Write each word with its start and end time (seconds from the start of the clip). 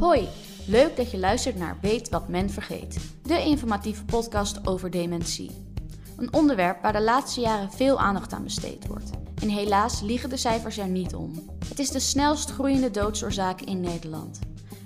Hoi, 0.00 0.28
leuk 0.66 0.96
dat 0.96 1.10
je 1.10 1.18
luistert 1.18 1.56
naar 1.56 1.78
Weet 1.80 2.08
wat 2.08 2.28
men 2.28 2.50
vergeet, 2.50 2.98
de 3.22 3.44
informatieve 3.44 4.04
podcast 4.04 4.66
over 4.66 4.90
dementie. 4.90 5.50
Een 6.16 6.32
onderwerp 6.32 6.82
waar 6.82 6.92
de 6.92 7.02
laatste 7.02 7.40
jaren 7.40 7.72
veel 7.72 7.98
aandacht 7.98 8.32
aan 8.32 8.42
besteed 8.42 8.86
wordt. 8.86 9.10
En 9.42 9.48
helaas 9.48 10.00
liegen 10.00 10.30
de 10.30 10.36
cijfers 10.36 10.78
er 10.78 10.88
niet 10.88 11.14
om. 11.14 11.32
Het 11.68 11.78
is 11.78 11.90
de 11.90 12.00
snelst 12.00 12.50
groeiende 12.50 12.90
doodsoorzaak 12.90 13.60
in 13.60 13.80
Nederland. 13.80 14.38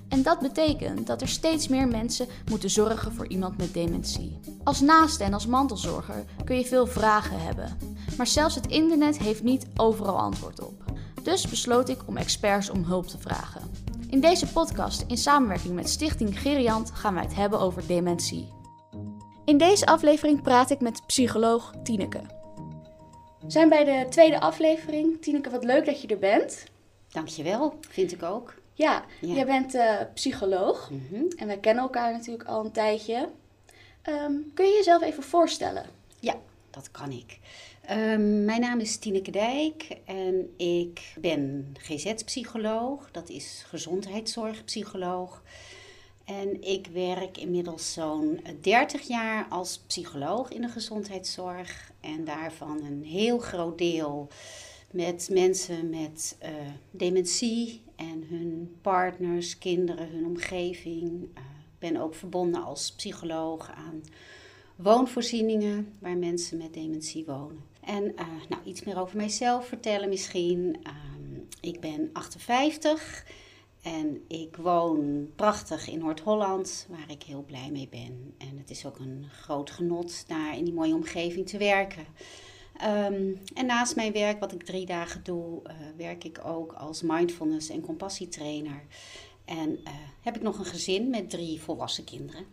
En 0.09 0.23
dat 0.23 0.38
betekent 0.38 1.06
dat 1.06 1.20
er 1.20 1.29
steeds 1.29 1.68
meer 1.68 1.88
mensen 1.88 2.27
moeten 2.50 2.70
zorgen 2.70 3.12
voor 3.12 3.27
iemand 3.27 3.56
met 3.56 3.74
dementie. 3.74 4.40
Als 4.64 4.80
naaste 4.80 5.24
en 5.24 5.34
als 5.34 5.46
mantelzorger 5.46 6.24
kun 6.45 6.56
je 6.56 6.66
veel 6.66 6.86
vragen 6.86 7.40
hebben. 7.40 7.77
Maar 8.16 8.27
zelfs 8.27 8.54
het 8.54 8.66
internet 8.66 9.18
heeft 9.18 9.42
niet 9.42 9.66
overal 9.77 10.18
antwoord 10.18 10.61
op. 10.61 10.84
Dus 11.22 11.48
besloot 11.48 11.88
ik 11.88 11.98
om 12.06 12.16
experts 12.16 12.70
om 12.70 12.84
hulp 12.84 13.06
te 13.06 13.18
vragen. 13.18 13.89
In 14.10 14.20
deze 14.20 14.46
podcast, 14.52 15.05
in 15.09 15.16
samenwerking 15.16 15.74
met 15.74 15.88
Stichting 15.88 16.41
Geriant, 16.41 16.91
gaan 16.91 17.14
wij 17.14 17.23
het 17.23 17.34
hebben 17.34 17.60
over 17.60 17.87
dementie. 17.87 18.48
In 19.45 19.59
deze 19.59 19.86
aflevering 19.86 20.42
praat 20.42 20.70
ik 20.70 20.80
met 20.80 21.06
psycholoog 21.06 21.73
Tineke. 21.83 22.20
We 23.41 23.50
zijn 23.50 23.69
bij 23.69 23.84
de 23.84 24.06
tweede 24.09 24.41
aflevering. 24.41 25.23
Tineke, 25.23 25.50
wat 25.50 25.64
leuk 25.64 25.84
dat 25.86 26.00
je 26.02 26.09
er 26.09 26.19
bent. 26.19 26.64
Dankjewel, 27.09 27.74
vind 27.88 28.12
ik 28.12 28.23
ook. 28.23 28.55
Ja, 28.74 29.05
jij 29.20 29.46
bent 29.46 29.74
uh, 29.74 29.95
psycholoog 30.14 30.91
Mhm. 30.91 31.22
en 31.36 31.47
wij 31.47 31.58
kennen 31.58 31.83
elkaar 31.83 32.12
natuurlijk 32.12 32.48
al 32.48 32.64
een 32.64 32.72
tijdje. 32.72 33.28
Ehm, 34.02 34.33
kun 34.55 34.66
je 34.66 34.74
jezelf 34.77 35.02
even 35.02 35.22
voorstellen? 35.22 35.84
Ja, 36.20 36.34
dat 36.70 36.91
kan 36.91 37.11
ik. 37.11 37.38
Ehm, 37.90 38.44
mijn 38.44 38.60
naam 38.60 38.80
is 38.80 38.96
Tineke 38.96 39.30
Dijk 39.30 39.96
en 40.04 40.54
ik 40.56 41.12
ben 41.20 41.74
GZ-psycholoog, 41.78 43.10
dat 43.10 43.28
is 43.28 43.64
gezondheidszorgpsycholoog. 43.66 45.42
En 46.24 46.62
ik 46.62 46.86
werk 46.86 47.38
inmiddels 47.38 47.92
zo'n 47.92 48.41
30 48.60 49.08
jaar 49.08 49.47
als 49.48 49.78
psycholoog 49.86 50.50
in 50.50 50.60
de 50.60 50.69
gezondheidszorg. 50.69 51.92
En 52.00 52.24
daarvan 52.24 52.84
een 52.84 53.05
heel 53.05 53.38
groot 53.38 53.78
deel 53.78 54.28
met 54.91 55.28
mensen 55.32 55.91
met 55.91 56.36
eh, 56.38 56.50
dementie 56.91 57.82
en 57.97 58.25
hun 58.28 58.77
partners, 58.80 59.58
kinderen, 59.58 60.08
hun 60.10 60.27
omgeving. 60.27 61.22
Ik 61.22 61.78
ben 61.78 61.97
ook 61.97 62.14
verbonden 62.14 62.62
als 62.64 62.92
psycholoog 62.92 63.70
aan 63.70 64.02
woonvoorzieningen 64.83 65.92
waar 65.98 66.17
mensen 66.17 66.59
met 66.59 66.75
dementie 66.75 67.25
wonen. 67.25 67.64
En 67.81 68.17
eh, 68.17 68.27
nou, 68.48 68.62
iets 68.64 68.84
meer 68.84 69.00
over 69.00 69.17
mijzelf 69.17 69.67
vertellen 69.67 70.09
misschien. 70.09 70.78
Ehm, 70.83 71.41
ik 71.61 71.81
ben 71.81 72.11
58 72.12 73.25
en 73.83 74.25
ik 74.28 74.56
woon 74.56 75.31
prachtig 75.37 75.89
in 75.89 75.98
Noord-Holland, 75.98 76.87
waar 76.89 77.11
ik 77.11 77.22
heel 77.22 77.45
blij 77.45 77.70
mee 77.70 77.89
ben. 77.91 78.34
En 78.39 78.59
het 78.59 78.70
is 78.70 78.87
ook 78.87 78.98
een 78.98 79.27
groot 79.31 79.70
genot 79.70 80.28
daar 80.28 80.56
in 80.56 80.64
die 80.64 80.75
mooie 80.75 80.94
omgeving 80.94 81.48
te 81.48 81.59
werken. 81.59 82.06
Um, 82.84 83.39
en 83.55 83.67
naast 83.67 83.97
mijn 83.97 84.12
werk, 84.12 84.41
wat 84.41 84.53
ik 84.53 84.62
drie 84.62 84.87
dagen 84.87 85.20
doe, 85.25 85.62
uh, 85.67 85.72
werk 85.97 86.25
ik 86.25 86.41
ook 86.44 86.72
als 86.72 87.03
mindfulness- 87.03 87.69
en 87.69 87.81
compassietrainer. 87.81 88.83
En 89.44 89.70
uh, 89.70 89.91
heb 90.20 90.37
ik 90.37 90.42
nog 90.42 90.59
een 90.59 90.65
gezin 90.65 91.11
met 91.11 91.31
drie 91.31 91.61
volwassen 91.61 92.05
kinderen. 92.05 92.44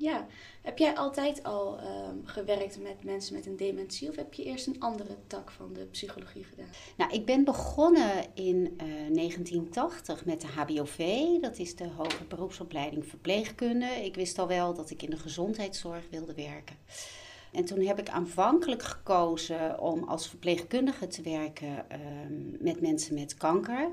Ja, 0.00 0.26
heb 0.62 0.78
jij 0.78 0.96
altijd 0.96 1.42
al 1.42 1.78
um, 1.80 2.26
gewerkt 2.26 2.82
met 2.82 3.04
mensen 3.04 3.34
met 3.34 3.46
een 3.46 3.56
dementie 3.56 4.08
of 4.08 4.16
heb 4.16 4.34
je 4.34 4.44
eerst 4.44 4.66
een 4.66 4.80
andere 4.80 5.16
tak 5.26 5.50
van 5.50 5.72
de 5.72 5.84
psychologie 5.84 6.44
gedaan? 6.44 6.68
Nou, 6.96 7.12
ik 7.12 7.24
ben 7.24 7.44
begonnen 7.44 8.24
in 8.34 8.56
uh, 8.56 9.14
1980 9.14 10.24
met 10.24 10.40
de 10.40 10.46
HBOV, 10.46 10.98
dat 11.40 11.58
is 11.58 11.76
de 11.76 11.88
Hoge 11.96 12.24
Beroepsopleiding 12.28 13.06
Verpleegkunde. 13.06 13.86
Ik 13.86 14.14
wist 14.14 14.38
al 14.38 14.46
wel 14.46 14.74
dat 14.74 14.90
ik 14.90 15.02
in 15.02 15.10
de 15.10 15.18
gezondheidszorg 15.18 16.02
wilde 16.10 16.34
werken. 16.34 16.76
En 17.52 17.64
toen 17.64 17.80
heb 17.80 17.98
ik 17.98 18.08
aanvankelijk 18.08 18.82
gekozen 18.82 19.80
om 19.80 20.04
als 20.04 20.28
verpleegkundige 20.28 21.06
te 21.06 21.22
werken 21.22 21.86
uh, 21.92 21.98
met 22.60 22.80
mensen 22.80 23.14
met 23.14 23.34
kanker. 23.34 23.90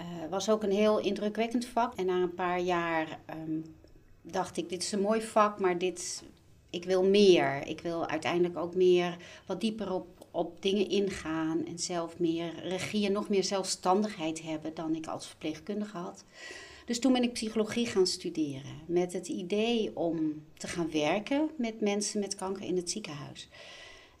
Uh, 0.00 0.30
was 0.30 0.50
ook 0.50 0.62
een 0.62 0.72
heel 0.72 0.98
indrukwekkend 0.98 1.66
vak. 1.66 1.94
En 1.94 2.06
na 2.06 2.22
een 2.22 2.34
paar 2.34 2.60
jaar 2.60 3.20
um, 3.46 3.80
dacht 4.22 4.56
ik, 4.56 4.68
dit 4.68 4.82
is 4.82 4.92
een 4.92 5.00
mooi 5.00 5.22
vak, 5.22 5.60
maar 5.60 5.78
dit, 5.78 6.22
ik 6.70 6.84
wil 6.84 7.04
meer. 7.04 7.66
Ik 7.66 7.80
wil 7.80 8.06
uiteindelijk 8.06 8.56
ook 8.56 8.74
meer, 8.74 9.16
wat 9.46 9.60
dieper 9.60 9.92
op, 9.92 10.26
op 10.30 10.62
dingen 10.62 10.88
ingaan 10.88 11.66
en 11.66 11.78
zelf 11.78 12.18
meer 12.18 12.68
regie 12.68 13.06
en 13.06 13.12
nog 13.12 13.28
meer 13.28 13.44
zelfstandigheid 13.44 14.42
hebben 14.42 14.74
dan 14.74 14.94
ik 14.94 15.06
als 15.06 15.26
verpleegkundige 15.26 15.96
had. 15.96 16.24
Dus 16.84 16.98
toen 16.98 17.12
ben 17.12 17.22
ik 17.22 17.32
psychologie 17.32 17.86
gaan 17.86 18.06
studeren 18.06 18.80
met 18.86 19.12
het 19.12 19.28
idee 19.28 19.96
om 19.96 20.44
te 20.56 20.68
gaan 20.68 20.90
werken 20.90 21.50
met 21.56 21.80
mensen 21.80 22.20
met 22.20 22.34
kanker 22.34 22.64
in 22.64 22.76
het 22.76 22.90
ziekenhuis. 22.90 23.48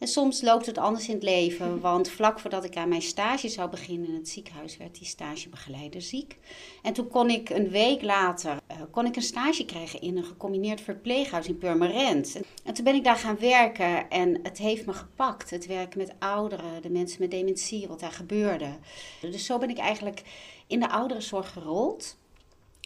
En 0.02 0.08
soms 0.08 0.40
loopt 0.40 0.66
het 0.66 0.78
anders 0.78 1.08
in 1.08 1.14
het 1.14 1.22
leven, 1.22 1.80
want 1.80 2.10
vlak 2.10 2.40
voordat 2.40 2.64
ik 2.64 2.76
aan 2.76 2.88
mijn 2.88 3.02
stage 3.02 3.48
zou 3.48 3.70
beginnen 3.70 4.08
in 4.08 4.14
het 4.14 4.28
ziekenhuis 4.28 4.76
werd 4.76 4.98
die 4.98 5.06
stagebegeleider 5.06 6.02
ziek. 6.02 6.36
En 6.82 6.92
toen 6.92 7.08
kon 7.08 7.30
ik 7.30 7.50
een 7.50 7.68
week 7.68 8.02
later 8.02 8.58
uh, 8.70 8.76
kon 8.90 9.06
ik 9.06 9.16
een 9.16 9.22
stage 9.22 9.64
krijgen 9.64 10.00
in 10.00 10.16
een 10.16 10.24
gecombineerd 10.24 10.80
verpleeghuis 10.80 11.46
in 11.46 11.58
Purmerend. 11.58 12.40
En 12.64 12.74
toen 12.74 12.84
ben 12.84 12.94
ik 12.94 13.04
daar 13.04 13.16
gaan 13.16 13.38
werken 13.38 14.10
en 14.10 14.38
het 14.42 14.58
heeft 14.58 14.86
me 14.86 14.92
gepakt. 14.92 15.50
Het 15.50 15.66
werken 15.66 15.98
met 15.98 16.12
ouderen, 16.18 16.82
de 16.82 16.90
mensen 16.90 17.20
met 17.20 17.30
dementie, 17.30 17.88
wat 17.88 18.00
daar 18.00 18.12
gebeurde. 18.12 18.76
Dus 19.20 19.46
zo 19.46 19.58
ben 19.58 19.70
ik 19.70 19.78
eigenlijk 19.78 20.22
in 20.66 20.80
de 20.80 20.90
ouderenzorg 20.90 21.52
gerold. 21.52 22.16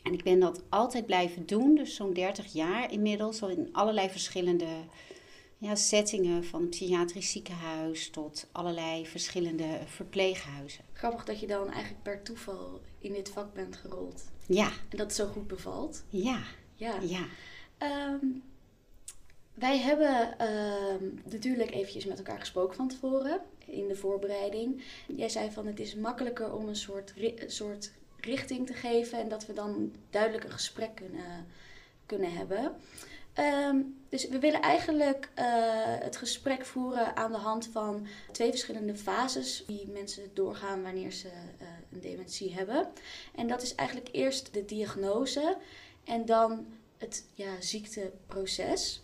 En 0.03 0.13
ik 0.13 0.23
ben 0.23 0.41
dat 0.41 0.63
altijd 0.69 1.07
blijven 1.07 1.47
doen, 1.47 1.75
dus 1.75 1.95
zo'n 1.95 2.13
30 2.13 2.53
jaar 2.53 2.93
inmiddels, 2.93 3.43
al 3.43 3.49
in 3.49 3.69
allerlei 3.73 4.11
verschillende 4.11 4.67
ja, 5.59 5.75
settingen, 5.75 6.45
van 6.45 6.63
een 6.63 6.69
psychiatrisch 6.69 7.31
ziekenhuis 7.31 8.11
tot 8.11 8.47
allerlei 8.53 9.07
verschillende 9.07 9.79
verpleeghuizen. 9.87 10.85
Grappig 10.93 11.25
dat 11.25 11.41
je 11.41 11.47
dan 11.47 11.71
eigenlijk 11.71 12.03
per 12.03 12.23
toeval 12.23 12.81
in 12.99 13.13
dit 13.13 13.29
vak 13.29 13.55
bent 13.55 13.77
gerold. 13.77 14.25
Ja. 14.47 14.67
En 14.67 14.97
dat 14.97 15.01
het 15.01 15.15
zo 15.15 15.27
goed 15.27 15.47
bevalt. 15.47 16.03
Ja. 16.09 16.43
Ja. 16.75 16.99
ja. 17.01 17.27
Um, 18.13 18.43
wij 19.55 19.79
hebben 19.79 20.47
um, 20.49 21.21
natuurlijk 21.31 21.71
eventjes 21.71 22.05
met 22.05 22.19
elkaar 22.19 22.39
gesproken 22.39 22.77
van 22.77 22.89
tevoren 22.89 23.41
in 23.67 23.89
de 23.89 23.97
voorbereiding. 23.97 24.83
Jij 25.17 25.29
zei 25.29 25.51
van 25.51 25.67
het 25.67 25.81
is 25.81 25.95
makkelijker 25.95 26.53
om 26.53 26.69
een 26.69 26.77
soort, 26.77 27.15
soort 27.47 27.93
richting 28.21 28.67
te 28.67 28.73
geven 28.73 29.19
en 29.19 29.29
dat 29.29 29.47
we 29.47 29.53
dan 29.53 29.93
duidelijk 30.11 30.45
een 30.45 30.51
gesprek 30.51 30.95
kunnen, 30.95 31.47
kunnen 32.07 32.33
hebben. 32.33 32.73
Um, 33.39 34.05
dus 34.09 34.29
we 34.29 34.39
willen 34.39 34.61
eigenlijk 34.61 35.31
uh, 35.39 35.45
het 35.79 36.17
gesprek 36.17 36.65
voeren 36.65 37.17
aan 37.17 37.33
de 37.33 37.39
hand 37.39 37.69
van 37.73 38.07
twee 38.33 38.51
verschillende 38.51 38.95
fases 38.95 39.65
die 39.67 39.89
mensen 39.89 40.31
doorgaan 40.35 40.83
wanneer 40.83 41.13
ze 41.13 41.27
uh, 41.27 41.69
een 41.93 42.01
dementie 42.01 42.55
hebben. 42.55 42.89
En 43.35 43.49
dat 43.49 43.63
is 43.63 43.75
eigenlijk 43.75 44.09
eerst 44.13 44.55
de 44.55 44.65
diagnose 44.65 45.57
en 46.05 46.25
dan 46.25 46.67
het 46.99 47.25
ja, 47.35 47.61
ziekteproces. 47.61 49.03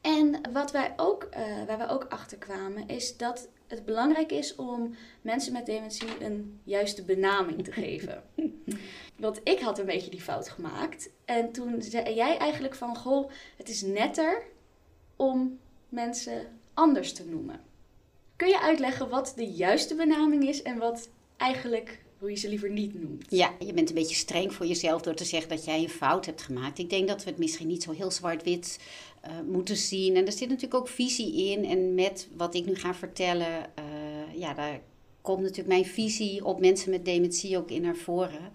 En 0.00 0.52
wat 0.52 0.70
wij 0.70 0.92
ook, 0.96 1.28
uh, 1.30 1.64
waar 1.66 1.78
wij 1.78 1.88
ook 1.88 2.06
achter 2.08 2.38
kwamen, 2.38 2.88
is 2.88 3.16
dat 3.16 3.48
het 3.68 3.84
belangrijk 3.84 4.32
is 4.32 4.54
om 4.54 4.94
mensen 5.22 5.52
met 5.52 5.66
dementie 5.66 6.24
een 6.24 6.60
juiste 6.64 7.04
benaming 7.04 7.64
te 7.64 7.72
geven. 7.72 8.22
Want 9.16 9.40
ik 9.44 9.60
had 9.60 9.78
een 9.78 9.86
beetje 9.86 10.10
die 10.10 10.20
fout 10.20 10.48
gemaakt. 10.48 11.10
En 11.24 11.52
toen 11.52 11.82
zei 11.82 12.14
jij 12.14 12.36
eigenlijk 12.36 12.74
van, 12.74 12.96
goh, 12.96 13.30
het 13.56 13.68
is 13.68 13.82
netter 13.82 14.42
om 15.16 15.58
mensen 15.88 16.46
anders 16.74 17.12
te 17.12 17.24
noemen. 17.24 17.60
Kun 18.36 18.48
je 18.48 18.60
uitleggen 18.60 19.08
wat 19.08 19.32
de 19.36 19.46
juiste 19.46 19.94
benaming 19.94 20.48
is 20.48 20.62
en 20.62 20.78
wat 20.78 21.08
eigenlijk 21.36 22.02
hoe 22.18 22.30
je 22.30 22.36
ze 22.36 22.48
liever 22.48 22.70
niet 22.70 23.00
noemt? 23.02 23.24
Ja, 23.28 23.54
je 23.58 23.72
bent 23.72 23.88
een 23.88 23.94
beetje 23.94 24.14
streng 24.14 24.54
voor 24.54 24.66
jezelf 24.66 25.02
door 25.02 25.14
te 25.14 25.24
zeggen 25.24 25.48
dat 25.48 25.64
jij 25.64 25.82
een 25.82 25.88
fout 25.88 26.26
hebt 26.26 26.42
gemaakt. 26.42 26.78
Ik 26.78 26.90
denk 26.90 27.08
dat 27.08 27.24
we 27.24 27.30
het 27.30 27.38
misschien 27.38 27.66
niet 27.66 27.82
zo 27.82 27.92
heel 27.92 28.10
zwart-wit 28.10 28.78
uh, 29.24 29.52
moeten 29.52 29.76
zien. 29.76 30.16
En 30.16 30.26
er 30.26 30.32
zit 30.32 30.48
natuurlijk 30.48 30.80
ook 30.80 30.88
visie 30.88 31.50
in. 31.50 31.64
En 31.64 31.94
met 31.94 32.28
wat 32.36 32.54
ik 32.54 32.66
nu 32.66 32.74
ga 32.74 32.94
vertellen, 32.94 33.70
uh, 33.78 34.40
ja, 34.40 34.54
daar 34.54 34.80
komt 35.20 35.40
natuurlijk 35.40 35.68
mijn 35.68 35.86
visie 35.86 36.44
op 36.44 36.60
mensen 36.60 36.90
met 36.90 37.04
dementie 37.04 37.58
ook 37.58 37.70
in 37.70 37.82
naar 37.82 37.96
voren. 37.96 38.52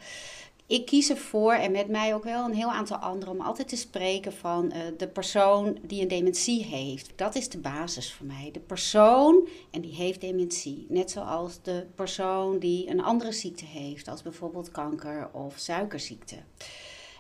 Ik 0.68 0.86
kies 0.86 1.10
ervoor, 1.10 1.54
en 1.54 1.72
met 1.72 1.88
mij 1.88 2.14
ook 2.14 2.24
wel 2.24 2.46
een 2.46 2.54
heel 2.54 2.72
aantal 2.72 2.98
anderen, 2.98 3.34
om 3.34 3.42
altijd 3.42 3.68
te 3.68 3.76
spreken 3.76 4.34
van 4.34 4.66
uh, 4.74 4.80
de 4.98 5.08
persoon 5.08 5.78
die 5.82 6.02
een 6.02 6.08
dementie 6.08 6.64
heeft. 6.64 7.12
Dat 7.16 7.36
is 7.36 7.50
de 7.50 7.58
basis 7.58 8.14
voor 8.14 8.26
mij. 8.26 8.50
De 8.52 8.60
persoon 8.60 9.48
en 9.72 9.82
die 9.82 9.94
heeft 9.94 10.22
dementie. 10.22 10.86
Net 10.90 11.12
zoals 11.12 11.62
de 11.62 11.86
persoon 11.96 12.60
die 12.60 12.90
een 12.90 13.04
andere 13.04 13.32
ziekte 13.32 13.66
heeft, 13.66 14.08
als 14.08 14.22
bijvoorbeeld 14.22 14.72
kanker 14.72 15.30
of 15.34 15.54
suikerziekte. 15.58 16.36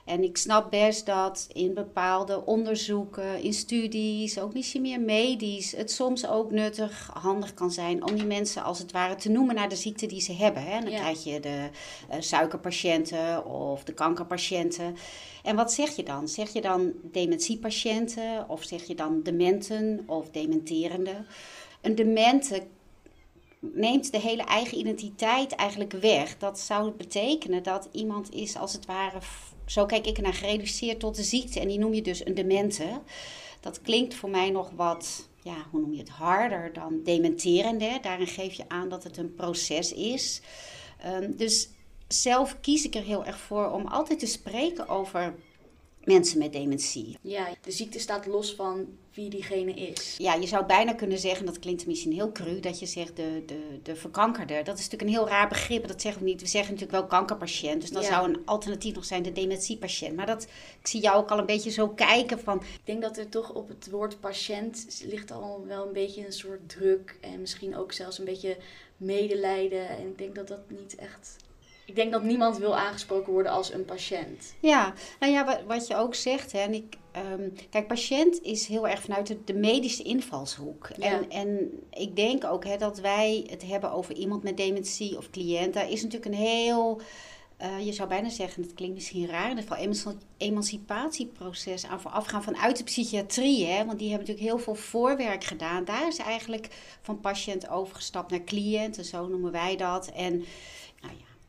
En 0.05 0.23
ik 0.23 0.37
snap 0.37 0.71
best 0.71 1.05
dat 1.05 1.47
in 1.53 1.73
bepaalde 1.73 2.45
onderzoeken, 2.45 3.41
in 3.41 3.53
studies, 3.53 4.39
ook 4.39 4.53
misschien 4.53 4.81
meer 4.81 5.01
medisch, 5.01 5.71
het 5.71 5.91
soms 5.91 6.27
ook 6.27 6.51
nuttig, 6.51 7.09
handig 7.13 7.53
kan 7.53 7.71
zijn 7.71 8.03
om 8.03 8.15
die 8.15 8.25
mensen 8.25 8.63
als 8.63 8.79
het 8.79 8.91
ware 8.91 9.15
te 9.15 9.29
noemen 9.29 9.55
naar 9.55 9.69
de 9.69 9.75
ziekte 9.75 10.05
die 10.05 10.21
ze 10.21 10.33
hebben. 10.33 10.63
Hè. 10.63 10.79
Dan 10.81 10.91
Ja. 10.91 10.99
krijg 10.99 11.23
je 11.23 11.39
de 11.39 11.69
eh, 12.09 12.17
suikerpatiënten 12.19 13.45
of 13.45 13.83
de 13.83 13.93
kankerpatiënten. 13.93 14.95
En 15.43 15.55
wat 15.55 15.73
zeg 15.73 15.95
je 15.95 16.03
dan? 16.03 16.27
Zeg 16.27 16.53
je 16.53 16.61
dan 16.61 16.93
dementiepatiënten 17.01 18.49
of 18.49 18.63
zeg 18.63 18.83
je 18.83 18.95
dan 18.95 19.21
dementen 19.23 20.03
of 20.05 20.29
dementerende? 20.29 21.25
Een 21.81 21.95
demente 21.95 22.63
neemt 23.59 24.11
de 24.11 24.19
hele 24.19 24.43
eigen 24.43 24.77
identiteit 24.77 25.51
eigenlijk 25.55 25.91
weg. 25.91 26.37
Dat 26.37 26.59
zou 26.59 26.91
betekenen 26.91 27.63
dat 27.63 27.89
iemand 27.91 28.33
is 28.33 28.57
als 28.57 28.73
het 28.73 28.85
ware, 28.85 29.17
zo 29.65 29.85
kijk 29.85 30.07
ik 30.07 30.17
ernaar, 30.17 30.33
gereduceerd 30.33 30.99
tot 30.99 31.15
de 31.15 31.23
ziekte. 31.23 31.59
En 31.59 31.67
die 31.67 31.79
noem 31.79 31.93
je 31.93 32.01
dus 32.01 32.25
een 32.25 32.33
demente. 32.33 33.01
Dat 33.59 33.81
klinkt 33.81 34.13
voor 34.13 34.29
mij 34.29 34.49
nog 34.49 34.71
wat, 34.75 35.29
ja, 35.41 35.65
hoe 35.71 35.79
noem 35.81 35.93
je 35.93 35.99
het, 35.99 36.09
harder 36.09 36.73
dan 36.73 37.01
dementerende. 37.03 37.99
Daarin 38.01 38.27
geef 38.27 38.53
je 38.53 38.69
aan 38.69 38.89
dat 38.89 39.03
het 39.03 39.17
een 39.17 39.35
proces 39.35 39.93
is. 39.93 40.41
Ehm, 41.01 41.31
dus 41.35 41.69
zelf 42.07 42.59
kies 42.61 42.85
ik 42.85 42.95
er 42.95 43.03
heel 43.03 43.25
erg 43.25 43.39
voor 43.39 43.71
om 43.71 43.87
altijd 43.87 44.19
te 44.19 44.25
spreken 44.25 44.87
over 44.87 45.35
mensen 46.03 46.39
met 46.39 46.53
dementie. 46.53 47.17
Ja, 47.21 47.47
de 47.61 47.71
ziekte 47.71 47.99
staat 47.99 48.25
los 48.25 48.53
van 48.53 48.87
wie 49.13 49.29
diegene 49.29 49.73
is. 49.73 50.15
Ja, 50.17 50.33
je 50.33 50.47
zou 50.47 50.65
bijna 50.65 50.93
kunnen 50.93 51.19
zeggen, 51.19 51.45
dat 51.45 51.59
klinkt 51.59 51.85
misschien 51.87 52.11
heel 52.11 52.31
cru, 52.31 52.59
dat 52.59 52.79
je 52.79 52.85
zegt 52.85 53.15
de, 53.15 53.43
de, 53.45 53.79
de 53.83 53.95
verkankerde. 53.95 54.61
Dat 54.63 54.77
is 54.77 54.83
natuurlijk 54.83 55.01
een 55.01 55.17
heel 55.17 55.27
raar 55.27 55.47
begrip, 55.47 55.87
dat 55.87 56.01
zeggen 56.01 56.21
we 56.23 56.27
niet. 56.29 56.41
We 56.41 56.47
zeggen 56.47 56.73
natuurlijk 56.73 56.99
wel 56.99 57.09
kankerpatiënt, 57.09 57.81
dus 57.81 57.91
dan 57.91 58.01
Ja. 58.01 58.07
zou 58.07 58.29
een 58.29 58.41
alternatief 58.45 58.95
nog 58.95 59.05
zijn 59.05 59.23
de 59.23 59.31
dementiepatiënt. 59.31 60.15
Maar 60.15 60.25
dat, 60.25 60.43
ik 60.79 60.87
zie 60.87 61.01
jou 61.01 61.17
ook 61.17 61.31
al 61.31 61.37
een 61.37 61.45
beetje 61.45 61.69
zo 61.71 61.89
kijken 61.89 62.39
van, 62.39 62.57
Ik 62.61 62.81
denk 62.83 63.01
dat 63.01 63.17
er 63.17 63.29
toch 63.29 63.53
op 63.53 63.67
het 63.67 63.89
woord 63.91 64.19
patiënt 64.19 65.01
ligt 65.05 65.31
al 65.31 65.63
wel 65.67 65.87
een 65.87 65.93
beetje 65.93 66.25
een 66.25 66.33
soort 66.33 66.69
druk. 66.69 67.17
En 67.21 67.41
misschien 67.41 67.77
ook 67.77 67.91
zelfs 67.91 68.17
een 68.19 68.25
beetje 68.25 68.57
medelijden. 68.97 69.89
En 69.89 70.07
ik 70.07 70.17
denk 70.17 70.35
dat 70.35 70.47
dat 70.47 70.69
niet 70.69 70.95
echt... 70.95 71.35
Ik 71.85 71.95
denk 71.95 72.11
dat 72.11 72.23
niemand 72.23 72.57
wil 72.57 72.77
aangesproken 72.77 73.33
worden 73.33 73.51
als 73.51 73.73
een 73.73 73.85
patiënt. 73.85 74.53
ja, 74.59 74.93
nou 75.19 75.31
ja, 75.33 75.45
wat, 75.45 75.59
wat 75.67 75.87
je 75.87 75.95
ook 75.95 76.15
zegt, 76.15 76.51
hè, 76.51 76.59
en 76.59 76.73
ik, 76.73 76.95
ehm, 77.13 77.49
kijk, 77.69 77.87
patiënt 77.87 78.41
is 78.41 78.67
heel 78.67 78.87
erg 78.87 79.01
vanuit 79.01 79.27
de, 79.27 79.37
de 79.43 79.53
medische 79.53 80.03
invalshoek. 80.03 80.89
Ja. 80.97 81.05
En, 81.05 81.29
en 81.29 81.71
ik 81.89 82.15
denk 82.15 82.43
ook 82.43 82.65
hè, 82.65 82.77
dat 82.77 82.99
wij 82.99 83.47
het 83.49 83.63
hebben 83.65 83.91
over 83.91 84.15
iemand 84.15 84.43
met 84.43 84.57
dementie 84.57 85.17
of 85.17 85.29
cliënt, 85.29 85.73
daar 85.73 85.89
is 85.89 86.03
natuurlijk 86.03 86.31
een 86.31 86.41
heel... 86.41 87.01
eh, 87.57 87.85
je 87.85 87.93
zou 87.93 88.09
bijna 88.09 88.29
zeggen, 88.29 88.63
het 88.63 88.73
klinkt 88.73 88.95
misschien 88.95 89.27
raar, 89.27 89.49
in 89.51 89.57
ieder 89.57 89.63
geval 89.63 89.83
emanci- 89.83 90.25
emancipatieproces 90.37 91.85
aan 91.85 92.01
voorafgaan 92.01 92.43
vanuit 92.43 92.77
de 92.77 92.83
psychiatrie. 92.83 93.65
Hè? 93.65 93.85
Want 93.85 93.99
die 93.99 94.09
hebben 94.09 94.27
natuurlijk 94.27 94.55
heel 94.55 94.63
veel 94.63 94.75
voorwerk 94.75 95.43
gedaan. 95.43 95.85
Daar 95.85 96.07
is 96.07 96.17
eigenlijk 96.17 96.67
van 97.01 97.19
patiënt 97.19 97.69
overgestapt 97.69 98.31
naar 98.31 98.43
cliënt, 98.43 98.97
en 98.97 99.05
zo 99.05 99.27
noemen 99.27 99.51
wij 99.51 99.75
dat. 99.75 100.11
En 100.15 100.45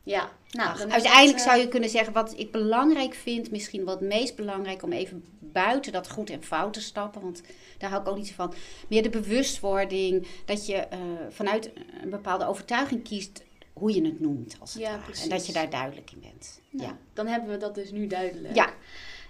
ja, 0.05 0.31
nou, 0.51 0.69
Ach, 0.69 0.79
uiteindelijk 0.79 1.37
dat, 1.37 1.45
eh, 1.45 1.51
zou 1.51 1.59
je 1.59 1.67
kunnen 1.67 1.89
zeggen, 1.89 2.13
wat 2.13 2.33
ik 2.37 2.51
belangrijk 2.51 3.13
vind, 3.13 3.51
misschien 3.51 3.83
wat 3.83 3.99
het 3.99 4.09
meest 4.09 4.35
belangrijk 4.35 4.83
om 4.83 4.91
even 4.91 5.25
buiten 5.39 5.91
dat 5.91 6.09
goed 6.09 6.29
en 6.29 6.43
fout 6.43 6.73
te 6.73 6.81
stappen, 6.81 7.21
want 7.21 7.41
daar 7.77 7.89
hou 7.89 8.01
ik 8.01 8.07
ook 8.07 8.17
niet 8.17 8.33
van. 8.33 8.53
Meer 8.87 9.03
de 9.03 9.09
bewustwording 9.09 10.27
dat 10.45 10.65
je 10.65 10.75
eh, 10.75 10.99
vanuit 11.29 11.71
een 12.01 12.09
bepaalde 12.09 12.47
overtuiging 12.47 13.03
kiest 13.03 13.43
hoe 13.73 13.93
je 13.93 14.05
het 14.05 14.19
noemt. 14.19 14.55
Als 14.59 14.73
het 14.73 14.81
Ja, 14.81 14.97
ware. 14.97 15.21
En 15.23 15.29
dat 15.29 15.45
je 15.45 15.53
daar 15.53 15.69
duidelijk 15.69 16.11
in 16.11 16.19
bent. 16.19 16.61
Nou, 16.69 16.87
ja. 16.87 16.97
Dan 17.13 17.27
hebben 17.27 17.49
we 17.49 17.57
dat 17.57 17.75
dus 17.75 17.91
nu 17.91 18.07
duidelijk. 18.07 18.55
Ja. 18.55 18.73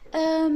Ehm, 0.10 0.54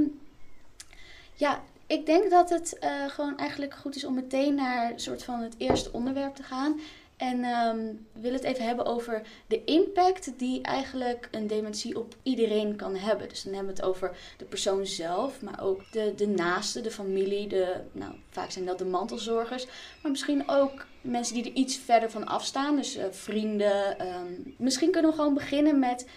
ja, 1.35 1.63
ik 1.87 2.05
denk 2.05 2.29
dat 2.29 2.49
het 2.49 2.79
eh, 2.79 3.07
gewoon 3.07 3.37
eigenlijk 3.37 3.73
goed 3.73 3.95
is 3.95 4.03
om 4.03 4.13
meteen 4.13 4.55
naar 4.55 4.91
een 4.91 4.99
soort 4.99 5.23
van 5.23 5.39
het 5.39 5.55
eerste 5.57 5.91
onderwerp 5.91 6.35
te 6.35 6.43
gaan. 6.43 6.79
En 7.19 7.43
ehm, 7.43 7.77
we 8.13 8.19
willen 8.21 8.37
het 8.39 8.47
even 8.47 8.65
hebben 8.65 8.85
over 8.85 9.21
de 9.47 9.63
impact 9.63 10.31
die 10.39 10.61
eigenlijk 10.61 11.27
een 11.31 11.47
dementie 11.47 11.97
op 11.99 12.15
iedereen 12.23 12.75
kan 12.75 12.95
hebben. 12.95 13.29
Dus 13.29 13.43
dan 13.43 13.53
hebben 13.53 13.73
we 13.75 13.81
het 13.81 13.89
over 13.89 14.17
de 14.37 14.45
persoon 14.45 14.85
zelf, 14.85 15.41
maar 15.41 15.61
ook 15.63 15.91
de, 15.91 16.13
de 16.15 16.27
naasten, 16.27 16.83
de 16.83 16.91
familie, 16.91 17.47
de, 17.47 17.75
nou, 17.91 18.13
vaak 18.29 18.51
zijn 18.51 18.65
dat 18.65 18.77
de 18.77 18.85
mantelzorgers. 18.85 19.65
Maar 20.01 20.11
misschien 20.11 20.43
ook 20.49 20.85
mensen 21.01 21.33
die 21.33 21.43
er 21.43 21.51
iets 21.57 21.77
verder 21.77 22.11
van 22.11 22.25
afstaan, 22.27 22.75
dus 22.75 22.95
eh, 22.95 23.05
vrienden. 23.11 23.99
ehm. 23.99 24.33
misschien 24.57 24.91
kunnen 24.91 25.11
we 25.11 25.17
gewoon 25.17 25.33
beginnen 25.33 25.79
met 25.79 26.07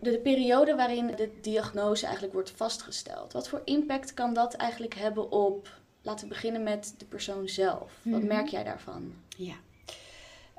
de, 0.00 0.10
de 0.10 0.18
periode 0.18 0.74
waarin 0.74 1.06
de 1.16 1.30
diagnose 1.40 2.04
eigenlijk 2.04 2.34
wordt 2.34 2.50
vastgesteld. 2.56 3.32
Wat 3.32 3.48
voor 3.48 3.62
impact 3.64 4.14
kan 4.14 4.34
dat 4.34 4.54
eigenlijk 4.54 4.94
hebben 4.94 5.30
op, 5.30 5.68
laten 6.02 6.28
we 6.28 6.34
beginnen 6.34 6.62
met 6.62 6.94
de 6.98 7.04
persoon 7.04 7.48
zelf. 7.48 7.90
Wat 8.02 8.18
Mhm. 8.20 8.26
merk 8.26 8.48
jij 8.48 8.64
daarvan? 8.64 9.12
Ja. 9.36 9.54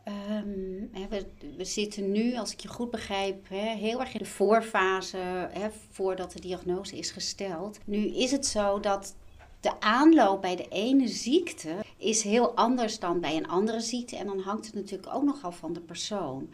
Ehm, 0.04 1.10
we, 1.10 1.26
we 1.58 1.66
zitten 1.66 2.12
nu, 2.12 2.36
als 2.36 2.52
ik 2.52 2.60
je 2.60 2.68
goed 2.68 2.92
begrijp, 2.92 3.50
hè, 3.50 3.76
heel 3.76 4.00
erg 4.00 4.14
in 4.14 4.20
de 4.20 4.26
voorfase 4.26 5.18
hè, 5.52 5.70
voordat 5.92 6.32
de 6.32 6.40
diagnose 6.40 6.98
is 6.98 7.12
gesteld. 7.12 7.80
Nu 7.86 7.98
is 7.98 8.32
het 8.32 8.46
zo 8.46 8.80
dat 8.80 9.16
de 9.60 9.80
aanloop 9.80 10.42
bij 10.42 10.56
de 10.56 10.68
ene 10.68 11.08
ziekte 11.08 11.76
is 11.98 12.24
heel 12.24 12.56
anders 12.56 13.00
dan 13.00 13.20
bij 13.20 13.38
een 13.38 13.48
andere 13.48 13.80
ziekte. 13.80 14.18
En 14.18 14.26
dan 14.26 14.40
hangt 14.40 14.66
het 14.66 14.76
natuurlijk 14.76 15.16
ook 15.16 15.24
nogal 15.24 15.52
van 15.52 15.74
de 15.74 15.80
persoon. 15.80 16.50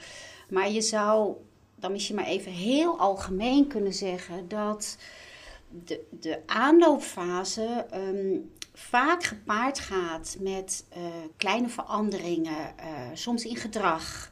Maar 0.49 0.71
je 0.71 0.81
zou 0.81 1.35
dan 1.75 1.91
misschien 1.91 2.15
maar 2.15 2.25
even 2.25 2.51
heel 2.51 2.99
algemeen 2.99 3.67
kunnen 3.67 3.93
zeggen 3.93 4.47
dat 4.47 4.97
de, 5.85 6.05
de 6.19 6.39
aanloopfase 6.45 7.85
ehm, 7.89 8.37
vaak 8.79 9.23
gepaard 9.23 9.79
gaat 9.79 10.37
met 10.39 10.85
eh, 10.89 11.01
kleine 11.37 11.69
veranderingen, 11.69 12.77
eh, 12.77 12.87
soms 13.13 13.45
in 13.45 13.55
gedrag, 13.55 14.31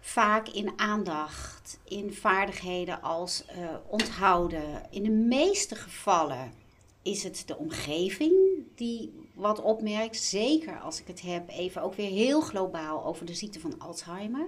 vaak 0.00 0.48
in 0.48 0.72
aandacht, 0.76 1.78
in 1.84 2.12
vaardigheden 2.12 3.02
als 3.02 3.44
eh, 3.46 3.56
onthouden. 3.88 4.82
In 4.90 5.02
de 5.02 5.10
meeste 5.10 5.74
gevallen 5.74 6.52
is 7.02 7.22
het 7.22 7.42
de 7.46 7.56
omgeving 7.56 8.34
die 8.74 9.28
wat 9.34 9.62
opmerkt, 9.62 10.16
zeker 10.16 10.80
als 10.80 11.00
ik 11.00 11.06
het 11.06 11.20
heb 11.22 11.48
even 11.48 11.82
ook 11.82 11.94
weer 11.94 12.10
heel 12.10 12.40
globaal 12.40 13.04
over 13.04 13.26
de 13.26 13.34
ziekte 13.34 13.60
van 13.60 13.78
Alzheimer. 13.78 14.46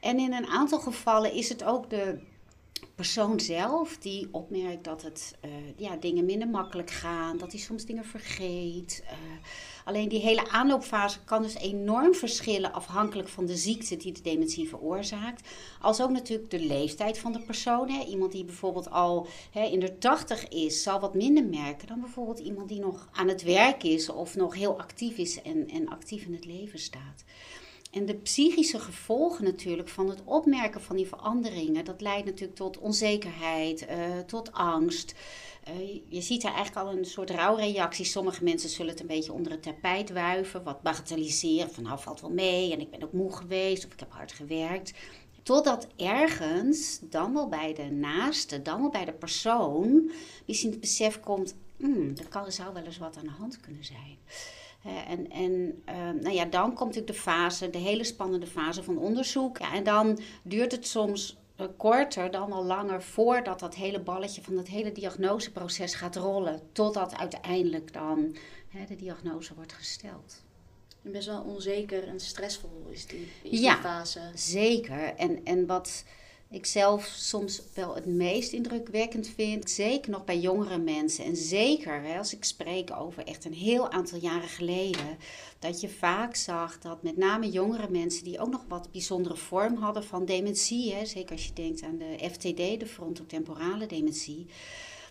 En 0.00 0.18
in 0.18 0.32
een 0.32 0.46
aantal 0.46 0.80
gevallen 0.80 1.32
is 1.32 1.48
het 1.48 1.64
ook 1.64 1.90
de 1.90 2.20
persoon 2.98 3.40
zelf 3.40 3.96
die 3.98 4.28
opmerkt 4.30 4.84
dat 4.84 5.02
het 5.02 5.36
eh, 5.40 5.50
ja, 5.76 5.96
dingen 5.96 6.24
minder 6.24 6.48
makkelijk 6.48 6.90
gaan, 6.90 7.38
dat 7.38 7.52
hij 7.52 7.60
soms 7.60 7.84
dingen 7.84 8.04
vergeet. 8.04 9.02
Eh, 9.06 9.16
alleen 9.84 10.08
die 10.08 10.20
hele 10.20 10.48
aanloopfase 10.50 11.18
kan 11.24 11.42
dus 11.42 11.54
enorm 11.54 12.14
verschillen 12.14 12.72
afhankelijk 12.72 13.28
van 13.28 13.46
de 13.46 13.56
ziekte 13.56 13.96
die 13.96 14.12
de 14.12 14.22
dementie 14.22 14.68
veroorzaakt. 14.68 15.48
Als 15.80 16.00
ook 16.00 16.10
natuurlijk 16.10 16.50
de 16.50 16.60
leeftijd 16.60 17.18
van 17.18 17.32
de 17.32 17.40
persoon. 17.40 17.90
Hè. 17.90 18.04
Iemand 18.04 18.32
die 18.32 18.44
bijvoorbeeld 18.44 18.90
al 18.90 19.26
hè, 19.50 19.62
in 19.62 19.80
de 19.80 19.98
tachtig 19.98 20.48
is, 20.48 20.82
zal 20.82 21.00
wat 21.00 21.14
minder 21.14 21.44
merken 21.44 21.86
dan 21.86 22.00
bijvoorbeeld 22.00 22.38
iemand 22.38 22.68
die 22.68 22.80
nog 22.80 23.08
aan 23.12 23.28
het 23.28 23.42
werk 23.42 23.82
is 23.82 24.08
of 24.08 24.36
nog 24.36 24.54
heel 24.54 24.78
actief 24.78 25.16
is 25.16 25.42
en, 25.42 25.68
en 25.68 25.88
actief 25.88 26.24
in 26.24 26.32
het 26.32 26.44
leven 26.44 26.78
staat. 26.78 27.24
En 27.90 28.06
de 28.06 28.14
psychische 28.14 28.78
gevolgen 28.78 29.44
natuurlijk 29.44 29.88
van 29.88 30.08
het 30.08 30.22
opmerken 30.24 30.80
van 30.80 30.96
die 30.96 31.06
veranderingen, 31.06 31.84
dat 31.84 32.00
leidt 32.00 32.26
natuurlijk 32.26 32.58
tot 32.58 32.78
onzekerheid, 32.78 33.86
eh, 33.86 34.18
tot 34.26 34.52
angst. 34.52 35.14
Eh, 35.64 36.00
je 36.08 36.20
ziet 36.20 36.42
daar 36.42 36.54
eigenlijk 36.54 36.86
al 36.86 36.96
een 36.96 37.04
soort 37.04 37.30
rouwreactie. 37.30 38.04
Sommige 38.04 38.44
mensen 38.44 38.68
zullen 38.68 38.90
het 38.90 39.00
een 39.00 39.06
beetje 39.06 39.32
onder 39.32 39.52
het 39.52 39.62
tapijt 39.62 40.10
wuiven, 40.10 40.62
wat 40.62 40.82
bagatelliseren. 40.82 41.70
Van 41.70 41.82
nou 41.82 41.98
valt 41.98 42.20
wel 42.20 42.30
mee 42.30 42.72
en 42.72 42.80
ik 42.80 42.90
ben 42.90 43.02
ook 43.02 43.12
moe 43.12 43.36
geweest 43.36 43.84
of 43.84 43.92
ik 43.92 44.00
heb 44.00 44.12
hard 44.12 44.32
gewerkt. 44.32 44.92
Totdat 45.42 45.86
ergens, 45.96 46.98
dan 47.02 47.34
wel 47.34 47.48
bij 47.48 47.74
de 47.74 47.90
naaste, 47.90 48.62
dan 48.62 48.80
wel 48.80 48.90
bij 48.90 49.04
de 49.04 49.12
persoon, 49.12 50.10
misschien 50.46 50.70
het 50.70 50.80
besef 50.80 51.20
komt, 51.20 51.54
kan, 52.28 52.44
er 52.44 52.52
zou 52.52 52.74
wel 52.74 52.84
eens 52.84 52.98
wat 52.98 53.16
aan 53.16 53.24
de 53.24 53.30
hand 53.30 53.60
kunnen 53.60 53.84
zijn. 53.84 54.18
Hè, 54.88 55.00
en 55.00 55.30
en 55.30 55.82
eh, 55.84 55.94
nou 55.96 56.34
ja, 56.34 56.44
dan 56.44 56.66
komt 56.74 56.78
natuurlijk 56.94 57.06
de 57.06 57.22
fase, 57.22 57.70
de 57.70 57.78
hele 57.78 58.04
spannende 58.04 58.46
fase 58.46 58.82
van 58.82 58.98
onderzoek. 58.98 59.58
Ja, 59.58 59.74
en 59.74 59.84
dan 59.84 60.18
duurt 60.42 60.72
het 60.72 60.86
soms 60.86 61.36
eh, 61.56 61.66
korter 61.76 62.30
dan 62.30 62.48
wel 62.48 62.64
langer 62.64 63.02
voordat 63.02 63.60
dat 63.60 63.74
hele 63.74 64.00
balletje 64.00 64.42
van 64.42 64.56
dat 64.56 64.68
hele 64.68 64.92
diagnoseproces 64.92 65.94
gaat 65.94 66.16
rollen. 66.16 66.60
Totdat 66.72 67.16
uiteindelijk 67.16 67.92
dan 67.92 68.36
hè, 68.68 68.84
de 68.84 68.96
diagnose 68.96 69.54
wordt 69.54 69.72
gesteld. 69.72 70.42
En 71.02 71.12
best 71.12 71.26
wel 71.26 71.42
onzeker 71.42 72.08
en 72.08 72.20
stressvol 72.20 72.86
is 72.90 73.06
die, 73.06 73.28
is 73.42 73.60
Ja. 73.60 73.72
die 73.72 73.82
fase. 73.82 74.20
Zeker. 74.34 75.14
En, 75.14 75.44
en 75.44 75.66
wat 75.66 76.04
ik 76.50 76.66
zelf 76.66 77.04
soms 77.04 77.62
wel 77.74 77.94
het 77.94 78.06
meest 78.06 78.52
indrukwekkend 78.52 79.28
vind. 79.28 79.70
Zeker 79.70 80.10
nog 80.10 80.24
bij 80.24 80.38
jongere 80.38 80.78
mensen. 80.78 81.24
En 81.24 81.36
zeker 81.36 82.02
hè, 82.02 82.18
als 82.18 82.34
ik 82.34 82.44
spreek 82.44 82.90
over 82.96 83.26
echt 83.26 83.44
een 83.44 83.54
heel 83.54 83.90
aantal 83.90 84.18
jaren 84.18 84.48
geleden. 84.48 85.18
Dat 85.58 85.80
je 85.80 85.88
vaak 85.88 86.36
zag 86.36 86.78
dat 86.78 87.02
met 87.02 87.16
name 87.16 87.50
jongere 87.50 87.90
mensen 87.90 88.24
die 88.24 88.38
ook 88.38 88.50
nog 88.50 88.64
wat 88.68 88.92
bijzondere 88.92 89.36
vorm 89.36 89.76
hadden 89.76 90.04
van 90.04 90.24
dementie. 90.24 90.92
Hè, 90.92 91.06
zeker 91.06 91.32
als 91.32 91.46
je 91.46 91.52
denkt 91.52 91.82
aan 91.82 91.98
de 91.98 92.28
FTD, 92.30 92.80
de 92.80 92.86
frontotemporale 92.86 93.86
dementie 93.86 94.46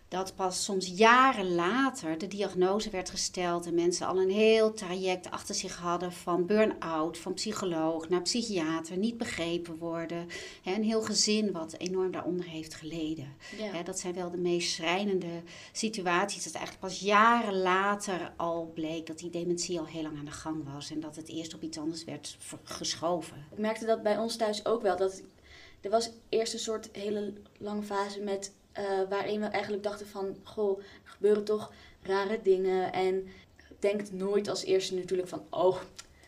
dat 0.07 0.35
pas 0.35 0.63
soms 0.63 0.87
jaren 0.95 1.55
later 1.55 2.17
de 2.17 2.27
diagnose 2.27 2.89
werd 2.89 3.09
gesteld 3.09 3.65
en 3.65 3.73
mensen 3.73 4.07
al 4.07 4.21
een 4.21 4.29
heel 4.29 4.73
traject 4.73 5.31
achter 5.31 5.55
zich 5.55 5.77
hadden 5.77 6.11
van 6.11 6.45
burn-out, 6.45 7.17
van 7.17 7.33
psycholoog 7.33 8.09
naar 8.09 8.21
psychiater, 8.21 8.97
niet 8.97 9.17
begrepen 9.17 9.77
worden. 9.77 10.27
een 10.65 10.83
heel 10.83 11.01
gezin 11.01 11.51
wat 11.51 11.75
enorm 11.77 12.11
daaronder 12.11 12.45
heeft 12.45 12.73
geleden. 12.73 13.35
dat 13.83 13.99
zijn 13.99 14.13
wel 14.13 14.31
de 14.31 14.37
meest 14.37 14.71
schrijnende 14.71 15.41
situaties. 15.71 16.43
Dat 16.43 16.53
eigenlijk 16.53 16.85
pas 16.85 16.99
jaren 16.99 17.61
later 17.61 18.33
al 18.35 18.71
bleek 18.73 19.07
dat 19.07 19.19
die 19.19 19.29
dementie 19.29 19.79
al 19.79 19.85
heel 19.85 20.01
lang 20.01 20.17
aan 20.17 20.25
de 20.25 20.31
gang 20.31 20.73
was 20.73 20.91
en 20.91 20.99
dat 20.99 21.15
het 21.15 21.29
eerst 21.29 21.53
op 21.53 21.61
iets 21.61 21.77
anders 21.77 22.03
werd 22.03 22.37
geschoven. 22.63 23.45
Ik 23.51 23.57
merkte 23.57 23.85
dat 23.85 24.03
bij 24.03 24.17
ons 24.17 24.35
thuis 24.35 24.65
ook 24.65 24.81
wel. 24.81 24.97
Dat 24.97 25.21
er 25.81 25.89
was 25.89 26.11
eerst 26.29 26.53
een 26.53 26.59
soort 26.59 26.89
hele 26.91 27.33
lange 27.57 27.83
fase 27.83 28.19
met 28.19 28.51
uh, 28.79 29.09
waarin 29.09 29.39
we 29.39 29.45
eigenlijk 29.45 29.83
dachten 29.83 30.07
van, 30.07 30.35
goh, 30.43 30.79
er 30.79 31.09
gebeuren 31.09 31.43
toch 31.43 31.71
rare 32.01 32.39
dingen. 32.43 32.93
En 32.93 33.27
denkt 33.79 34.13
nooit 34.13 34.47
als 34.47 34.63
eerste 34.63 34.95
natuurlijk 34.95 35.29
van, 35.29 35.45
oh, 35.49 35.77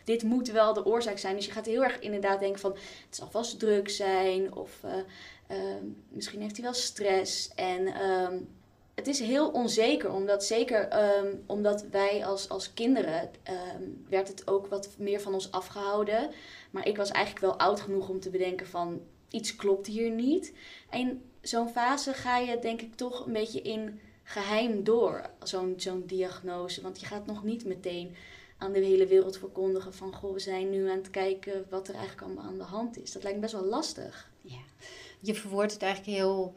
dit 0.04 0.22
moet 0.22 0.50
wel 0.50 0.72
de 0.72 0.86
oorzaak 0.86 1.18
zijn. 1.18 1.36
Dus 1.36 1.46
je 1.46 1.52
gaat 1.52 1.66
heel 1.66 1.82
erg 1.82 1.98
inderdaad 1.98 2.40
denken 2.40 2.60
van, 2.60 2.72
het 3.06 3.16
zal 3.16 3.30
vast 3.30 3.58
druk 3.58 3.88
zijn. 3.88 4.54
Of 4.54 4.80
uh, 4.84 4.92
uh, 5.58 5.74
misschien 6.08 6.40
heeft 6.40 6.56
hij 6.56 6.64
wel 6.64 6.74
stress. 6.74 7.50
En 7.54 8.02
um, 8.10 8.48
het 8.94 9.06
is 9.06 9.20
heel 9.20 9.50
onzeker, 9.50 10.12
omdat 10.12 10.44
zeker 10.44 11.04
um, 11.18 11.42
omdat 11.46 11.84
wij 11.90 12.26
als, 12.26 12.48
als 12.48 12.74
kinderen, 12.74 13.30
werd 14.08 14.28
het 14.28 14.46
ook 14.46 14.66
wat 14.66 14.88
meer 14.98 15.20
van 15.20 15.34
ons 15.34 15.50
afgehouden. 15.50 16.30
Maar 16.70 16.86
ik 16.86 16.96
was 16.96 17.10
eigenlijk 17.10 17.44
wel 17.46 17.58
oud 17.58 17.80
genoeg 17.80 18.08
om 18.08 18.20
te 18.20 18.30
bedenken 18.30 18.66
van, 18.66 19.00
iets 19.30 19.56
klopt 19.56 19.86
hier 19.86 20.10
niet. 20.10 20.52
En 20.90 21.22
zo'n 21.42 21.68
fase 21.68 22.12
ga 22.12 22.38
je 22.38 22.58
denk 22.58 22.80
ik 22.80 22.94
toch 22.94 23.26
een 23.26 23.32
beetje 23.32 23.62
in 23.62 24.00
geheim 24.22 24.84
door, 24.84 25.30
zo'n 25.42 25.74
zo'n 25.76 26.02
diagnose. 26.06 26.82
Want 26.82 27.00
je 27.00 27.06
gaat 27.06 27.26
nog 27.26 27.44
niet 27.44 27.64
meteen 27.64 28.16
aan 28.58 28.72
de 28.72 28.78
hele 28.78 29.06
wereld 29.06 29.38
verkondigen 29.38 29.94
van... 29.94 30.14
goh, 30.14 30.32
we 30.32 30.38
zijn 30.38 30.70
nu 30.70 30.90
aan 30.90 30.96
het 30.96 31.10
kijken 31.10 31.66
wat 31.70 31.88
er 31.88 31.94
eigenlijk 31.94 32.26
allemaal 32.26 32.44
aan 32.44 32.58
de 32.58 32.64
hand 32.64 33.02
is. 33.02 33.12
Dat 33.12 33.22
lijkt 33.22 33.36
me 33.36 33.42
best 33.42 33.60
wel 33.60 33.64
lastig. 33.64 34.30
Ja, 34.40 34.60
je 35.20 35.34
verwoordt 35.34 35.72
het 35.72 35.82
eigenlijk 35.82 36.16
heel 36.16 36.52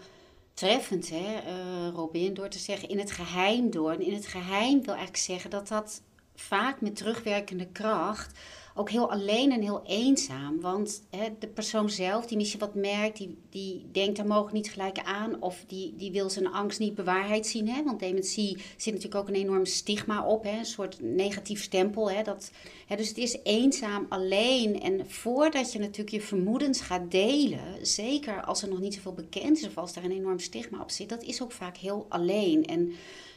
treffend, 0.53 1.09
hè, 1.09 1.41
uh, 1.47 1.89
Robin, 1.93 2.33
door 2.33 2.49
te 2.49 2.59
zeggen 2.59 2.89
in 2.89 2.99
het 2.99 3.11
geheim 3.11 3.71
door. 3.71 3.91
En 3.91 4.01
in 4.01 4.13
het 4.13 4.27
geheim 4.27 4.81
wil 4.81 4.93
eigenlijk 4.93 5.23
zeggen 5.23 5.49
dat 5.49 5.67
dat 5.67 6.01
vaak 6.35 6.81
met 6.81 6.95
terugwerkende 6.95 7.67
kracht 7.67 8.39
ook 8.75 8.89
heel 8.89 9.11
alleen 9.11 9.51
en 9.51 9.61
heel 9.61 9.81
eenzaam. 9.85 10.61
Want 10.61 11.03
hè, 11.09 11.27
de 11.39 11.47
persoon 11.47 11.89
zelf, 11.89 12.25
die 12.25 12.37
misschien 12.37 12.59
wat 12.59 12.75
merkt, 12.75 13.17
die, 13.17 13.37
die 13.49 13.85
denkt 13.91 14.17
daar 14.17 14.27
mogen 14.27 14.53
niet 14.53 14.71
gelijk 14.71 14.99
aan. 14.99 15.41
Of 15.41 15.63
die, 15.67 15.95
die 15.95 16.11
wil 16.11 16.29
zijn 16.29 16.51
angst 16.51 16.79
niet 16.79 16.95
bewaarheid 16.95 17.47
zien. 17.47 17.69
Hè? 17.69 17.83
Want 17.83 17.99
dementie 17.99 18.57
zit 18.77 18.93
natuurlijk 18.93 19.21
ook 19.21 19.27
een 19.27 19.41
enorm 19.41 19.65
stigma 19.65 20.25
op. 20.25 20.43
Hè? 20.43 20.57
Een 20.57 20.65
soort 20.65 21.01
negatief 21.01 21.63
stempel. 21.63 22.11
Hè? 22.11 22.23
Dat, 22.23 22.51
hè, 22.87 22.95
dus 22.95 23.07
het 23.07 23.17
is 23.17 23.37
eenzaam, 23.43 24.05
alleen. 24.09 24.81
En 24.81 25.09
voordat 25.09 25.71
je 25.71 25.79
natuurlijk 25.79 26.09
je 26.09 26.21
vermoedens 26.21 26.81
gaat 26.81 27.11
delen, 27.11 27.61
zeker 27.81 28.43
als 28.43 28.61
er 28.61 28.69
nog 28.69 28.79
niet 28.79 28.93
zoveel 28.93 29.13
bekend 29.13 29.57
is 29.57 29.67
of 29.67 29.77
als 29.77 29.93
daar 29.93 30.03
een 30.03 30.11
enorm 30.11 30.39
stigma 30.39 30.81
op 30.81 30.91
zit, 30.91 31.09
dat 31.09 31.23
is 31.23 31.41
ook 31.41 31.51
vaak 31.51 31.77
heel 31.77 32.05
alleen. 32.09 32.65
En 32.65 32.91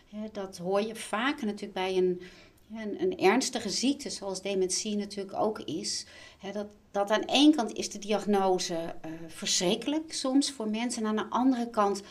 hè, 0.09 0.29
dat 0.33 0.57
hoor 0.57 0.81
je 0.81 0.95
vaker 0.95 1.47
natuurlijk 1.47 1.73
bij 1.73 1.97
een 1.97 2.21
een, 2.75 3.19
ernstige 3.19 3.71
ziekte, 3.71 4.11
zoals 4.11 4.43
dementie 4.43 4.97
natuurlijk 4.97 5.37
ook 5.37 5.59
is, 5.59 6.07
hè, 6.39 6.53
dat, 6.53 6.67
dat 6.91 7.11
aan 7.11 7.25
één 7.25 7.55
kant 7.55 7.73
is 7.73 7.91
de 7.91 7.99
diagnose 7.99 8.75
uh, 8.75 9.13
verschrikkelijk 9.27 10.13
soms 10.13 10.53
voor 10.53 10.71
mensen. 10.71 11.03
En 11.03 11.09
aan 11.09 11.17
de 11.17 11.31
andere 11.31 11.71
kant 11.71 12.03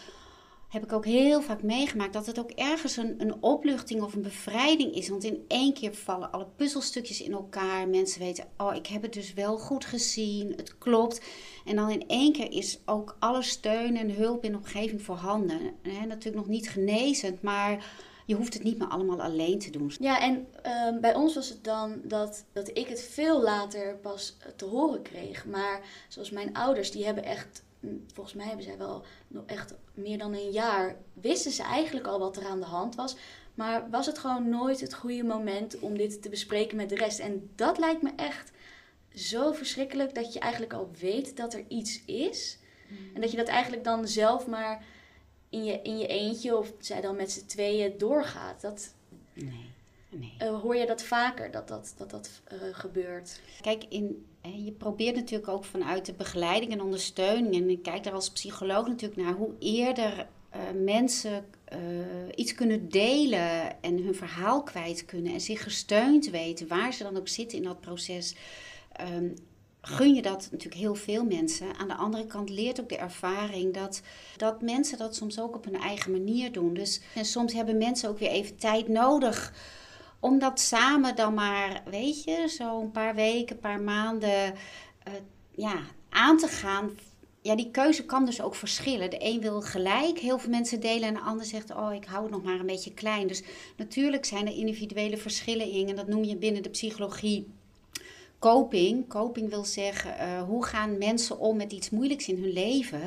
heb 0.70 0.84
ik 0.84 0.94
ook 0.94 1.06
heel 1.06 1.42
vaak 1.42 1.64
meegemaakt 1.64 2.14
dat 2.14 2.26
het 2.26 2.40
ook 2.40 2.52
ergens 2.52 2.98
een, 2.98 3.16
een 3.18 3.44
opluchting 3.44 4.02
of 4.02 4.14
een 4.14 4.22
bevrijding 4.22 4.96
is. 4.96 5.10
Want 5.10 5.24
in 5.24 5.46
één 5.48 5.74
keer 5.74 5.94
vallen 5.94 6.32
alle 6.32 6.48
puzzelstukjes 6.56 7.22
in 7.22 7.32
elkaar. 7.32 7.88
Mensen 7.88 8.20
weten, 8.20 8.48
oh, 8.58 8.76
ik 8.76 8.88
heb 8.88 9.02
het 9.02 9.14
dus 9.14 9.34
wel 9.34 9.58
goed 9.58 9.86
gezien, 9.86 10.54
het 10.56 10.78
klopt. 10.78 11.22
En 11.66 11.76
dan 11.76 11.90
in 11.90 12.08
één 12.08 12.34
keer 12.34 12.52
is 12.52 12.80
ook 12.86 13.16
alle 13.20 13.42
steun 13.42 13.98
en 13.98 14.10
hulp 14.12 14.44
in 14.44 14.52
de 14.52 14.58
omgeving 14.58 15.02
voorhanden. 15.02 15.60
Hè, 15.82 16.06
natuurlijk 16.06 16.36
nog 16.36 16.48
niet 16.48 16.70
genezend, 16.70 17.42
maar 17.42 17.86
je 18.26 18.36
hoeft 18.36 18.54
het 18.54 18.64
niet 18.64 18.78
meer 18.78 18.88
allemaal 18.88 19.22
alleen 19.22 19.60
te 19.60 19.70
doen. 19.70 19.92
Ja, 20.00 20.22
en 20.22 20.48
ehm, 20.62 21.00
bij 21.00 21.16
ons 21.16 21.36
was 21.36 21.50
het 21.50 21.64
dan 21.64 22.02
dat, 22.04 22.46
dat 22.54 22.78
ik 22.78 22.88
het 22.88 23.02
veel 23.02 23.42
later 23.42 23.96
pas 23.96 24.38
te 24.56 24.66
horen 24.66 25.02
kreeg. 25.02 25.46
Maar 25.46 25.82
zoals 26.08 26.30
mijn 26.30 26.54
ouders, 26.54 26.92
die 26.92 27.06
hebben 27.06 27.24
echt, 27.24 27.64
mm, 27.80 28.06
volgens 28.14 28.36
mij 28.36 28.46
hebben 28.46 28.66
zij 28.66 28.78
wel 28.78 29.04
nog 29.28 29.44
echt 29.46 29.74
meer 29.94 30.18
dan 30.18 30.34
een 30.34 30.52
jaar, 30.52 30.96
wisten 31.14 31.52
ze 31.52 31.64
eigenlijk 31.64 32.08
al 32.08 32.20
wat 32.20 32.38
er 32.38 32.46
aan 32.46 32.60
de 32.60 32.66
hand 32.66 32.96
was. 32.96 33.16
Maar 33.54 33.90
was 33.90 34.06
het 34.06 34.20
gewoon 34.20 34.50
nooit 34.50 34.82
het 34.82 34.94
goede 34.94 35.24
moment 35.24 35.80
om 35.80 35.98
dit 35.98 36.22
te 36.22 36.30
bespreken 36.30 36.78
met 36.78 36.90
de 36.90 36.96
rest. 36.96 37.20
En 37.20 37.52
dat 37.56 37.78
lijkt 37.78 38.02
me 38.02 38.12
echt 38.16 38.52
zo 39.14 39.52
verschrikkelijk 39.52 40.16
dat 40.16 40.34
je 40.34 40.40
eigenlijk 40.40 40.74
al 40.74 40.92
weet 41.00 41.38
dat 41.38 41.54
er 41.54 41.66
iets 41.68 42.06
is. 42.06 42.58
Mm. 42.90 42.98
En 43.14 43.22
dat 43.22 43.32
je 43.32 43.38
dat 43.38 43.48
eigenlijk 43.48 43.84
dan 43.84 44.08
zelf 44.08 44.48
maar 44.48 44.84
in 45.50 45.64
je, 45.64 45.82
in 45.82 45.98
je 45.98 46.08
eentje 46.08 46.58
of 46.58 46.74
zij 46.80 47.02
dan 47.02 47.16
met 47.16 47.32
z'n 47.32 47.46
tweeën 47.46 47.98
doorgaat. 47.98 48.62
Dat, 48.62 48.94
nee. 49.34 49.74
Nee. 50.10 50.34
Uh, 50.42 50.62
hoor 50.62 50.76
je 50.76 50.86
dat 50.86 51.04
vaker, 51.04 51.52
dat 51.52 51.68
dat, 51.68 51.94
dat, 51.98 52.10
dat 52.10 52.42
uh, 52.54 52.60
gebeurt? 52.72 53.42
Kijk, 53.62 53.84
in, 53.90 54.26
je 54.42 54.72
probeert 54.72 55.16
natuurlijk 55.16 55.50
ook 55.50 55.66
vanuit 55.66 56.06
de 56.06 56.14
begeleiding 56.14 56.72
en 56.72 56.82
ondersteuning... 56.82 57.56
en 57.56 57.70
ik 57.70 57.84
kijk 57.84 58.04
daar 58.04 58.14
als 58.14 58.30
psycholoog 58.30 58.88
natuurlijk 58.88 59.22
naar... 59.22 59.34
hoe 59.34 59.54
eerder 59.60 60.28
uh, 60.56 60.84
mensen 60.84 61.46
iets 62.36 62.54
kunnen 62.54 62.90
delen 62.90 63.82
en 63.82 64.04
hun 64.04 64.16
verhaal 64.16 64.64
kwijt 64.64 65.06
kunnen... 65.06 65.34
en 65.34 65.42
zich 65.42 65.64
gesteund 65.64 66.30
weten, 66.30 66.68
waar 66.68 66.94
ze 66.94 67.04
dan 67.04 67.18
ook 67.18 67.28
zitten 67.28 67.58
in 67.58 67.64
dat 67.64 67.82
proces... 67.82 68.36
Um, 69.02 69.34
gun 69.88 70.14
je 70.14 70.22
dat 70.22 70.48
natuurlijk 70.52 70.82
heel 70.82 70.96
veel 70.96 71.24
mensen. 71.24 71.76
Aan 71.78 71.88
de 71.88 71.96
andere 71.96 72.26
kant 72.26 72.50
leert 72.50 72.82
ook 72.82 72.90
de 72.90 72.98
ervaring 72.98 73.74
dat, 73.74 74.02
dat 74.38 74.62
mensen 74.62 74.98
dat 74.98 75.16
soms 75.16 75.40
ook 75.40 75.56
op 75.56 75.66
hun 75.66 75.80
eigen 75.80 76.12
manier 76.12 76.52
doen. 76.52 76.74
Dus 76.74 77.02
en 77.16 77.26
soms 77.26 77.54
hebben 77.54 77.78
mensen 77.78 78.10
ook 78.10 78.20
weer 78.20 78.30
even 78.30 78.58
tijd 78.58 78.88
nodig 78.88 79.54
om 80.20 80.40
dat 80.40 80.60
samen 80.60 81.16
dan 81.16 81.34
maar, 81.34 81.84
weet 81.90 82.24
je, 82.24 82.48
zo 82.50 82.82
een 82.82 82.92
paar 82.92 83.16
weken, 83.16 83.56
een 83.56 83.62
paar 83.62 83.82
maanden 83.82 84.54
uh, 85.08 85.14
ja, 85.52 85.80
aan 86.10 86.38
te 86.38 86.48
gaan. 86.48 86.92
Ja, 87.42 87.56
die 87.56 87.72
keuze 87.72 88.06
kan 88.06 88.26
dus 88.26 88.42
ook 88.42 88.56
verschillen. 88.56 89.10
De 89.10 89.18
een 89.20 89.42
wil 89.42 89.62
gelijk 89.62 90.20
heel 90.20 90.40
veel 90.40 90.50
mensen 90.50 90.80
delen 90.80 91.08
en 91.08 91.14
de 91.14 91.20
ander 91.20 91.46
zegt, 91.46 91.76
oh, 91.76 91.94
ik 91.94 92.06
hou 92.06 92.24
het 92.24 92.32
nog 92.32 92.44
maar 92.44 92.60
een 92.60 92.66
beetje 92.66 92.94
klein. 92.94 93.28
Dus 93.28 93.44
natuurlijk 93.78 94.26
zijn 94.26 94.48
er 94.48 94.58
individuele 94.58 95.18
verschillen 95.18 95.70
in 95.70 95.90
en 95.90 95.96
dat 95.96 96.08
noem 96.08 96.24
je 96.24 96.38
binnen 96.38 96.64
de 96.64 96.70
psychologie 96.70 97.48
coping. 98.40 99.08
Coping 99.08 99.50
wil 99.50 99.66
zeggen, 99.66 100.16
uh, 100.20 100.42
hoe 100.42 100.66
gaan 100.66 100.98
mensen 100.98 101.40
om 101.40 101.58
met 101.58 101.72
iets 101.72 101.90
moeilijks 101.90 102.28
in 102.28 102.42
hun 102.42 102.54
leven? 102.54 103.02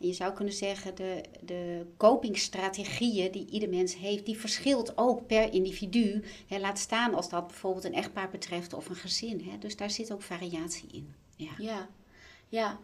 En 0.00 0.06
je 0.06 0.12
zou 0.12 0.32
kunnen 0.32 0.54
zeggen, 0.54 0.94
de, 0.94 1.20
de 1.44 1.86
copingstrategieën 1.96 3.32
die 3.32 3.46
ieder 3.50 3.68
mens 3.68 3.96
heeft, 3.96 4.26
die 4.26 4.38
verschilt 4.38 4.98
ook 4.98 5.26
per 5.26 5.52
individu. 5.52 6.22
Hè, 6.46 6.58
laat 6.58 6.78
staan 6.78 7.14
als 7.14 7.28
dat 7.28 7.46
bijvoorbeeld 7.46 7.84
een 7.84 7.94
echtpaar 7.94 8.30
betreft 8.30 8.72
of 8.72 8.88
een 8.88 8.96
gezin. 8.96 9.40
Hè. 9.50 9.58
Dus 9.58 9.76
daar 9.76 9.90
zit 9.90 10.12
ook 10.12 10.22
variatie 10.22 10.88
in. 10.92 11.14
Ja, 11.36 11.50
ja. 11.58 11.88
ja. 12.48 12.78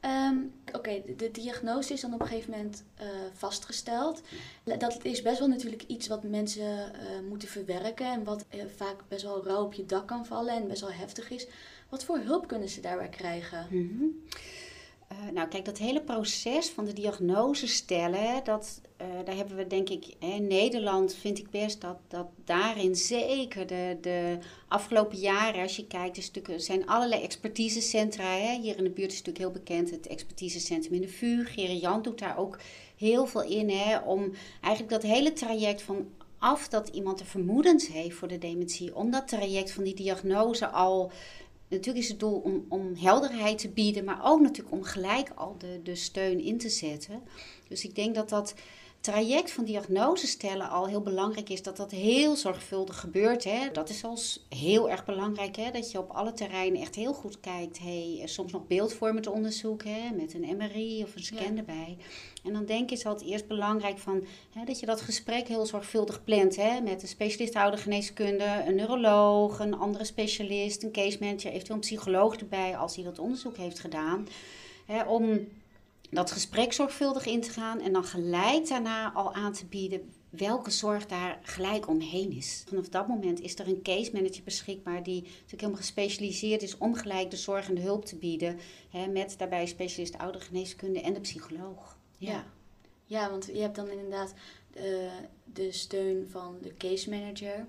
Ehm, 0.00 0.36
oké, 0.72 1.02
de, 1.16 1.30
diagnose 1.30 1.92
is 1.92 2.00
dan 2.00 2.14
op 2.14 2.20
een 2.20 2.26
gegeven 2.26 2.50
moment 2.50 2.84
uh, 3.00 3.06
vastgesteld. 3.32 4.22
Dat 4.64 5.04
is 5.04 5.22
best 5.22 5.38
wel 5.38 5.48
natuurlijk 5.48 5.82
iets 5.86 6.06
wat 6.06 6.22
mensen 6.22 6.92
uh, 6.92 7.28
moeten 7.28 7.48
verwerken 7.48 8.06
en 8.06 8.24
wat 8.24 8.44
uh, 8.54 8.62
vaak 8.76 9.02
best 9.08 9.22
wel 9.22 9.44
rauw 9.44 9.64
op 9.64 9.72
je 9.72 9.86
dak 9.86 10.06
kan 10.06 10.26
vallen 10.26 10.54
en 10.54 10.68
best 10.68 10.80
wel 10.80 10.92
heftig 10.92 11.30
is. 11.30 11.46
Wat 11.88 12.04
voor 12.04 12.18
hulp 12.18 12.46
kunnen 12.46 12.68
ze 12.68 12.80
daarbij 12.80 13.08
krijgen? 13.08 13.66
Mm 13.70 14.22
uh, 15.12 15.32
nou, 15.32 15.48
kijk, 15.48 15.64
dat 15.64 15.78
hele 15.78 16.00
proces 16.00 16.70
van 16.70 16.84
de 16.84 16.92
diagnose 16.92 17.66
stellen, 17.66 18.44
dat, 18.44 18.80
uh, 19.00 19.06
daar 19.24 19.36
hebben 19.36 19.56
we 19.56 19.66
denk 19.66 19.88
ik, 19.88 20.14
in 20.18 20.46
Nederland 20.46 21.14
vind 21.14 21.38
ik 21.38 21.50
best 21.50 21.80
dat, 21.80 21.96
dat 22.08 22.26
daarin 22.44 22.96
zeker 22.96 23.66
de, 23.66 23.96
de 24.00 24.38
afgelopen 24.68 25.18
jaren, 25.18 25.62
als 25.62 25.76
je 25.76 25.86
kijkt, 25.86 26.48
er 26.48 26.60
zijn 26.60 26.86
allerlei 26.86 27.22
expertisecentra. 27.22 28.24
Hè. 28.24 28.60
Hier 28.60 28.76
in 28.76 28.84
de 28.84 28.90
buurt 28.90 29.12
is 29.12 29.22
natuurlijk 29.22 29.44
heel 29.44 29.62
bekend 29.62 29.90
het 29.90 30.06
expertisecentrum 30.06 30.94
in 30.94 31.00
de 31.00 31.08
VU. 31.08 31.44
Gerry 31.44 31.80
Jan 31.80 32.02
doet 32.02 32.18
daar 32.18 32.38
ook 32.38 32.58
heel 32.96 33.26
veel 33.26 33.42
in, 33.42 33.70
hè, 33.70 33.98
om 33.98 34.32
eigenlijk 34.60 35.02
dat 35.02 35.10
hele 35.10 35.32
traject 35.32 35.82
van 35.82 36.06
af 36.38 36.68
dat 36.68 36.88
iemand 36.88 37.18
de 37.18 37.24
vermoedens 37.24 37.88
heeft 37.88 38.16
voor 38.16 38.28
de 38.28 38.38
dementie, 38.38 38.96
om 38.96 39.10
dat 39.10 39.28
traject 39.28 39.72
van 39.72 39.84
die 39.84 39.94
diagnose 39.94 40.68
al 40.68 41.12
Natuurlijk 41.68 42.04
is 42.04 42.08
het 42.10 42.20
doel 42.20 42.38
om, 42.38 42.64
om 42.68 42.94
helderheid 42.94 43.58
te 43.58 43.68
bieden, 43.68 44.04
maar 44.04 44.20
ook 44.22 44.40
natuurlijk 44.40 44.74
om 44.76 44.82
gelijk 44.82 45.30
al 45.34 45.54
de, 45.58 45.80
de 45.82 45.94
steun 45.94 46.40
in 46.40 46.58
te 46.58 46.68
zetten. 46.68 47.22
Dus 47.68 47.84
ik 47.84 47.94
denk 47.94 48.14
dat 48.14 48.28
dat 48.28 48.54
traject 49.00 49.52
van 49.52 49.64
diagnose 49.64 50.26
stellen 50.26 50.70
al 50.70 50.86
heel 50.86 51.00
belangrijk 51.00 51.48
is. 51.48 51.62
Dat 51.62 51.76
dat 51.76 51.90
heel 51.90 52.36
zorgvuldig 52.36 53.00
gebeurt. 53.00 53.44
Hè. 53.44 53.70
Dat 53.72 53.88
is 53.88 54.04
al 54.04 54.18
heel 54.48 54.90
erg 54.90 55.04
belangrijk. 55.04 55.56
Hè, 55.56 55.70
dat 55.70 55.90
je 55.90 55.98
op 55.98 56.10
alle 56.10 56.32
terreinen 56.32 56.80
echt 56.80 56.94
heel 56.94 57.12
goed 57.12 57.40
kijkt. 57.40 57.78
Hey, 57.78 58.22
soms 58.24 58.52
nog 58.52 58.66
beeldvormend 58.66 59.26
onderzoek 59.26 59.84
hè, 59.84 60.10
met 60.16 60.34
een 60.34 60.56
MRI 60.56 61.02
of 61.02 61.14
een 61.14 61.22
scan 61.22 61.56
erbij. 61.56 61.96
En 62.44 62.52
dan 62.52 62.64
denk 62.64 62.90
ik 62.90 62.90
is 62.90 63.04
het 63.04 63.22
eerst 63.22 63.46
belangrijk 63.46 63.98
van, 63.98 64.24
hè, 64.52 64.64
dat 64.64 64.80
je 64.80 64.86
dat 64.86 65.00
gesprek 65.00 65.48
heel 65.48 65.66
zorgvuldig 65.66 66.24
plant. 66.24 66.56
Hè, 66.56 66.80
met 66.80 67.02
een 67.02 67.08
specialist 67.08 67.54
oudergeneeskunde, 67.54 68.64
een 68.66 68.74
neuroloog, 68.74 69.58
een 69.58 69.74
andere 69.74 70.04
specialist, 70.04 70.82
een 70.82 70.92
case 70.92 71.18
manager, 71.20 71.50
eventueel 71.50 71.76
een 71.76 71.80
psycholoog 71.80 72.36
erbij 72.36 72.76
als 72.76 72.94
hij 72.94 73.04
dat 73.04 73.18
onderzoek 73.18 73.56
heeft 73.56 73.78
gedaan. 73.78 74.28
Hè, 74.86 75.02
om 75.02 75.48
dat 76.10 76.30
gesprek 76.30 76.72
zorgvuldig 76.72 77.26
in 77.26 77.40
te 77.40 77.50
gaan 77.50 77.80
en 77.80 77.92
dan 77.92 78.04
gelijk 78.04 78.68
daarna 78.68 79.12
al 79.12 79.34
aan 79.34 79.52
te 79.52 79.66
bieden 79.66 80.12
welke 80.30 80.70
zorg 80.70 81.06
daar 81.06 81.38
gelijk 81.42 81.88
omheen 81.88 82.32
is. 82.32 82.64
Vanaf 82.68 82.88
dat 82.88 83.08
moment 83.08 83.40
is 83.40 83.58
er 83.58 83.68
een 83.68 83.82
case 83.82 84.10
manager 84.12 84.42
beschikbaar 84.44 85.02
die 85.02 85.22
natuurlijk 85.22 85.50
helemaal 85.50 85.80
gespecialiseerd 85.80 86.62
is 86.62 86.78
om 86.78 86.94
gelijk 86.94 87.30
de 87.30 87.36
zorg 87.36 87.68
en 87.68 87.74
de 87.74 87.80
hulp 87.80 88.04
te 88.04 88.16
bieden. 88.16 88.58
Hè, 88.90 89.06
met 89.06 89.34
daarbij 89.38 89.66
specialist 89.66 90.18
oudergeneeskunde 90.18 91.00
en 91.00 91.12
de 91.12 91.20
psycholoog. 91.20 91.96
Ja. 92.16 92.44
ja, 93.04 93.30
want 93.30 93.46
je 93.46 93.60
hebt 93.60 93.76
dan 93.76 93.90
inderdaad 93.90 94.34
de, 94.70 95.08
eh, 95.10 95.28
de 95.44 95.72
steun 95.72 96.28
van 96.30 96.58
de 96.62 96.74
case 96.76 97.10
manager. 97.10 97.66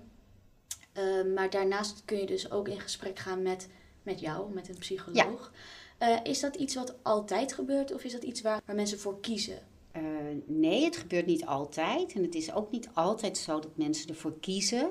Uh, 0.98 1.34
maar 1.34 1.50
daarnaast 1.50 2.02
kun 2.04 2.18
je 2.18 2.26
dus 2.26 2.50
ook 2.50 2.68
in 2.68 2.80
gesprek 2.80 3.18
gaan 3.18 3.42
met, 3.42 3.68
met 4.02 4.20
jou, 4.20 4.52
met 4.54 4.68
een 4.68 4.78
psycholoog. 4.78 5.52
Ja. 5.52 5.58
Eh, 6.00 6.16
is 6.22 6.40
dat 6.40 6.56
iets 6.56 6.74
wat 6.74 6.94
altijd 7.02 7.52
gebeurt 7.52 7.94
of 7.94 8.04
is 8.04 8.12
dat 8.12 8.22
iets 8.22 8.40
waar, 8.40 8.62
mensen 8.74 8.98
voor 8.98 9.20
kiezen? 9.20 9.58
Uh, 9.96 10.02
nee, 10.46 10.84
het 10.84 10.96
gebeurt 10.96 11.26
niet 11.26 11.46
altijd. 11.46 12.12
En 12.12 12.22
het 12.22 12.34
is 12.34 12.52
ook 12.52 12.70
niet 12.70 12.88
altijd 12.94 13.38
zo 13.38 13.60
dat 13.60 13.76
mensen 13.76 14.08
ervoor 14.08 14.38
kiezen. 14.40 14.90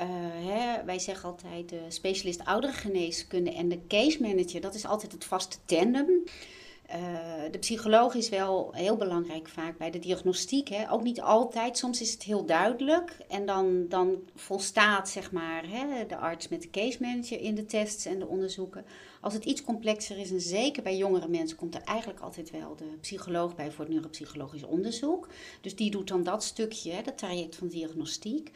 Uh, 0.00 0.06
hè, 0.48 0.84
wij 0.84 0.98
zeggen 0.98 1.28
altijd 1.28 1.68
de 1.68 1.80
specialist 1.88 2.44
ouderengeneeskunde 2.44 3.52
en 3.52 3.68
de 3.68 3.86
case 3.88 4.22
manager, 4.22 4.60
dat 4.60 4.74
is 4.74 4.86
altijd 4.86 5.12
het 5.12 5.24
vaste 5.24 5.56
tandem. 5.64 6.08
Uh, 6.90 6.96
de 7.50 7.58
psycholoog 7.58 8.14
is 8.14 8.28
wel 8.28 8.70
heel 8.72 8.96
belangrijk 8.96 9.48
vaak 9.48 9.78
bij 9.78 9.90
de 9.90 9.98
diagnostiek. 9.98 10.68
Hè. 10.68 10.90
Ook 10.90 11.02
niet 11.02 11.20
altijd, 11.20 11.78
soms 11.78 12.00
is 12.00 12.12
het 12.12 12.22
heel 12.22 12.44
duidelijk. 12.44 13.16
En 13.28 13.46
dan, 13.46 13.88
dan 13.88 14.16
volstaat 14.34 15.08
zeg 15.08 15.32
maar, 15.32 15.68
hè, 15.68 16.06
de 16.06 16.16
arts 16.16 16.48
met 16.48 16.62
de 16.62 16.70
case 16.70 16.98
manager 17.00 17.40
in 17.40 17.54
de 17.54 17.64
tests 17.64 18.04
en 18.04 18.18
de 18.18 18.26
onderzoeken. 18.26 18.84
Als 19.20 19.34
het 19.34 19.44
iets 19.44 19.62
complexer 19.62 20.18
is, 20.18 20.30
en 20.30 20.40
zeker 20.40 20.82
bij 20.82 20.96
jongere 20.96 21.28
mensen, 21.28 21.56
komt 21.56 21.74
er 21.74 21.82
eigenlijk 21.84 22.20
altijd 22.20 22.50
wel 22.50 22.76
de 22.76 22.96
psycholoog 23.00 23.54
bij 23.54 23.70
voor 23.70 23.84
het 23.84 23.94
neuropsychologisch 23.94 24.64
onderzoek. 24.64 25.28
Dus 25.60 25.76
die 25.76 25.90
doet 25.90 26.08
dan 26.08 26.22
dat 26.22 26.44
stukje, 26.44 27.02
dat 27.02 27.18
traject 27.18 27.56
van 27.56 27.68
diagnostiek. 27.68 28.52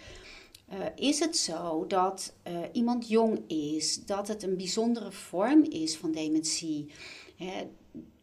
Uh, 0.73 0.77
is 0.95 1.19
het 1.19 1.37
zo 1.37 1.87
dat 1.87 2.33
uh, 2.49 2.59
iemand 2.73 3.09
jong 3.09 3.43
is, 3.47 4.05
dat 4.05 4.29
het 4.29 4.43
een 4.43 4.57
bijzondere 4.57 5.13
vorm 5.13 5.65
is 5.65 5.97
van 5.97 6.13
dementie? 6.13 6.93
Hè, 7.37 7.67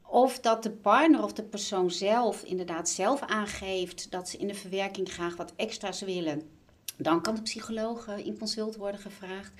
of 0.09 0.39
dat 0.39 0.63
de 0.63 0.71
partner 0.71 1.23
of 1.23 1.33
de 1.33 1.43
persoon 1.43 1.91
zelf 1.91 2.43
inderdaad 2.43 2.89
zelf 2.89 3.21
aangeeft 3.21 4.11
dat 4.11 4.29
ze 4.29 4.37
in 4.37 4.47
de 4.47 4.53
verwerking 4.53 5.11
graag 5.11 5.35
wat 5.35 5.53
extra's 5.55 6.01
willen, 6.01 6.41
dan 6.97 7.21
kan 7.21 7.35
de 7.35 7.41
psycholoog 7.41 8.07
uh, 8.07 8.25
in 8.25 8.37
consult 8.37 8.75
worden 8.75 9.01
gevraagd. 9.01 9.51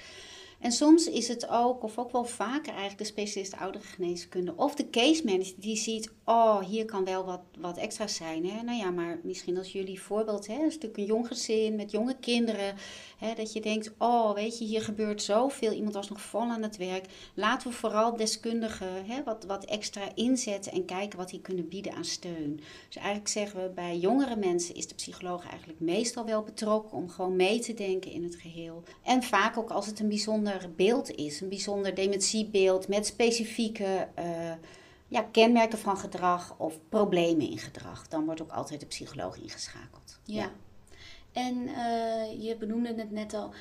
En 0.59 0.71
soms 0.71 1.07
is 1.07 1.27
het 1.27 1.49
ook, 1.49 1.83
of 1.83 1.97
ook 1.97 2.11
wel 2.11 2.25
vaker 2.25 2.71
eigenlijk, 2.71 2.97
de 2.97 3.03
specialist 3.03 3.55
oudergeneeskunde 3.55 4.53
of 4.55 4.75
de 4.75 4.89
case 4.89 5.25
manager 5.25 5.53
die 5.57 5.75
ziet, 5.75 6.11
oh, 6.25 6.59
hier 6.59 6.85
kan 6.85 7.05
wel 7.05 7.25
wat, 7.25 7.41
wat 7.59 7.77
extra's 7.77 8.15
zijn. 8.15 8.45
Hè? 8.45 8.61
Nou 8.61 8.77
ja, 8.77 8.91
maar 8.91 9.19
misschien 9.23 9.57
als 9.57 9.71
jullie 9.71 10.01
voorbeeld, 10.01 10.47
hè, 10.47 10.63
een 10.63 10.71
stuk 10.71 10.97
een 10.97 11.05
jong 11.05 11.27
gezin 11.27 11.75
met 11.75 11.91
jonge 11.91 12.15
kinderen, 12.19 12.75
hè, 13.17 13.33
dat 13.33 13.53
je 13.53 13.61
denkt, 13.61 13.91
oh, 13.97 14.33
weet 14.33 14.57
je, 14.57 14.65
hier 14.65 14.81
gebeurt 14.81 15.21
zoveel, 15.21 15.71
iemand 15.71 15.93
was 15.93 16.09
nog 16.09 16.21
vol 16.21 16.41
aan 16.41 16.63
het 16.63 16.77
werk. 16.77 17.05
Laten 17.33 17.69
we 17.69 17.73
vooral 17.73 18.15
deskundigen 18.15 19.05
hè, 19.05 19.23
wat, 19.23 19.43
wat 19.43 19.65
extra 19.65 20.01
inzetten 20.15 20.71
en 20.71 20.85
kijken 20.85 21.17
wat 21.17 21.29
die 21.29 21.41
kunnen 21.41 21.67
bieden 21.67 21.93
aan 21.93 22.05
steun. 22.05 22.55
Dus 22.87 22.95
eigenlijk 22.95 23.27
zeggen 23.27 23.63
we, 23.63 23.69
bij 23.69 23.97
jongere 23.97 24.35
mensen 24.35 24.75
is 24.75 24.87
de 24.87 24.95
psycholoog 24.95 25.49
eigenlijk 25.49 25.79
meestal 25.79 26.25
wel 26.25 26.43
betrokken 26.43 26.97
om 26.97 27.09
gewoon 27.09 27.35
mee 27.35 27.59
te 27.59 27.73
denken 27.73 28.11
in 28.11 28.23
het 28.23 28.35
geheel. 28.35 28.83
En 29.03 29.23
vaak 29.23 29.57
ook 29.57 29.69
als 29.69 29.85
het 29.85 29.99
een 29.99 30.07
bijzonder 30.07 30.71
beeld 30.75 31.11
is, 31.11 31.41
een 31.41 31.49
bijzonder 31.49 31.95
dementiebeeld 31.95 32.87
met 32.87 33.05
specifieke 33.05 34.07
uh, 34.19 34.25
ja, 35.07 35.21
kenmerken 35.21 35.77
van 35.77 35.97
gedrag 35.97 36.55
of 36.57 36.79
problemen 36.89 37.49
in 37.49 37.57
gedrag, 37.57 38.07
dan 38.07 38.25
wordt 38.25 38.41
ook 38.41 38.51
altijd 38.51 38.79
de 38.79 38.85
psycholoog 38.85 39.37
ingeschakeld. 39.37 40.19
Ja. 40.23 40.51
En 41.37 41.55
uh, 41.67 42.43
je 42.43 42.55
benoemde 42.59 42.93
het 42.95 43.11
net 43.11 43.33
al. 43.33 43.53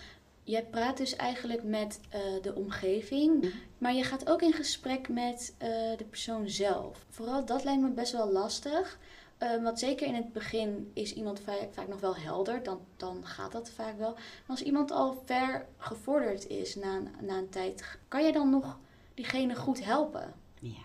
Jij 0.42 0.64
praat 0.64 0.96
dus 0.96 1.16
eigenlijk 1.16 1.62
met 1.62 2.00
uh, 2.14 2.42
de 2.42 2.54
omgeving, 2.54 3.42
mhm. 3.42 3.50
maar 3.78 3.94
je 3.94 4.02
gaat 4.02 4.30
ook 4.30 4.42
in 4.42 4.52
gesprek 4.52 5.08
met 5.08 5.54
de 5.96 6.04
persoon 6.10 6.48
zelf. 6.48 7.06
Vooral 7.08 7.44
dat 7.44 7.64
lijkt 7.64 7.82
me 7.82 7.90
best 7.90 8.12
wel 8.12 8.32
lastig. 8.32 8.98
Um, 9.38 9.62
want 9.62 9.78
zeker 9.78 10.06
in 10.06 10.14
het 10.14 10.32
begin 10.32 10.90
is 10.94 11.14
iemand 11.14 11.40
vaak, 11.40 11.68
vaak, 11.70 11.88
nog 11.88 12.00
wel 12.00 12.16
helder, 12.16 12.62
dan, 12.62 12.80
dan 12.96 13.26
gaat 13.26 13.52
dat 13.52 13.70
vaak 13.70 13.98
wel. 13.98 14.12
Maar 14.12 14.44
als 14.46 14.62
iemand 14.62 14.90
al 14.90 15.22
ver 15.24 15.66
gevorderd 15.76 16.46
is 16.46 16.74
na, 16.74 17.02
na 17.20 17.36
een 17.36 17.48
tijd, 17.48 17.98
kan 18.08 18.24
je 18.24 18.32
dan 18.32 18.50
nog 18.50 18.78
diegene 19.14 19.56
goed 19.56 19.84
helpen? 19.84 20.34
Ja, 20.60 20.82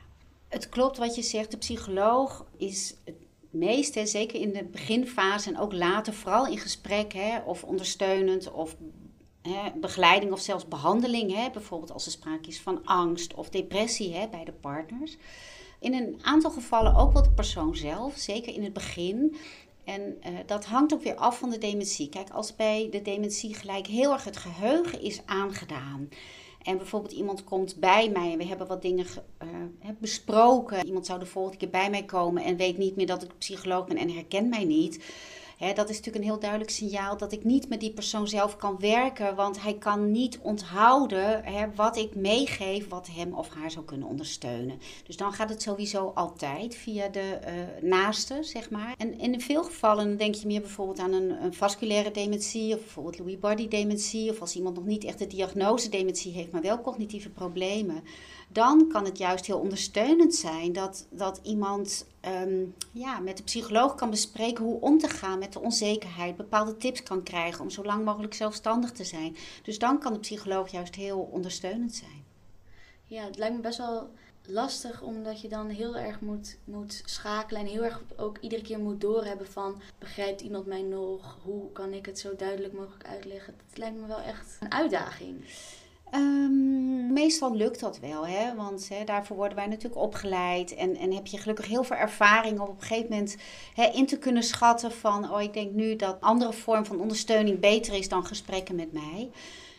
het 0.47 0.69
klopt 0.69 0.97
wat 0.97 1.15
je 1.15 1.21
zegt. 1.21 1.51
De 1.51 1.58
psycholoog 1.58 2.45
is 2.58 2.95
het 3.52 3.60
meeste, 3.60 4.06
zeker 4.06 4.40
in 4.40 4.54
de 4.54 4.64
beginfase 4.64 5.50
en 5.50 5.60
ook 5.60 5.74
later, 5.74 6.14
vooral 6.14 6.48
in 6.48 6.58
gesprek 6.58 7.14
hè, 7.14 7.40
of 7.40 7.64
ondersteunend 7.64 8.52
of 8.52 8.76
hè, 9.42 9.72
begeleiding 9.80 10.32
of 10.32 10.40
zelfs 10.40 10.68
behandeling. 10.68 11.34
Hè, 11.34 11.50
bijvoorbeeld 11.50 11.92
als 11.92 12.06
er 12.06 12.12
sprake 12.12 12.48
is 12.48 12.62
van 12.62 12.86
angst 12.86 13.34
of 13.34 13.50
depressie 13.50 14.14
hè, 14.14 14.28
bij 14.28 14.44
de 14.44 14.52
partners. 14.52 15.18
In 15.80 15.94
een 15.94 16.20
aantal 16.22 16.52
gevallen 16.52 16.96
ook 16.96 17.14
wel 17.14 17.24
de 17.24 17.32
persoon 17.32 17.76
zelf, 17.76 18.18
zeker 18.18 18.54
in 18.54 18.64
het 18.64 18.74
begin. 18.74 19.36
En 19.84 20.02
uh, 20.02 20.40
dat 20.46 20.66
hangt 20.66 20.94
ook 20.94 21.04
weer 21.04 21.16
af 21.16 21.40
van 21.40 21.50
de 21.50 21.58
dementie. 21.58 22.10
Kijk, 22.10 22.30
als 22.30 22.56
bij 22.56 22.88
de 22.92 23.02
dementie 23.02 23.56
gelijk 23.56 23.88
heel 23.88 24.12
erg 24.12 24.24
het 24.24 24.38
geheugen 24.38 25.02
is 25.02 25.22
aangedaan. 25.26 26.10
En 26.63 26.78
bijvoorbeeld 26.78 27.13
iemand 27.13 27.43
komt 27.43 27.76
bij 27.76 28.10
mij 28.10 28.32
en 28.32 28.38
we 28.38 28.45
hebben 28.45 28.67
wat 28.67 28.82
dingen 28.82 29.06
uh, 29.43 29.89
besproken. 30.00 30.86
Iemand 30.86 31.06
zou 31.06 31.19
de 31.19 31.26
volgende 31.26 31.58
keer 31.58 31.69
bij 31.69 31.89
mij 31.89 32.04
komen 32.04 32.43
en 32.43 32.58
weet 32.58 32.78
niet 32.78 32.95
meer 32.95 33.08
dat 33.08 33.24
ik 33.24 33.38
psycholoog 33.38 33.88
ben 33.88 33.97
en 33.97 34.10
herkent 34.10 34.50
mij 34.50 34.65
niet 34.65 35.04
dat 35.62 35.89
is 35.89 35.95
natuurlijk 35.95 36.15
een 36.15 36.30
heel 36.32 36.39
duidelijk 36.39 36.71
signaal 36.71 37.17
dat 37.17 37.32
ik 37.32 37.43
niet 37.43 37.69
met 37.69 37.80
die 37.80 37.93
persoon 37.93 38.28
zelf 38.28 38.56
kan 38.56 38.80
werken, 38.80 39.36
want 39.36 39.62
hij 39.62 39.74
kan 39.74 40.12
niet 40.12 40.39
onthouden 40.41 41.43
wat 41.76 41.97
ik 41.97 42.15
meegeef, 42.15 42.88
wat 42.88 43.08
hem 43.12 43.34
of 43.34 43.50
haar 43.50 43.71
zou 43.71 43.86
kunnen 43.86 44.08
ondersteunen. 44.08 44.80
Dus 45.04 45.17
dan 45.17 45.34
gaat 45.34 45.50
het 45.50 45.62
sowieso 45.62 46.12
altijd 46.15 46.76
via 46.76 47.08
de 47.08 47.39
uh, 47.47 47.89
naaste, 47.89 48.38
zeg 48.41 48.69
maar. 48.69 48.93
En 48.97 49.19
in 49.19 49.41
veel 49.41 49.63
gevallen 49.63 50.17
denk 50.17 50.36
je 50.36 50.47
meer 50.47 50.62
bijvoorbeeld 50.62 51.00
aan 51.00 51.13
een, 51.13 51.43
een 51.43 51.54
vasculaire 51.54 52.12
dementie, 52.12 52.74
of 52.74 52.80
bijvoorbeeld 52.80 53.19
Lewy 53.19 53.39
body 53.39 53.67
dementie, 53.67 54.30
of 54.30 54.41
als 54.41 54.56
iemand 54.56 54.76
nog 54.76 54.86
niet 54.86 55.04
echt 55.04 55.19
de 55.19 55.28
diagnose 55.28 55.89
dementie 55.89 56.34
heeft, 56.34 56.52
maar 56.52 56.62
wel 56.62 56.82
cognitieve 56.82 57.30
problemen 57.30 58.04
dan 58.52 58.88
kan 58.88 59.06
het 59.06 59.18
juist 59.18 59.46
heel 59.46 59.60
ondersteunend 59.60 60.36
zijn 60.36 60.74
dat, 60.74 61.08
dat 61.10 61.40
iemand 61.44 62.06
ehm, 62.20 62.64
ja, 62.92 63.20
met 63.20 63.38
de 63.38 63.44
psycholoog 63.44 63.96
kan 63.96 64.10
bespreken 64.10 64.64
hoe 64.64 64.82
om 64.82 64.98
te 64.98 65.10
gaan 65.10 65.40
met 65.40 65.54
de 65.54 65.60
onzekerheid, 65.60 66.36
bepaalde 66.36 66.78
tips 66.78 67.04
kan 67.04 67.24
krijgen 67.24 67.62
om 67.62 67.70
zo 67.70 67.84
lang 67.84 68.06
mogelijk 68.06 68.34
zelfstandig 68.34 68.92
te 68.92 69.04
zijn. 69.04 69.36
Dus 69.64 69.80
dan 69.80 70.00
kan 70.00 70.14
de 70.14 70.20
psycholoog 70.20 70.72
juist 70.72 70.96
heel 70.96 71.30
ondersteunend 71.32 71.96
zijn. 71.96 72.24
Ja, 73.06 73.24
het 73.24 73.38
lijkt 73.38 73.56
me 73.56 73.62
best 73.62 73.78
wel 73.78 74.10
lastig 74.46 75.02
omdat 75.02 75.42
je 75.42 75.48
dan 75.48 75.70
heel 75.70 75.98
erg 75.98 76.22
moet, 76.22 76.58
moet 76.64 77.02
schakelen 77.06 77.62
en 77.62 77.68
heel 77.68 77.84
erg 77.84 78.02
ook 78.18 78.38
iedere 78.38 78.62
keer 78.62 78.80
moet 78.80 79.02
doorhebben 79.02 79.48
van 79.48 79.82
begrijpt 79.98 80.42
iemand 80.42 80.66
mij 80.66 80.82
nog? 80.82 81.40
Hoe 81.44 81.72
kan 81.72 81.94
ik 81.94 82.06
het 82.06 82.20
zo 82.20 82.36
duidelijk 82.36 82.74
mogelijk 82.74 83.08
uitleggen? 83.08 83.54
Dat 83.68 83.78
lijkt 83.78 83.98
me 83.98 84.08
wel 84.08 84.22
echt 84.22 84.58
een 84.60 84.72
uitdaging. 84.72 85.46
Um, 86.13 87.13
meestal 87.13 87.56
lukt 87.56 87.80
dat 87.80 88.00
wel, 88.00 88.28
hè? 88.28 88.56
want 88.56 88.89
hè, 88.89 89.04
daarvoor 89.04 89.36
worden 89.36 89.58
wij 89.58 89.67
natuurlijk 89.67 90.02
opgeleid. 90.02 90.76
En, 90.76 90.95
en 90.95 91.13
heb 91.13 91.28
je 91.28 91.38
gelukkig 91.38 91.67
heel 91.67 91.84
veel 91.84 91.95
ervaring 91.95 92.60
om 92.60 92.67
op 92.67 92.82
een 92.82 92.88
gegeven 92.88 93.10
moment 93.10 93.38
hè, 93.74 93.86
in 93.86 94.06
te 94.06 94.17
kunnen 94.17 94.43
schatten 94.43 94.91
van... 94.91 95.32
oh, 95.32 95.41
ik 95.41 95.54
denk 95.54 95.71
nu 95.71 95.95
dat 95.95 96.21
andere 96.21 96.54
vorm 96.54 96.86
van 96.86 97.00
ondersteuning 97.00 97.60
beter 97.60 97.93
is 97.93 98.10
dan 98.10 98.26
gesprekken 98.26 98.76
met 98.76 98.91
mij. 98.91 99.30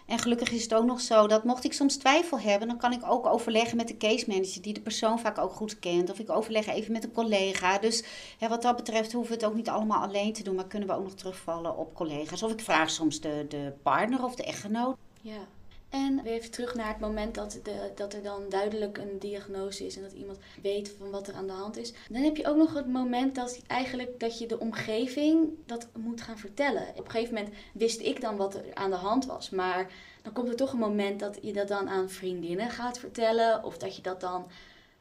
En 0.07 0.19
gelukkig 0.19 0.51
is 0.51 0.63
het 0.63 0.75
ook 0.75 0.85
nog 0.85 1.01
zo 1.01 1.27
dat 1.27 1.45
mocht 1.45 1.65
ik 1.65 1.73
soms 1.73 1.97
twijfel 1.97 2.41
hebben, 2.41 2.69
dan 2.69 2.79
kan 2.79 2.93
ik 2.93 3.11
ook 3.11 3.27
overleggen 3.27 3.77
met 3.77 3.89
de 3.89 3.97
case 3.97 4.25
manager, 4.29 4.63
die 4.63 4.75
de 4.75 4.81
persoon 4.81 5.19
vaak 5.19 5.39
ook 5.39 5.53
goed 5.53 5.79
kent. 5.79 6.11
Of 6.11 6.19
ik 6.19 6.31
overleg 6.31 6.67
even 6.67 6.93
met 6.93 7.05
een 7.05 7.13
collega. 7.13 7.79
Dus 7.79 8.05
hè, 8.39 8.49
wat 8.49 8.63
dat 8.63 8.77
betreft 8.77 9.13
hoeven 9.13 9.33
we 9.33 9.39
het 9.39 9.51
ook 9.51 9.57
niet 9.57 9.69
allemaal 9.69 10.03
alleen 10.03 10.33
te 10.33 10.43
doen, 10.43 10.55
maar 10.55 10.67
kunnen 10.67 10.89
we 10.89 10.95
ook 10.95 11.03
nog 11.03 11.15
terugvallen 11.15 11.77
op 11.77 11.95
collega's. 11.95 12.43
Of 12.43 12.53
ik 12.53 12.61
vraag 12.61 12.91
soms 12.91 13.21
de, 13.21 13.47
de 13.49 13.73
partner 13.83 14.25
of 14.25 14.35
de 14.35 14.45
echtgenoot. 14.45 14.97
Ja. 15.21 15.47
En 15.93 16.23
weer 16.23 16.33
even 16.33 16.51
terug 16.51 16.75
naar 16.75 16.89
het 16.89 17.01
moment 17.01 17.35
dat, 17.35 17.61
dat 17.95 18.15
er 18.15 18.23
dan 18.23 18.43
duidelijk 18.49 18.99
een 18.99 19.19
diagnose 19.19 19.87
is 19.87 19.97
en 19.97 20.03
dat 20.03 20.13
iemand 20.13 20.39
weet 20.63 20.95
van 20.99 21.11
wat 21.11 21.29
er 21.29 21.35
aan 21.35 21.47
de 21.47 21.53
hand 21.53 21.77
is. 21.77 21.93
Dan 22.09 22.23
heb 22.23 22.37
je 22.37 22.47
ook 22.47 22.57
nog 22.57 22.75
het 22.75 22.87
moment 22.87 23.35
dat 23.35 23.61
eigenlijk 23.67 24.21
dat 24.21 24.39
je 24.39 24.47
de 24.47 24.59
omgeving 24.59 25.49
dat 25.67 25.89
moet 25.99 26.21
gaan 26.21 26.39
vertellen. 26.39 26.89
Op 26.97 27.05
een 27.05 27.11
gegeven 27.11 27.35
moment 27.35 27.55
wist 27.73 28.01
ik 28.01 28.21
dan 28.21 28.37
wat 28.37 28.55
er 28.55 28.65
aan 28.75 28.91
de 28.91 28.97
hand 28.97 29.27
was, 29.27 29.51
maar 29.51 29.93
dan 30.23 30.33
komt 30.33 30.49
er 30.49 30.57
toch 30.57 30.73
een 30.73 30.79
moment 30.79 31.21
dat 31.21 31.39
je 31.43 31.53
dat 31.53 31.69
dan 31.69 31.89
aan 31.89 32.11
vriendinnen 32.11 32.71
gaat 32.71 32.99
vertellen 32.99 33.65
of 33.65 33.79
dat 33.79 33.97
je 33.97 34.03
dat 34.03 34.21
dan 34.21 34.47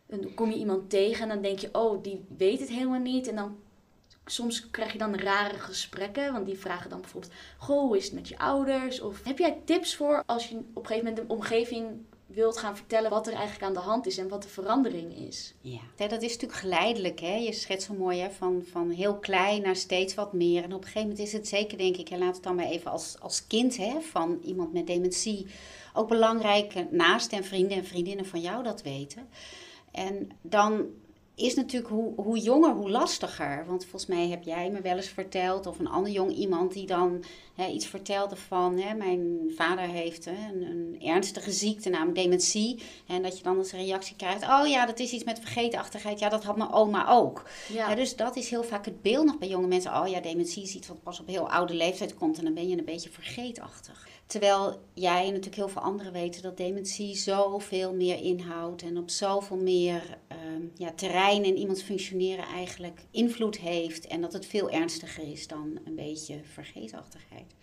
dan 0.06 0.34
kom 0.34 0.50
je 0.50 0.58
iemand 0.58 0.90
tegen 0.90 1.22
en 1.22 1.30
dan 1.30 1.42
denk 1.42 1.60
je, 1.60 1.70
oh, 1.72 2.04
die 2.04 2.26
weet 2.38 2.60
het 2.60 2.70
helemaal 2.70 3.00
niet. 3.00 3.28
En 3.28 3.36
dan 3.36 3.58
soms 4.26 4.70
krijg 4.70 4.92
je 4.92 4.98
dan 4.98 5.16
rare 5.16 5.60
gesprekken, 5.60 6.34
want 6.34 6.46
die 6.46 6.60
vragen 6.60 6.90
dan 6.90 7.02
bijvoorbeeld: 7.02 7.34
Goh, 7.58 7.82
hoe 7.82 7.98
is 7.98 8.06
het 8.06 8.14
met 8.14 8.28
je 8.28 8.38
ouders? 8.38 9.02
Of 9.02 9.24
heb 9.24 9.38
jij 9.38 9.62
tips 9.66 9.96
voor 9.96 10.24
als 10.26 10.48
je 10.48 10.56
op 10.56 10.76
een 10.76 10.86
gegeven 10.86 11.10
moment 11.10 11.28
de 11.28 11.34
omgeving 11.34 11.86
wilt 12.26 12.58
gaan 12.58 12.76
vertellen 12.76 13.10
wat 13.10 13.28
er 13.28 13.34
eigenlijk 13.34 13.64
aan 13.64 13.74
de 13.74 13.90
hand 13.90 14.06
is 14.06 14.18
en 14.18 14.28
wat 14.28 14.44
de 14.44 14.50
verandering 14.50 15.18
is? 15.18 15.54
Ja, 15.62 15.80
dat 15.96 16.22
is 16.22 16.34
natuurlijk 16.34 16.60
geleidelijk. 16.60 17.20
Hè? 17.20 17.36
Je 17.36 17.54
schetst 17.54 17.88
zo 17.88 17.94
mooi 17.94 18.20
hè? 18.20 18.32
Van, 18.32 18.64
van 18.72 18.90
heel 18.90 19.16
klein 19.16 19.62
naar 19.62 19.76
steeds 19.76 20.16
wat 20.16 20.34
meer. 20.34 20.64
En 20.64 20.74
op 20.74 20.82
een 20.82 20.88
gegeven 20.88 21.10
moment 21.10 21.20
is 21.20 21.34
het 21.34 21.48
zeker, 21.48 21.78
denk 21.78 21.98
ik, 21.98 22.10
en 22.10 22.20
laat 22.20 22.36
het 22.36 22.44
dan 22.44 22.56
maar 22.56 22.66
even 22.66 22.92
als, 22.92 23.16
als 23.20 23.48
kind 23.48 23.78
hè? 23.78 24.02
van 24.02 24.40
iemand 24.44 24.74
met 24.74 24.88
dementie 24.88 25.48
ook 25.94 26.08
belangrijk 26.08 26.92
naast 26.92 27.32
en 27.32 27.44
vrienden 27.44 27.78
en 27.78 27.86
vriendinnen 27.86 28.26
van 28.26 28.42
jou 28.42 28.64
dat 28.64 28.82
weten. 28.82 29.28
En 29.92 30.30
dan 30.42 30.86
is 31.36 31.56
natuurlijk 31.56 31.94
hoe, 31.94 32.14
hoe 32.16 32.38
jonger, 32.38 32.74
hoe 32.74 32.90
lastiger. 32.90 33.66
Want 33.68 33.82
volgens 33.82 34.06
mij 34.06 34.28
heb 34.28 34.44
jij 34.44 34.70
me 34.70 34.82
wel 34.82 34.96
eens 34.96 35.08
verteld, 35.08 35.66
of 35.68 35.80
een 35.80 35.88
ander 35.88 36.12
jong 36.12 36.32
iemand 36.32 36.74
die 36.74 36.86
dan 36.86 37.24
hè, 37.56 37.68
iets 37.68 37.86
vertelde 37.86 38.36
van: 38.36 38.78
hè, 38.78 38.94
mijn 38.94 39.52
vader 39.56 39.88
heeft 39.88 40.26
hè, 40.26 40.52
een, 40.54 40.62
een, 40.62 41.02
ernstige 41.02 41.52
ziekte, 41.52 41.90
namelijk 41.90 42.18
dementie. 42.18 42.80
En 43.08 43.22
dat 43.22 43.38
je 43.38 43.44
dan 43.44 43.58
als 43.58 43.72
reactie 43.72 44.16
krijgt: 44.16 44.44
oh 44.44 44.68
ja, 44.68 44.86
dat 44.86 45.00
is 45.00 45.12
iets 45.12 45.24
met 45.24 45.40
vergeetachtigheid. 45.40 46.20
Ja, 46.20 46.30
dat 46.30 46.44
had 46.44 46.58
mijn 46.58 46.74
oma 46.74 47.10
ook. 47.10 47.44
Ja. 47.74 47.96
dus 47.96 48.16
dat 48.16 48.36
is 48.36 48.50
heel 48.50 48.64
vaak 48.64 48.86
het 48.86 49.02
beeld 49.02 49.26
nog 49.26 49.38
bij 49.38 49.48
jonge 49.48 49.68
mensen: 49.68 50.02
oh 50.02 50.08
ja, 50.08 50.20
dementie 50.20 50.64
is 50.64 50.76
iets 50.76 50.88
wat 50.88 51.04
pas 51.04 51.20
op 51.20 51.28
heel 51.28 51.50
oude 51.50 51.74
leeftijd 51.74 52.16
komt 52.16 52.38
en 52.38 52.44
dan 52.44 52.54
ben 52.54 52.68
je 52.70 52.78
een 52.78 52.86
beetje 52.86 53.10
vergeetachtig. 53.10 54.10
Terwijl 54.32 54.82
jij 54.94 55.20
en 55.20 55.26
natuurlijk 55.26 55.56
heel 55.56 55.70
veel 55.70 55.82
anderen 55.82 56.14
weten 56.14 56.42
dat 56.42 56.58
dementie 56.58 57.16
zoveel 57.16 57.94
meer 57.94 58.24
inhoudt 58.24 58.82
en 58.82 58.98
op 58.98 59.10
zoveel 59.10 59.58
meer 59.58 60.18
uh, 60.32 60.38
ja, 60.76 60.92
terreinen 60.92 61.48
in 61.48 61.58
iemands 61.58 61.82
functioneren 61.82 62.46
eigenlijk 62.46 63.00
invloed 63.10 63.58
heeft. 63.58 64.08
En 64.08 64.22
dat 64.22 64.34
het 64.34 64.46
veel 64.46 64.70
ernstiger 64.70 65.32
is 65.32 65.48
dan 65.48 65.80
een 65.86 65.96
beetje 65.96 66.40
vergeetachtigheid. 66.44 67.56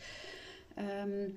Ehm, 0.74 1.28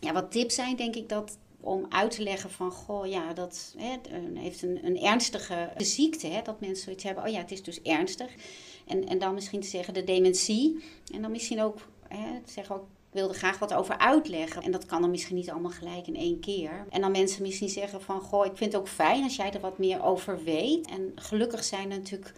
ja, 0.00 0.12
wat 0.12 0.30
tips 0.30 0.54
zijn, 0.54 0.76
denk 0.76 0.96
ik 0.96 1.08
dat 1.08 1.38
om 1.60 1.86
uit 1.88 2.10
te 2.10 2.22
leggen 2.22 2.50
van, 2.50 2.70
goh, 2.70 3.06
ja, 3.06 3.32
dat 3.32 3.74
hè, 3.78 3.96
heeft 4.34 4.62
een, 4.62 4.86
een 4.86 5.00
ernstige 5.00 5.70
ziekte. 5.76 6.26
Hè, 6.26 6.42
dat 6.42 6.60
mensen 6.60 6.84
zoiets 6.84 7.04
hebben, 7.04 7.24
oh 7.24 7.30
ja, 7.30 7.38
het 7.38 7.50
is 7.50 7.62
dus 7.62 7.82
ernstig. 7.82 8.34
En, 8.86 9.08
en 9.08 9.18
dan 9.18 9.34
misschien 9.34 9.60
te 9.60 9.68
zeggen 9.68 9.94
de 9.94 10.04
dementie. 10.04 10.84
En 11.12 11.22
dan 11.22 11.30
misschien 11.30 11.60
ook, 11.60 11.78
hè, 12.08 12.40
zeggen 12.44 12.74
ook 12.74 12.86
wilde 13.10 13.34
graag 13.34 13.58
wat 13.58 13.74
over 13.74 13.98
uitleggen. 13.98 14.62
En 14.62 14.70
dat 14.70 14.86
kan 14.86 15.00
dan 15.00 15.10
misschien 15.10 15.36
niet 15.36 15.50
allemaal 15.50 15.70
gelijk 15.70 16.06
in 16.06 16.16
één 16.16 16.40
keer. 16.40 16.86
En 16.90 17.00
dan 17.00 17.10
mensen 17.10 17.42
misschien 17.42 17.68
zeggen 17.68 18.02
van, 18.02 18.20
goh, 18.20 18.46
ik 18.46 18.56
vind 18.56 18.72
het 18.72 18.80
ook 18.80 18.88
fijn 18.88 19.22
als 19.22 19.36
jij 19.36 19.52
er 19.52 19.60
wat 19.60 19.78
meer 19.78 20.02
over 20.02 20.44
weet. 20.44 20.86
En 20.86 21.12
gelukkig 21.14 21.64
zijn 21.64 21.90
er 21.90 21.98
natuurlijk 21.98 22.32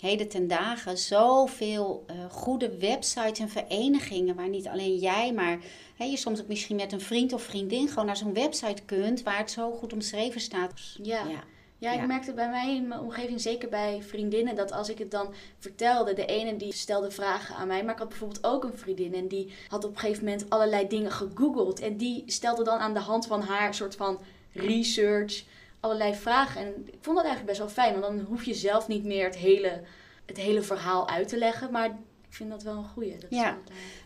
heden 0.00 0.28
ten 0.28 0.48
dagen 0.48 0.98
zoveel 0.98 2.04
uh, 2.10 2.30
goede 2.30 2.78
websites 2.78 3.38
en 3.38 3.48
verenigingen 3.48 4.34
waar 4.34 4.48
niet 4.48 4.68
alleen 4.68 4.96
jij, 4.96 5.32
maar 5.32 5.58
hè, 5.96 6.04
je 6.04 6.16
soms 6.16 6.40
ook 6.40 6.48
misschien 6.48 6.76
met 6.76 6.92
een 6.92 7.00
vriend 7.00 7.32
of 7.32 7.42
vriendin 7.42 7.88
gewoon 7.88 8.06
naar 8.06 8.16
zo'n 8.16 8.34
website 8.34 8.82
kunt 8.82 9.22
waar 9.22 9.38
het 9.38 9.50
zo 9.50 9.70
goed 9.70 9.92
omschreven 9.92 10.40
staat. 10.40 10.72
ja. 11.02 11.24
ja. 11.28 11.44
Ja, 11.80 11.92
ik 11.92 12.06
merkte 12.06 12.32
bij 12.32 12.48
mij 12.48 12.74
in 12.74 12.88
mijn 12.88 13.00
omgeving, 13.00 13.40
zeker 13.40 13.68
bij 13.68 14.02
vriendinnen, 14.02 14.56
dat 14.56 14.72
als 14.72 14.88
ik 14.88 14.98
het 14.98 15.10
dan 15.10 15.34
vertelde, 15.58 16.12
de 16.12 16.26
ene 16.26 16.56
die 16.56 16.72
stelde 16.72 17.10
vragen 17.10 17.54
aan 17.54 17.66
mij, 17.66 17.84
maar 17.84 17.92
ik 17.92 17.98
had 17.98 18.08
bijvoorbeeld 18.08 18.44
ook 18.44 18.64
een 18.64 18.78
vriendin 18.78 19.14
en 19.14 19.28
die 19.28 19.52
had 19.68 19.84
op 19.84 19.90
een 19.90 19.98
gegeven 19.98 20.24
moment 20.24 20.50
allerlei 20.50 20.88
dingen 20.88 21.12
gegoogeld 21.12 21.80
en 21.80 21.96
die 21.96 22.22
stelde 22.26 22.64
dan 22.64 22.78
aan 22.78 22.94
de 22.94 23.00
hand 23.00 23.26
van 23.26 23.40
haar 23.42 23.74
soort 23.74 23.96
van 23.96 24.20
research 24.52 25.44
allerlei 25.80 26.14
vragen. 26.14 26.60
En 26.60 26.74
ik 26.86 26.98
vond 27.00 27.16
dat 27.16 27.26
eigenlijk 27.26 27.46
best 27.46 27.58
wel 27.58 27.84
fijn, 27.84 28.00
want 28.00 28.16
dan 28.16 28.26
hoef 28.26 28.44
je 28.44 28.54
zelf 28.54 28.88
niet 28.88 29.04
meer 29.04 29.24
het 29.24 29.36
hele, 29.36 29.80
het 30.26 30.36
hele 30.36 30.62
verhaal 30.62 31.08
uit 31.08 31.28
te 31.28 31.38
leggen, 31.38 31.70
maar 31.70 31.86
ik 31.86 32.34
vind 32.34 32.50
dat 32.50 32.62
wel 32.62 32.76
een 32.76 32.88
goede. 32.88 33.16
ja. 33.28 33.58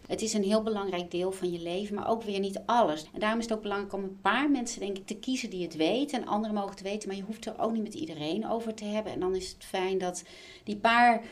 Het 0.06 0.22
is 0.22 0.32
een 0.32 0.44
heel 0.44 0.62
belangrijk 0.62 1.10
deel 1.10 1.32
van 1.32 1.52
je 1.52 1.58
leven, 1.58 1.94
maar 1.94 2.08
ook 2.08 2.22
weer 2.22 2.40
niet 2.40 2.60
alles. 2.66 3.06
En 3.12 3.20
daarom 3.20 3.38
is 3.38 3.44
het 3.44 3.54
ook 3.54 3.62
belangrijk 3.62 3.92
om 3.92 4.02
een 4.02 4.20
paar 4.20 4.50
mensen, 4.50 4.80
denk 4.80 4.96
ik, 4.98 5.06
te 5.06 5.16
kiezen 5.16 5.50
die 5.50 5.62
het 5.62 5.76
weten. 5.76 6.20
En 6.20 6.26
anderen 6.26 6.54
mogen 6.54 6.70
het 6.70 6.82
weten, 6.82 7.08
maar 7.08 7.16
je 7.16 7.22
hoeft 7.22 7.46
er 7.46 7.58
ook 7.58 7.72
niet 7.72 7.82
met 7.82 7.94
iedereen 7.94 8.48
over 8.48 8.74
te 8.74 8.84
hebben. 8.84 9.12
En 9.12 9.20
dan 9.20 9.34
is 9.34 9.48
het 9.52 9.64
fijn 9.64 9.98
dat 9.98 10.22
die 10.64 10.76
paar 10.76 11.22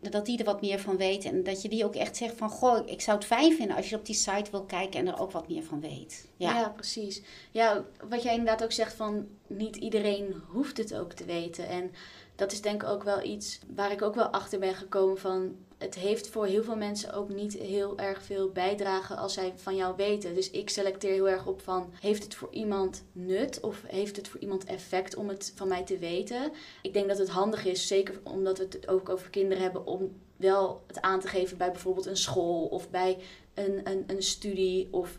dat 0.00 0.26
die 0.26 0.38
er 0.38 0.44
wat 0.44 0.60
meer 0.60 0.78
van 0.78 0.96
weten. 0.96 1.30
En 1.30 1.42
dat 1.42 1.62
je 1.62 1.68
die 1.68 1.84
ook 1.84 1.94
echt 1.94 2.16
zegt 2.16 2.36
van... 2.36 2.50
Goh, 2.50 2.88
ik 2.88 3.00
zou 3.00 3.16
het 3.16 3.26
fijn 3.26 3.52
vinden 3.52 3.76
als 3.76 3.90
je 3.90 3.96
op 3.96 4.06
die 4.06 4.14
site 4.14 4.50
wil 4.50 4.64
kijken 4.64 5.00
en 5.00 5.06
er 5.06 5.20
ook 5.20 5.30
wat 5.30 5.48
meer 5.48 5.62
van 5.62 5.80
weet. 5.80 6.28
Ja, 6.36 6.58
ja 6.58 6.68
precies. 6.68 7.22
Ja, 7.50 7.84
wat 8.08 8.22
jij 8.22 8.32
inderdaad 8.32 8.62
ook 8.62 8.72
zegt 8.72 8.94
van... 8.94 9.26
Niet 9.46 9.76
iedereen 9.76 10.42
hoeft 10.48 10.76
het 10.76 10.94
ook 10.94 11.12
te 11.12 11.24
weten. 11.24 11.68
En 11.68 11.92
dat 12.36 12.52
is 12.52 12.60
denk 12.60 12.82
ik 12.82 12.88
ook 12.88 13.02
wel 13.02 13.22
iets 13.22 13.60
waar 13.74 13.92
ik 13.92 14.02
ook 14.02 14.14
wel 14.14 14.28
achter 14.28 14.58
ben 14.58 14.74
gekomen 14.74 15.18
van 15.18 15.56
het 15.80 15.94
heeft 15.94 16.28
voor 16.28 16.46
heel 16.46 16.62
veel 16.62 16.76
mensen 16.76 17.12
ook 17.12 17.28
niet 17.28 17.52
heel 17.58 17.98
erg 17.98 18.22
veel 18.22 18.50
bijdragen 18.50 19.16
als 19.16 19.34
zij 19.34 19.52
van 19.56 19.76
jou 19.76 19.96
weten. 19.96 20.34
Dus 20.34 20.50
ik 20.50 20.70
selecteer 20.70 21.12
heel 21.12 21.28
erg 21.28 21.46
op 21.46 21.62
van 21.62 21.92
heeft 22.00 22.22
het 22.22 22.34
voor 22.34 22.48
iemand 22.50 23.04
nut 23.12 23.60
of 23.60 23.82
heeft 23.86 24.16
het 24.16 24.28
voor 24.28 24.40
iemand 24.40 24.64
effect 24.64 25.16
om 25.16 25.28
het 25.28 25.52
van 25.54 25.68
mij 25.68 25.84
te 25.84 25.98
weten. 25.98 26.52
Ik 26.82 26.92
denk 26.92 27.08
dat 27.08 27.18
het 27.18 27.28
handig 27.28 27.64
is, 27.64 27.86
zeker 27.86 28.20
omdat 28.22 28.58
we 28.58 28.64
het 28.64 28.88
ook 28.88 29.08
over 29.08 29.30
kinderen 29.30 29.62
hebben, 29.62 29.86
om 29.86 30.12
wel 30.36 30.82
het 30.86 31.00
aan 31.00 31.20
te 31.20 31.28
geven 31.28 31.56
bij 31.56 31.70
bijvoorbeeld 31.70 32.06
een 32.06 32.16
school 32.16 32.66
of 32.66 32.90
bij 32.90 33.18
een, 33.54 33.90
een, 33.90 34.04
een 34.06 34.22
studie 34.22 34.88
of 34.90 35.18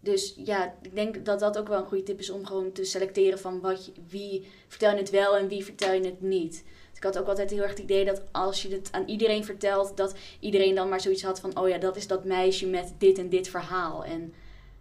dus 0.00 0.34
ja, 0.36 0.76
ik 0.82 0.94
denk 0.94 1.24
dat 1.24 1.40
dat 1.40 1.58
ook 1.58 1.68
wel 1.68 1.78
een 1.78 1.86
goede 1.86 2.02
tip 2.02 2.18
is 2.18 2.30
om 2.30 2.46
gewoon 2.46 2.72
te 2.72 2.84
selecteren 2.84 3.38
van 3.38 3.60
wat 3.60 3.86
je, 3.86 3.92
wie 4.08 4.46
vertel 4.68 4.90
je 4.90 4.96
het 4.96 5.10
wel 5.10 5.36
en 5.36 5.48
wie 5.48 5.64
vertel 5.64 5.92
je 5.92 6.04
het 6.04 6.20
niet 6.20 6.64
ik 7.02 7.08
had 7.08 7.18
ook 7.18 7.28
altijd 7.28 7.50
heel 7.50 7.62
erg 7.62 7.70
het 7.70 7.78
idee 7.78 8.04
dat 8.04 8.22
als 8.30 8.62
je 8.62 8.68
het 8.68 8.88
aan 8.92 9.06
iedereen 9.06 9.44
vertelt, 9.44 9.96
dat 9.96 10.14
iedereen 10.40 10.74
dan 10.74 10.88
maar 10.88 11.00
zoiets 11.00 11.22
had 11.22 11.40
van: 11.40 11.58
oh 11.58 11.68
ja, 11.68 11.78
dat 11.78 11.96
is 11.96 12.06
dat 12.06 12.24
meisje 12.24 12.66
met 12.66 12.94
dit 12.98 13.18
en 13.18 13.28
dit 13.28 13.48
verhaal. 13.48 14.04
En 14.04 14.22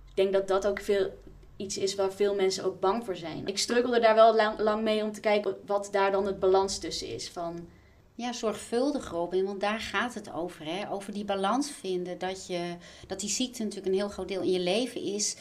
ik 0.10 0.16
denk 0.16 0.34
dat 0.34 0.48
dat 0.48 0.68
ook 0.68 0.82
veel 0.82 1.14
iets 1.58 1.78
is 1.78 1.96
waar 1.96 2.14
veel 2.14 2.36
mensen 2.36 2.64
ook 2.64 2.80
bang 2.80 3.06
voor 3.06 3.16
zijn. 3.16 3.48
Ik 3.48 3.58
struggelde 3.58 4.00
daar 4.00 4.16
wel 4.16 4.36
lang, 4.36 4.60
lang 4.60 4.84
mee 4.84 5.04
om 5.04 5.12
te 5.12 5.20
kijken 5.20 5.58
wat 5.66 5.90
daar 5.92 6.12
dan 6.12 6.26
het 6.26 6.40
balans 6.40 6.78
tussen 6.78 7.08
is. 7.08 7.30
Van, 7.30 7.68
ja, 8.16 8.34
zorgvuldig 8.34 9.10
Robin, 9.10 9.46
want 9.46 9.60
daar 9.60 9.80
gaat 9.80 10.14
het 10.14 10.34
over. 10.34 10.66
Hè? 10.66 10.92
Over 10.92 11.14
die 11.14 11.26
balans 11.26 11.72
vinden. 11.72 12.18
Dat, 12.18 12.48
je, 12.48 12.76
dat 13.08 13.20
die 13.20 13.30
ziekte 13.30 13.64
natuurlijk 13.64 13.88
een 13.88 14.00
heel 14.00 14.10
groot 14.10 14.28
deel 14.28 14.42
in 14.42 14.52
je 14.52 14.60
leven 14.60 15.02
is. 15.02 15.36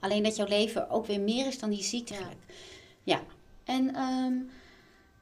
Alleen 0.00 0.22
dat 0.22 0.36
jouw 0.36 0.48
leven 0.48 0.90
ook 0.90 1.06
weer 1.06 1.20
meer 1.20 1.46
is 1.46 1.58
dan 1.58 1.70
die 1.70 1.82
ziekte. 1.82 2.14
Ja. 2.14 2.28
ja. 3.02 3.22
En 3.64 3.96
um, 4.00 4.50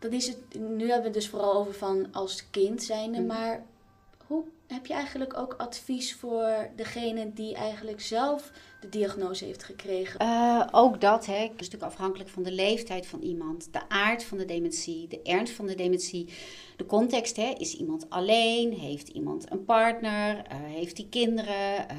dan 0.02 0.12
is 0.12 0.26
het, 0.26 0.38
nu 0.58 0.78
hebben 0.78 0.98
we 0.98 1.04
het 1.04 1.14
dus 1.14 1.28
vooral 1.28 1.54
over 1.54 1.74
van 1.74 2.06
als 2.12 2.50
kind 2.50 2.82
zijnde, 2.82 3.20
mm. 3.20 3.26
maar 3.26 3.66
hoe 4.26 4.44
heb 4.66 4.86
je 4.86 4.94
eigenlijk 4.94 5.36
ook 5.36 5.54
advies 5.58 6.14
voor 6.14 6.68
degene 6.76 7.32
die 7.32 7.54
eigenlijk 7.54 8.00
zelf 8.00 8.50
de 8.80 8.88
diagnose 8.88 9.44
heeft 9.44 9.62
gekregen? 9.62 10.22
Uh, 10.22 10.66
ook 10.70 11.00
dat, 11.00 11.26
hè. 11.26 11.32
Het 11.38 11.50
is 11.50 11.68
natuurlijk 11.68 11.92
afhankelijk 11.92 12.30
van 12.30 12.42
de 12.42 12.52
leeftijd 12.52 13.06
van 13.06 13.20
iemand, 13.20 13.68
de 13.72 13.88
aard 13.88 14.24
van 14.24 14.38
de 14.38 14.44
dementie, 14.44 15.08
de 15.08 15.22
ernst 15.22 15.52
van 15.52 15.66
de 15.66 15.74
dementie, 15.74 16.28
de 16.76 16.86
context. 16.86 17.36
Hè. 17.36 17.54
Is 17.58 17.76
iemand 17.76 18.10
alleen? 18.10 18.72
Heeft 18.72 19.08
iemand 19.08 19.50
een 19.50 19.64
partner? 19.64 20.36
Uh, 20.36 20.42
heeft 20.50 20.96
hij 20.96 21.06
kinderen? 21.10 21.86
Uh, 21.90 21.96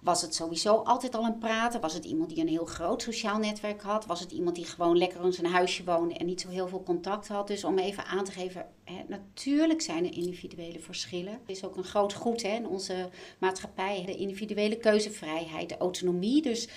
was 0.00 0.22
het 0.22 0.34
sowieso 0.34 0.74
altijd 0.74 1.14
al 1.14 1.24
een 1.24 1.38
praten? 1.38 1.80
Was 1.80 1.94
het 1.94 2.04
iemand 2.04 2.28
die 2.30 2.40
een 2.40 2.48
heel 2.48 2.64
groot 2.64 3.02
sociaal 3.02 3.38
netwerk 3.38 3.82
had? 3.82 4.06
Was 4.06 4.20
het 4.20 4.32
iemand 4.32 4.56
die 4.56 4.64
gewoon 4.64 4.98
lekker 4.98 5.24
in 5.24 5.32
zijn 5.32 5.52
huisje 5.52 5.84
woonde 5.84 6.14
en 6.14 6.26
niet 6.26 6.40
zo 6.40 6.48
heel 6.48 6.68
veel 6.68 6.82
contact 6.82 7.28
had? 7.28 7.46
Dus 7.46 7.64
om 7.64 7.78
even 7.78 8.04
aan 8.04 8.24
te 8.24 8.32
geven, 8.32 8.66
hè, 8.84 9.02
natuurlijk 9.08 9.80
zijn 9.80 10.04
er 10.04 10.16
individuele 10.16 10.78
verschillen. 10.78 11.32
Het 11.32 11.56
is 11.56 11.64
ook 11.64 11.76
een 11.76 11.84
groot 11.84 12.12
goed 12.12 12.42
hè, 12.42 12.54
in 12.54 12.66
onze 12.66 13.08
maatschappij, 13.38 14.02
de 14.06 14.16
individuele 14.16 14.76
keuzevrijheid, 14.76 15.68
de 15.68 15.78
autonomie. 15.78 16.42
Dus 16.42 16.68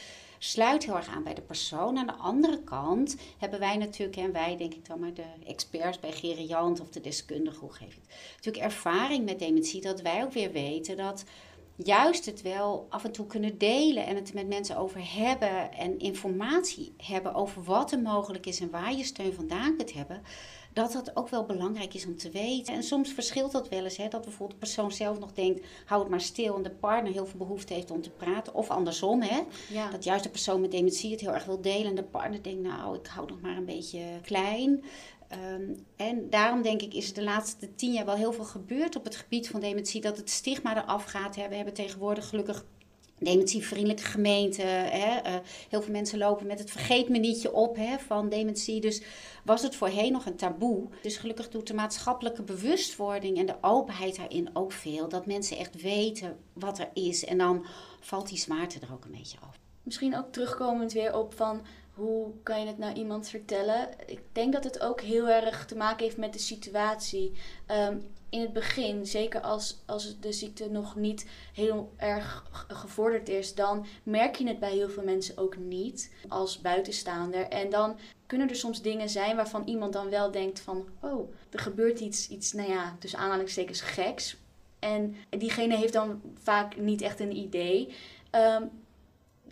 sluit 0.44 0.86
heel 0.86 0.96
erg 0.96 1.08
aan 1.08 1.24
bij 1.24 1.34
de 1.34 1.42
persoon. 1.42 1.98
Aan 1.98 2.08
de 2.08 2.14
andere 2.14 2.64
kant 2.64 3.16
hebben 3.38 3.60
wij 3.60 3.78
natuurlijk, 3.78 4.18
en 4.18 4.32
wij 4.32 4.58
denk 4.58 4.74
ik 4.74 4.86
dan 4.88 5.00
maar 5.00 5.14
de 5.14 5.26
experts 5.46 6.00
bij 6.00 6.12
geriant 6.12 6.80
of 6.80 6.90
de 6.90 7.02
deskundigen, 7.02 7.60
hoe 7.60 7.74
geef 7.74 7.94
je 7.94 8.00
het, 8.02 8.36
natuurlijk 8.36 8.64
ervaring 8.64 9.26
met 9.26 9.40
dementie, 9.40 9.82
dat 9.82 10.02
wij 10.02 10.24
ook 10.24 10.34
weer 10.34 10.52
weten 10.52 10.98
dat 10.98 11.24
juist 11.76 12.26
het 12.26 12.42
wel 12.42 12.86
af 12.90 13.04
en 13.04 13.12
toe 13.12 13.28
kunnen 13.28 13.58
delen 13.58 14.06
en 14.06 14.16
het 14.16 14.34
met 14.34 14.48
mensen 14.48 14.78
over 14.78 15.16
hebben 15.16 15.72
en 15.74 16.00
informatie 16.00 16.94
hebben 16.98 17.34
over 17.34 17.64
wat 17.64 17.92
er 17.92 18.00
mogelijk 18.00 18.46
is 18.46 18.60
en 18.60 18.70
waar 18.70 18.94
je 18.94 19.04
steun 19.04 19.34
vandaan 19.34 19.76
kunt 19.78 19.94
hebben, 19.94 20.22
dat 20.74 20.92
dat 20.92 21.16
ook 21.16 21.30
wel 21.30 21.46
belangrijk 21.46 21.94
is 21.94 22.06
om 22.06 22.18
te 22.18 22.30
weten. 22.30 22.74
En 22.74 22.84
soms 22.84 23.10
verschilt 23.12 23.52
dat 23.52 23.70
wel 23.70 23.84
eens, 23.84 23.98
hè, 23.98 24.08
dat 24.08 24.22
bijvoorbeeld 24.22 24.60
de 24.60 24.66
persoon 24.66 24.92
zelf 24.92 25.20
nog 25.20 25.34
denkt, 25.34 25.66
hou 25.86 26.02
het 26.02 26.10
maar 26.10 26.22
stil 26.22 26.56
en 26.56 26.64
de 26.64 26.70
partner 26.70 27.12
heel 27.12 27.26
veel 27.26 27.40
behoefte 27.40 27.74
heeft 27.74 27.92
om 27.92 28.02
te 28.02 28.10
praten. 28.10 28.54
Of 28.54 28.70
andersom, 28.70 29.22
hè, 29.22 29.40
Ja. 29.70 29.90
dat 29.92 30.04
juist 30.04 30.24
de 30.24 30.30
persoon 30.30 30.62
met 30.62 30.72
dementie 30.72 31.12
het 31.12 31.20
heel 31.22 31.34
erg 31.34 31.46
wil 31.46 31.62
delen 31.62 31.86
en 31.88 31.96
de 31.96 32.04
partner 32.04 32.44
denkt, 32.44 32.62
nou, 32.62 32.96
ik 32.98 33.08
hou 33.08 33.28
nog 33.28 33.42
maar 33.42 33.58
een 33.58 33.66
beetje 33.66 34.00
klein. 34.22 34.84
Ehm, 35.34 35.74
en 35.96 36.30
daarom 36.30 36.62
denk 36.62 36.82
ik 36.82 36.94
is 36.94 37.14
de 37.14 37.24
laatste 37.24 37.76
tien 37.76 37.94
jaar 37.94 38.06
wel 38.06 38.16
heel 38.16 38.34
veel 38.34 38.44
gebeurd 38.44 38.96
op 38.96 39.04
het 39.04 39.16
gebied 39.16 39.50
van 39.50 39.60
dementie. 39.60 40.02
Dat 40.02 40.18
het 40.18 40.30
stigma 40.30 40.84
eraf 40.84 41.04
gaat. 41.04 41.36
Hè. 41.36 41.48
We 41.48 41.56
hebben 41.56 41.74
tegenwoordig 41.74 42.30
gelukkig 42.30 42.66
dementievriendelijke 43.18 44.04
gemeenten. 44.04 44.92
Eh, 44.92 45.36
heel 45.70 45.82
veel 45.82 45.92
mensen 45.92 46.18
lopen 46.18 46.48
met 46.48 46.60
het 46.60 46.72
vergeetmenietje 46.72 47.54
op 47.54 47.76
hè, 47.76 48.00
van 48.00 48.30
dementie. 48.30 48.82
Dus 48.82 49.02
was 49.46 49.62
het 49.62 49.76
voorheen 49.76 50.12
nog 50.12 50.26
een 50.26 50.36
taboe. 50.36 50.88
Dus 51.02 51.18
gelukkig 51.18 51.50
doet 51.50 51.68
de 51.68 51.74
maatschappelijke 51.74 52.44
bewustwording 52.44 53.38
en 53.38 53.46
de 53.46 53.58
openheid 53.62 54.16
daarin 54.16 54.50
ook 54.54 54.72
veel. 54.72 55.10
Dat 55.10 55.26
mensen 55.26 55.58
echt 55.58 55.82
weten 55.82 56.38
wat 56.54 56.80
er 56.80 56.90
is. 56.94 57.26
En 57.26 57.38
dan 57.38 57.66
valt 58.00 58.30
die 58.30 58.38
zwaarte 58.38 58.80
er 58.80 58.94
ook 58.94 59.06
een 59.06 59.18
beetje 59.18 59.38
af. 59.48 59.60
Misschien 59.84 60.18
ook 60.18 60.32
terugkomend 60.32 60.94
weer 60.94 61.16
op 61.16 61.34
van 61.34 61.62
hoe 61.94 62.32
kan 62.44 62.60
je 62.60 62.68
het 62.68 62.78
nou 62.78 62.94
iemand 62.94 63.30
vertellen? 63.30 63.90
Ik 64.06 64.22
denk 64.32 64.54
dat 64.54 64.64
het 64.64 64.80
ook 64.80 65.02
heel 65.02 65.28
erg 65.28 65.66
te 65.66 65.76
maken 65.76 66.04
heeft 66.04 66.18
met 66.18 66.34
de 66.34 66.40
situatie. 66.40 67.32
Ehm, 67.66 67.98
in 68.30 68.42
het 68.42 68.54
begin, 68.54 69.06
zeker 69.06 69.42
als, 69.42 69.78
als 69.86 70.20
de 70.20 70.32
ziekte 70.32 70.70
nog 70.70 70.96
niet 70.96 71.30
heel 71.54 71.94
erg 71.98 72.46
gevorderd 72.68 73.30
is, 73.30 73.56
dan 73.56 73.86
merk 74.04 74.36
je 74.36 74.48
het 74.48 74.60
bij 74.60 74.72
heel 74.72 74.90
veel 74.90 75.04
mensen 75.04 75.38
ook 75.38 75.58
niet 75.58 76.12
als 76.28 76.62
buitenstaander. 76.62 77.48
En 77.48 77.70
dan 77.70 77.98
kunnen 78.26 78.50
er 78.50 78.56
soms 78.56 78.82
dingen 78.82 79.10
zijn 79.10 79.36
waarvan 79.36 79.68
iemand 79.68 79.94
dan 79.94 80.10
wel 80.10 80.32
denkt 80.32 80.60
van, 80.60 80.88
oh, 81.02 81.34
er 81.50 81.60
gebeurt 81.60 82.00
iets, 82.00 82.30
iets 82.30 82.54
nou 82.54 82.70
ja, 82.70 82.96
tussen 83.00 83.20
aanhalingstekens 83.20 83.82
geks. 83.82 84.38
En 84.80 85.16
diegene 85.30 85.76
heeft 85.76 85.94
dan 85.94 86.22
vaak 86.42 86.78
niet 86.78 87.02
echt 87.02 87.20
een 87.20 87.36
idee. 87.36 87.94
Ehm, 88.30 88.64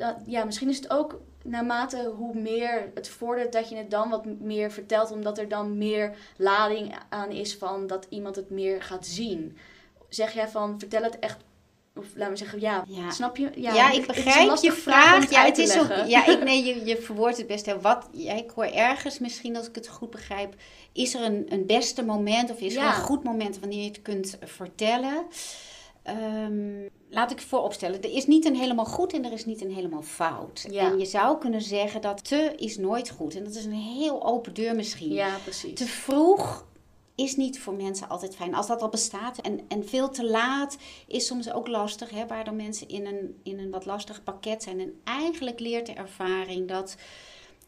dat, 0.01 0.15
ja, 0.25 0.43
misschien 0.43 0.69
is 0.69 0.75
het 0.77 0.89
ook 0.89 1.19
naarmate 1.43 2.11
hoe 2.17 2.35
meer 2.35 2.91
het 2.93 3.09
vordert 3.09 3.53
dat 3.53 3.69
je 3.69 3.75
het 3.75 3.91
dan 3.91 4.09
wat 4.09 4.25
meer 4.25 4.71
vertelt, 4.71 5.11
omdat 5.11 5.37
er 5.37 5.47
dan 5.47 5.77
meer 5.77 6.15
lading 6.37 6.95
aan 7.09 7.29
is 7.29 7.55
van 7.55 7.87
dat 7.87 8.05
iemand 8.09 8.35
het 8.35 8.49
meer 8.49 8.81
gaat 8.83 9.05
zien. 9.05 9.57
Zeg 10.09 10.33
jij 10.33 10.47
van 10.47 10.79
vertel 10.79 11.03
het 11.03 11.19
echt, 11.19 11.37
of 11.95 12.05
laten 12.15 12.31
we 12.31 12.37
zeggen, 12.37 12.59
ja, 12.59 12.83
Ja. 12.87 13.11
snap 13.11 13.37
je? 13.37 13.49
Ja, 13.55 13.91
ik 13.91 14.07
begrijp 14.07 14.55
je 14.55 14.71
vraag. 14.71 15.21
het 15.21 15.29
Ja, 15.29 15.45
is 15.63 15.79
ook, 15.79 16.07
ja, 16.07 16.25
ik, 16.25 16.43
nee, 16.49 16.63
je, 16.63 16.85
je 16.85 16.97
verwoordt 16.97 17.37
het 17.37 17.47
best 17.47 17.65
heel. 17.65 17.79
Wat, 17.79 18.09
ja, 18.11 18.33
ik 18.33 18.49
hoor 18.49 18.65
ergens 18.65 19.19
misschien, 19.19 19.55
als 19.55 19.67
ik 19.67 19.75
het 19.75 19.87
goed 19.87 20.09
begrijp, 20.09 20.55
is 20.91 21.13
er 21.13 21.21
een, 21.21 21.45
een 21.49 21.65
beste 21.65 22.03
moment 22.03 22.51
of 22.51 22.59
is 22.59 22.75
er 22.75 22.83
een 22.83 22.93
goed 22.93 23.23
moment 23.23 23.59
wanneer 23.59 23.81
je 23.81 23.87
het 23.87 24.01
kunt 24.01 24.37
vertellen? 24.43 25.25
Ehm, 26.03 26.87
laat 27.09 27.31
ik 27.31 27.41
vooropstellen, 27.41 28.01
er 28.01 28.13
is 28.13 28.27
niet 28.27 28.45
een 28.45 28.55
helemaal 28.55 28.85
goed 28.85 29.13
en 29.13 29.25
er 29.25 29.31
is 29.31 29.45
niet 29.45 29.61
een 29.61 29.73
helemaal 29.73 30.01
fout. 30.01 30.67
Ja. 30.69 30.91
En 30.91 30.99
je 30.99 31.05
zou 31.05 31.37
kunnen 31.37 31.61
zeggen 31.61 32.01
dat 32.01 32.23
te 32.23 32.53
is 32.57 32.77
nooit 32.77 33.09
goed. 33.09 33.35
En 33.35 33.43
dat 33.43 33.55
is 33.55 33.65
een 33.65 33.71
heel 33.71 34.25
open 34.25 34.53
deur 34.53 34.75
misschien. 34.75 35.11
Ja, 35.11 35.37
precies. 35.43 35.79
Te 35.79 35.85
vroeg 35.85 36.65
is 37.15 37.35
niet 37.35 37.59
voor 37.59 37.73
mensen 37.73 38.09
altijd 38.09 38.35
fijn. 38.35 38.55
Als 38.55 38.67
dat 38.67 38.81
al 38.81 38.89
bestaat. 38.89 39.37
En, 39.37 39.59
en 39.67 39.87
veel 39.87 40.09
te 40.09 40.25
laat 40.25 40.77
is 41.07 41.25
soms 41.25 41.51
ook 41.51 41.67
lastig. 41.67 42.09
Hè, 42.09 42.27
waardoor 42.27 42.53
mensen 42.53 42.87
in 42.87 43.05
een, 43.05 43.39
in 43.43 43.59
een 43.59 43.71
wat 43.71 43.85
lastig 43.85 44.23
pakket 44.23 44.63
zijn. 44.63 44.79
En 44.79 45.01
eigenlijk 45.03 45.59
leert 45.59 45.85
de 45.85 45.93
ervaring 45.93 46.67
dat 46.67 46.95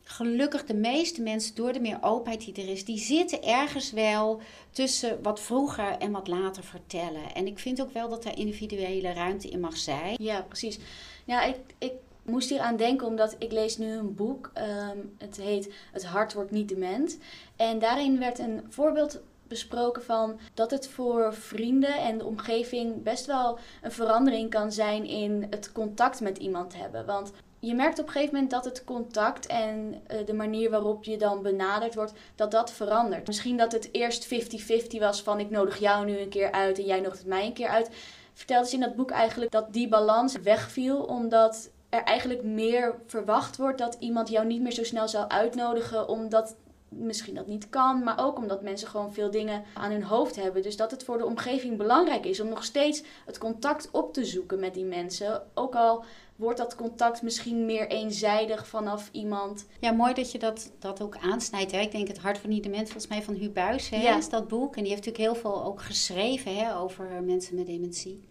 gelukkig 0.03 0.65
de 0.65 0.73
meeste 0.73 1.21
mensen 1.21 1.55
door 1.55 1.73
de 1.73 1.79
meer 1.79 1.97
openheid 2.01 2.45
die 2.45 2.63
er 2.63 2.71
is. 2.71 2.85
Die 2.85 2.99
zitten 2.99 3.43
ergens 3.43 3.91
wel 3.91 4.41
tussen 4.71 5.21
wat 5.21 5.39
vroeger 5.39 5.97
en 5.97 6.11
wat 6.11 6.27
later 6.27 6.63
vertellen. 6.63 7.33
En 7.33 7.47
ik 7.47 7.59
vind 7.59 7.81
ook 7.81 7.93
wel 7.93 8.09
dat 8.09 8.23
daar 8.23 8.37
individuele 8.37 9.13
ruimte 9.13 9.49
in 9.49 9.59
mag 9.59 9.77
zijn. 9.77 10.15
Ja, 10.21 10.41
precies. 10.41 10.79
Ja, 11.25 11.43
ik, 11.43 11.57
ik 11.77 11.93
moest 12.23 12.49
hier 12.49 12.59
aan 12.59 12.75
denken 12.75 13.07
omdat 13.07 13.35
ik 13.39 13.51
lees 13.51 13.77
nu 13.77 13.91
een 13.91 14.15
boek. 14.15 14.51
ehm, 14.53 14.97
het 15.17 15.37
heet 15.37 15.73
Het 15.91 16.05
hart 16.05 16.33
wordt 16.33 16.51
niet 16.51 16.69
dement. 16.69 17.17
En 17.55 17.79
daarin 17.79 18.19
werd 18.19 18.39
een 18.39 18.61
voorbeeld 18.69 19.21
besproken 19.47 20.03
van 20.03 20.39
dat 20.53 20.71
het 20.71 20.87
voor 20.87 21.33
vrienden 21.33 21.97
en 21.97 22.17
de 22.17 22.25
omgeving 22.25 23.03
best 23.03 23.25
wel 23.25 23.59
een 23.81 23.91
verandering 23.91 24.49
kan 24.49 24.71
zijn 24.71 25.05
in 25.05 25.47
het 25.49 25.71
contact 25.71 26.21
met 26.21 26.37
iemand 26.37 26.75
hebben. 26.75 27.05
Want 27.05 27.31
je 27.67 27.75
merkt 27.75 27.99
op 27.99 28.05
een 28.05 28.11
gegeven 28.11 28.33
moment 28.33 28.51
dat 28.51 28.65
het 28.65 28.83
contact 28.83 29.45
en 29.45 30.01
eh, 30.07 30.25
de 30.25 30.33
manier 30.33 30.69
waarop 30.69 31.03
je 31.03 31.17
dan 31.17 31.41
benaderd 31.41 31.95
wordt, 31.95 32.13
dat 32.35 32.51
dat 32.51 32.71
verandert. 32.71 33.27
Misschien 33.27 33.57
dat 33.57 33.71
het 33.71 33.89
eerst 33.91 34.33
50-50 34.33 34.99
was 34.99 35.21
van 35.21 35.39
ik 35.39 35.49
nodig 35.49 35.77
jou 35.77 36.05
nu 36.05 36.17
een 36.17 36.29
keer 36.29 36.51
uit 36.51 36.77
en 36.77 36.85
jij 36.85 36.99
nodigt 36.99 37.25
mij 37.25 37.45
een 37.45 37.53
keer 37.53 37.67
uit 37.67 37.89
vertelde 38.33 38.67
ze 38.67 38.73
in 38.73 38.81
dat 38.81 38.95
boek 38.95 39.11
eigenlijk 39.11 39.51
dat 39.51 39.73
die 39.73 39.87
balans 39.87 40.35
wegviel, 40.35 41.03
omdat 41.03 41.69
er 41.89 42.03
eigenlijk 42.03 42.43
meer 42.43 42.95
verwacht 43.07 43.57
wordt 43.57 43.77
dat 43.77 43.97
iemand 43.99 44.29
jou 44.29 44.45
niet 44.45 44.61
meer 44.61 44.71
zo 44.71 44.83
snel 44.83 45.07
zou 45.07 45.27
uitnodigen, 45.27 46.07
omdat 46.07 46.55
misschien 46.89 47.35
dat 47.35 47.47
niet 47.47 47.69
kan, 47.69 48.03
maar 48.03 48.25
ook 48.25 48.37
omdat 48.37 48.61
mensen 48.61 48.87
gewoon 48.87 49.13
veel 49.13 49.31
dingen 49.31 49.63
aan 49.73 49.91
hun 49.91 50.03
hoofd 50.03 50.35
hebben. 50.35 50.61
Dus 50.61 50.77
dat 50.77 50.91
het 50.91 51.03
voor 51.03 51.17
de 51.17 51.25
omgeving 51.25 51.77
belangrijk 51.77 52.25
is 52.25 52.39
om 52.39 52.49
nog 52.49 52.63
steeds 52.63 53.03
het 53.25 53.37
contact 53.37 53.89
op 53.91 54.13
te 54.13 54.25
zoeken 54.25 54.59
met 54.59 54.73
die 54.73 54.85
mensen, 54.85 55.43
ook 55.53 55.75
al 55.75 56.03
wordt 56.43 56.57
dat 56.57 56.75
contact 56.75 57.21
misschien 57.21 57.65
meer 57.65 57.87
eenzijdig 57.87 58.67
vanaf 58.67 59.09
iemand. 59.11 59.65
Ja, 59.79 59.91
mooi 59.91 60.13
dat 60.13 60.31
je 60.31 60.39
dat, 60.39 60.71
dat 60.79 61.01
ook 61.01 61.17
aansnijdt. 61.17 61.71
Hè? 61.71 61.79
Ik 61.79 61.91
denk 61.91 62.07
het 62.07 62.17
Hart 62.17 62.37
van 62.37 62.49
die 62.49 62.61
Dement, 62.61 62.89
volgens 62.89 63.07
mij 63.07 63.23
van 63.23 63.35
Hu 63.35 63.49
Buijs, 63.49 63.89
hè, 63.89 64.01
Ja. 64.01 64.17
is 64.17 64.29
dat 64.29 64.47
boek. 64.47 64.75
En 64.75 64.83
die 64.83 64.91
heeft 64.93 65.05
natuurlijk 65.05 65.33
heel 65.33 65.41
veel 65.41 65.63
ook 65.63 65.81
geschreven 65.81 66.55
hè, 66.55 66.77
over 66.77 67.23
mensen 67.23 67.55
met 67.55 67.65
dementie. 67.65 68.23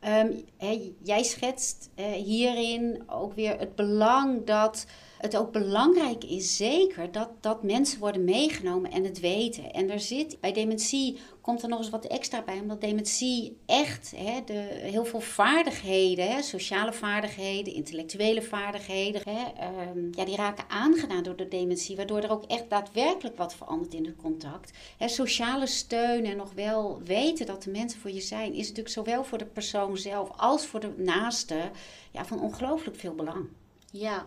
Ehm, 0.00 0.32
hè, 0.56 0.92
jij 1.02 1.22
schetst 1.22 1.90
eh, 1.94 2.04
hierin 2.12 3.02
ook 3.06 3.34
weer 3.34 3.58
het 3.58 3.74
belang 3.74 4.46
dat 4.46 4.86
het 5.18 5.36
ook 5.36 5.52
belangrijk 5.52 6.24
is, 6.24 6.56
zeker, 6.56 7.12
dat, 7.12 7.28
dat 7.40 7.62
mensen 7.62 7.98
worden 7.98 8.24
meegenomen 8.24 8.90
en 8.90 9.04
het 9.04 9.20
weten. 9.20 9.72
En 9.72 9.90
er 9.90 10.00
zit 10.00 10.40
bij 10.40 10.52
dementie 10.52 11.18
komt 11.44 11.62
er 11.62 11.68
nog 11.68 11.78
eens 11.78 11.90
wat 11.90 12.04
extra 12.04 12.42
bij, 12.42 12.58
omdat 12.58 12.80
dementie 12.80 13.56
echt 13.66 14.12
hè, 14.16 14.40
de, 14.44 14.52
heel 14.80 15.04
veel 15.04 15.20
vaardigheden, 15.20 16.28
hè, 16.28 16.42
sociale 16.42 16.92
vaardigheden, 16.92 17.74
intellectuele 17.74 18.42
vaardigheden, 18.42 19.22
hè, 19.24 19.52
ehm, 19.58 19.98
ja, 20.10 20.24
die 20.24 20.36
raken 20.36 20.64
aangedaan 20.68 21.22
door 21.22 21.36
de 21.36 21.48
dementie, 21.48 21.96
waardoor 21.96 22.18
er 22.18 22.30
ook 22.30 22.44
echt 22.44 22.70
daadwerkelijk 22.70 23.36
wat 23.36 23.54
verandert 23.54 23.94
in 23.94 24.04
het 24.04 24.16
contact. 24.16 24.72
Hè, 24.98 25.08
sociale 25.08 25.66
steun 25.66 26.24
en 26.24 26.36
nog 26.36 26.52
wel 26.52 27.00
weten 27.02 27.46
dat 27.46 27.62
de 27.62 27.70
mensen 27.70 28.00
voor 28.00 28.10
je 28.10 28.20
zijn, 28.20 28.52
is 28.52 28.68
natuurlijk 28.68 28.94
zowel 28.94 29.24
voor 29.24 29.38
de 29.38 29.46
persoon 29.46 29.96
zelf 29.96 30.30
als 30.36 30.66
voor 30.66 30.80
de 30.80 30.94
naaste 30.96 31.70
ja, 32.10 32.24
van 32.24 32.40
ongelooflijk 32.40 32.96
veel 32.96 33.14
belang. 33.14 33.46
Ja, 33.90 34.26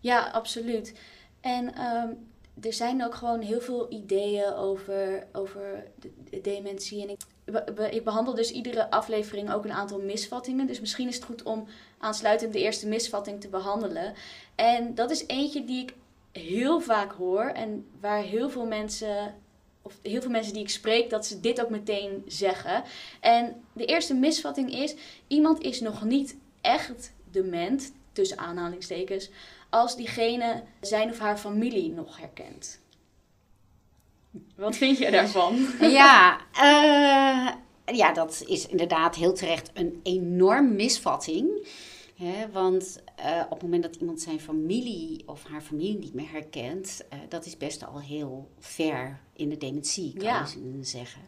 ja, 0.00 0.30
absoluut. 0.30 0.94
En 1.40 1.74
ehm, 1.74 2.12
er 2.60 2.72
zijn 2.72 3.04
ook 3.04 3.14
gewoon 3.14 3.40
heel 3.40 3.60
veel 3.60 3.92
ideeën 3.92 4.52
over, 4.52 5.26
over 5.32 5.84
de, 6.00 6.10
de 6.30 6.40
dementie. 6.40 7.02
En 7.02 7.08
ik, 7.10 7.20
ik 7.94 8.04
behandel 8.04 8.34
dus 8.34 8.50
iedere 8.50 8.90
aflevering 8.90 9.52
ook 9.52 9.64
een 9.64 9.72
aantal 9.72 10.00
misvattingen. 10.00 10.66
Dus 10.66 10.80
misschien 10.80 11.08
is 11.08 11.14
het 11.14 11.24
goed 11.24 11.42
om 11.42 11.66
aansluitend 11.98 12.52
de 12.52 12.60
eerste 12.60 12.88
misvatting 12.88 13.40
te 13.40 13.48
behandelen. 13.48 14.14
En 14.54 14.94
dat 14.94 15.10
is 15.10 15.26
eentje 15.26 15.64
die 15.64 15.82
ik 15.82 15.94
heel 16.32 16.80
vaak 16.80 17.12
hoor 17.12 17.44
en 17.44 17.86
waar 18.00 18.22
heel 18.22 18.50
veel 18.50 18.66
mensen. 18.66 19.34
Of 19.82 19.98
heel 20.02 20.20
veel 20.20 20.30
mensen 20.30 20.52
die 20.52 20.62
ik 20.62 20.70
spreek, 20.70 21.10
dat 21.10 21.26
ze 21.26 21.40
dit 21.40 21.62
ook 21.62 21.70
meteen 21.70 22.22
zeggen. 22.26 22.82
En 23.20 23.62
de 23.72 23.84
eerste 23.84 24.14
misvatting 24.14 24.72
is: 24.72 24.94
iemand 25.26 25.60
is 25.60 25.80
nog 25.80 26.04
niet 26.04 26.36
echt 26.60 27.12
dement, 27.30 27.92
tussen 28.12 28.38
aanhalingstekens, 28.38 29.30
als 29.74 29.96
diegene 29.96 30.62
zijn 30.80 31.10
of 31.10 31.18
haar 31.18 31.36
familie 31.38 31.90
nog 31.92 32.18
herkent. 32.18 32.80
Wat 34.56 34.76
vind 34.76 34.98
jij 34.98 35.10
daarvan? 35.10 35.66
Ja, 35.80 36.40
eh, 36.52 37.94
ja, 37.96 38.12
dat 38.12 38.44
is 38.46 38.66
inderdaad 38.66 39.14
heel 39.16 39.32
terecht 39.34 39.70
een 39.74 40.00
enorm 40.02 40.74
misvatting. 40.76 41.68
Hè, 42.16 42.50
want 42.50 43.02
eh, 43.16 43.40
op 43.44 43.50
het 43.50 43.62
moment 43.62 43.82
dat 43.82 43.96
iemand 43.96 44.20
zijn 44.20 44.40
familie 44.40 45.22
of 45.26 45.42
haar 45.44 45.60
familie 45.60 45.98
niet 45.98 46.14
meer 46.14 46.30
herkent, 46.30 47.02
eh, 47.08 47.18
dat 47.28 47.46
is 47.46 47.56
best 47.56 47.84
al 47.86 48.00
heel 48.00 48.50
ver 48.58 49.20
in 49.32 49.48
de 49.48 49.56
dementie, 49.56 50.12
kan 50.12 50.24
Ja. 50.26 50.46
je 50.54 50.78
zeggen. 50.84 51.20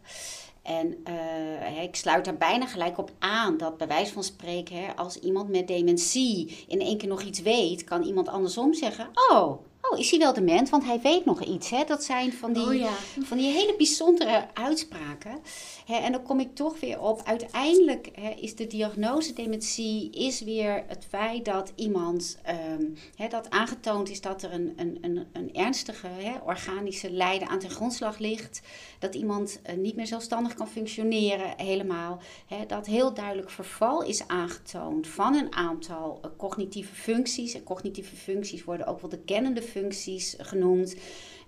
En 0.66 0.96
eh, 1.04 1.82
ik 1.82 1.96
sluit 1.96 2.24
daar 2.24 2.36
bijna 2.36 2.66
gelijk 2.66 2.98
op 2.98 3.10
aan 3.18 3.56
dat 3.56 3.76
bij 3.76 3.86
wijze 3.86 4.12
van 4.12 4.24
spreken, 4.24 4.76
hè, 4.76 4.96
als 4.96 5.18
iemand 5.18 5.48
met 5.48 5.68
dementie 5.68 6.64
in 6.68 6.80
één 6.80 6.98
keer 6.98 7.08
nog 7.08 7.22
iets 7.22 7.40
weet, 7.40 7.84
kan 7.84 8.02
iemand 8.02 8.28
andersom 8.28 8.74
zeggen: 8.74 9.08
Oh, 9.30 9.58
Oh, 9.90 9.98
is 9.98 10.10
hij 10.10 10.18
wel 10.18 10.32
dement? 10.32 10.70
Want 10.70 10.84
hij 10.84 11.00
weet 11.00 11.24
nog 11.24 11.42
iets. 11.44 11.70
Hè? 11.70 11.84
Dat 11.84 12.04
zijn 12.04 12.32
van 12.32 12.52
die, 12.52 12.66
Oh 12.66 12.74
ja. 12.74 12.92
van 13.22 13.36
die 13.36 13.52
hele 13.52 13.74
bijzondere 13.76 14.46
uitspraken. 14.54 15.38
En 15.86 16.12
dan 16.12 16.22
kom 16.22 16.40
ik 16.40 16.54
toch 16.54 16.80
weer 16.80 17.00
op. 17.00 17.22
Uiteindelijk 17.24 18.10
is 18.40 18.54
de 18.54 18.66
diagnose 18.66 19.32
dementie 19.32 20.10
is 20.10 20.40
weer 20.40 20.84
het 20.86 21.06
feit 21.08 21.44
dat 21.44 21.72
iemand 21.74 22.38
ehm, 22.42 22.84
dat 23.28 23.50
aangetoond 23.50 24.10
is 24.10 24.20
dat 24.20 24.42
er 24.42 24.52
een, 24.52 24.72
een, 24.76 24.98
een, 25.00 25.26
een 25.32 25.54
ernstige 25.54 26.08
organische 26.44 27.10
lijden 27.10 27.48
aan 27.48 27.58
ten 27.58 27.70
grondslag 27.70 28.18
ligt. 28.18 28.60
Dat 28.98 29.14
iemand 29.14 29.60
eh, 29.62 29.76
niet 29.76 29.96
meer 29.96 30.06
zelfstandig 30.06 30.54
kan 30.54 30.68
functioneren 30.68 31.54
helemaal. 31.56 32.20
Dat 32.66 32.86
heel 32.86 33.14
duidelijk 33.14 33.50
verval 33.50 34.02
is 34.02 34.28
aangetoond 34.28 35.06
van 35.06 35.34
een 35.34 35.54
aantal 35.54 36.18
eh, 36.22 36.30
cognitieve 36.36 36.94
functies. 36.94 37.54
En 37.54 37.62
cognitieve 37.62 38.16
functies 38.16 38.64
worden 38.64 38.86
ook 38.86 39.00
wel 39.00 39.10
de 39.10 39.24
kennende 39.24 39.62
functies 39.62 40.36
genoemd. 40.38 40.96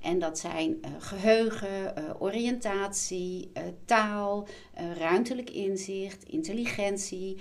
En 0.01 0.19
dat 0.19 0.39
zijn 0.39 0.83
eh, 0.83 0.91
geheugen, 0.99 1.97
eh, 1.97 2.05
oriëntatie, 2.19 3.51
eh, 3.53 3.63
taal, 3.85 4.47
ruimtelijk 4.99 5.51
inzicht, 5.51 6.25
intelligentie. 6.25 7.37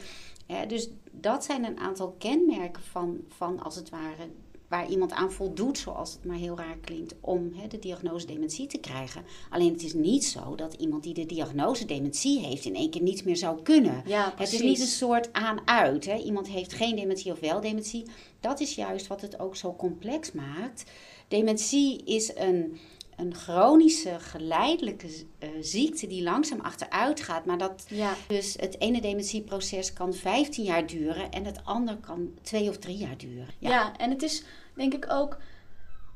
Dus 0.67 0.89
dat 1.11 1.43
zijn 1.43 1.63
een 1.63 1.79
aantal 1.79 2.15
kenmerken 2.17 2.83
van, 2.83 3.19
van 3.27 3.63
als 3.63 3.75
het 3.75 3.89
ware 3.89 4.27
waar 4.67 4.89
iemand 4.89 5.11
aan 5.11 5.31
voldoet, 5.31 5.77
zoals 5.77 6.13
het 6.13 6.25
maar 6.25 6.37
heel 6.37 6.57
raar 6.57 6.77
klinkt, 6.77 7.15
om 7.19 7.51
hè, 7.53 7.67
de 7.67 7.79
diagnose 7.79 8.25
dementie 8.25 8.67
te 8.67 8.77
krijgen. 8.77 9.23
Alleen 9.49 9.71
het 9.71 9.83
is 9.83 9.93
niet 9.93 10.25
zo 10.25 10.55
dat 10.55 10.73
iemand 10.73 11.03
die 11.03 11.13
de 11.13 11.25
diagnose 11.25 11.85
dementie 11.85 12.39
heeft 12.39 12.65
in 12.65 12.75
één 12.75 12.89
keer 12.89 13.01
niets 13.01 13.23
meer 13.23 13.37
zou 13.37 13.61
kunnen. 13.61 14.03
Ja, 14.05 14.33
Het 14.35 14.53
is 14.53 14.61
niet 14.61 14.79
een 14.79 14.87
soort 14.87 15.33
aan-uit. 15.33 16.05
Iemand 16.05 16.47
heeft 16.47 16.73
geen 16.73 16.95
dementie 16.95 17.31
of 17.31 17.39
wel 17.39 17.61
dementie. 17.61 18.05
Dat 18.39 18.59
is 18.59 18.75
juist 18.75 19.07
wat 19.07 19.21
het 19.21 19.39
ook 19.39 19.55
zo 19.55 19.75
complex 19.75 20.31
maakt. 20.31 20.83
Dementie 21.27 22.03
is 22.03 22.35
een, 22.35 22.79
een 23.15 23.35
chronische, 23.35 24.19
geleidelijke 24.19 25.07
eh, 25.39 25.49
ziekte 25.61 26.07
die 26.07 26.23
langzaam 26.23 26.59
achteruit 26.59 27.21
gaat. 27.21 27.45
Maar 27.45 27.57
dat 27.57 27.85
Ja, 27.89 28.13
dus 28.27 28.55
het 28.59 28.79
ene 28.79 29.01
dementieproces 29.01 29.93
kan 29.93 30.13
15 30.13 30.63
jaar 30.63 30.87
duren 30.87 31.31
en 31.31 31.45
het 31.45 31.59
andere 31.63 31.97
kan 31.99 32.33
twee 32.41 32.69
of 32.69 32.77
drie 32.77 32.97
jaar 32.97 33.17
duren. 33.17 33.47
ja. 33.59 33.95
en 33.97 34.09
het 34.09 34.23
is 34.23 34.43
denk 34.75 34.93
ik 34.93 35.05
ook. 35.11 35.37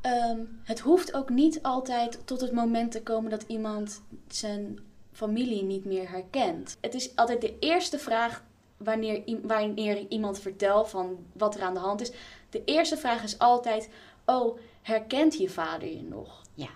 ehm, 0.01 0.39
het 0.63 0.79
hoeft 0.79 1.13
ook 1.13 1.29
niet 1.29 1.61
altijd 1.63 2.19
tot 2.25 2.41
het 2.41 2.51
moment 2.51 2.91
te 2.91 3.03
komen 3.03 3.29
dat 3.29 3.43
iemand 3.47 4.01
zijn 4.27 4.79
familie 5.11 5.63
niet 5.63 5.85
meer 5.85 6.09
herkent. 6.09 6.77
Het 6.81 6.93
is 6.93 7.15
altijd 7.15 7.41
de 7.41 7.59
eerste 7.59 7.99
vraag 7.99 8.43
wanneer, 8.77 9.23
wanneer 9.41 10.05
iemand 10.09 10.39
vertelt 10.39 10.89
van 10.89 11.17
wat 11.33 11.55
er 11.55 11.61
aan 11.61 11.73
de 11.73 11.79
hand 11.79 12.01
is. 12.01 12.11
De 12.49 12.61
eerste 12.65 12.97
vraag 12.97 13.23
is 13.23 13.39
altijd: 13.39 13.89
Oh, 14.25 14.57
herkent 14.81 15.37
je 15.37 15.49
vader 15.49 15.89
je 15.89 16.03
nog? 16.03 16.41
Ja, 16.53 16.69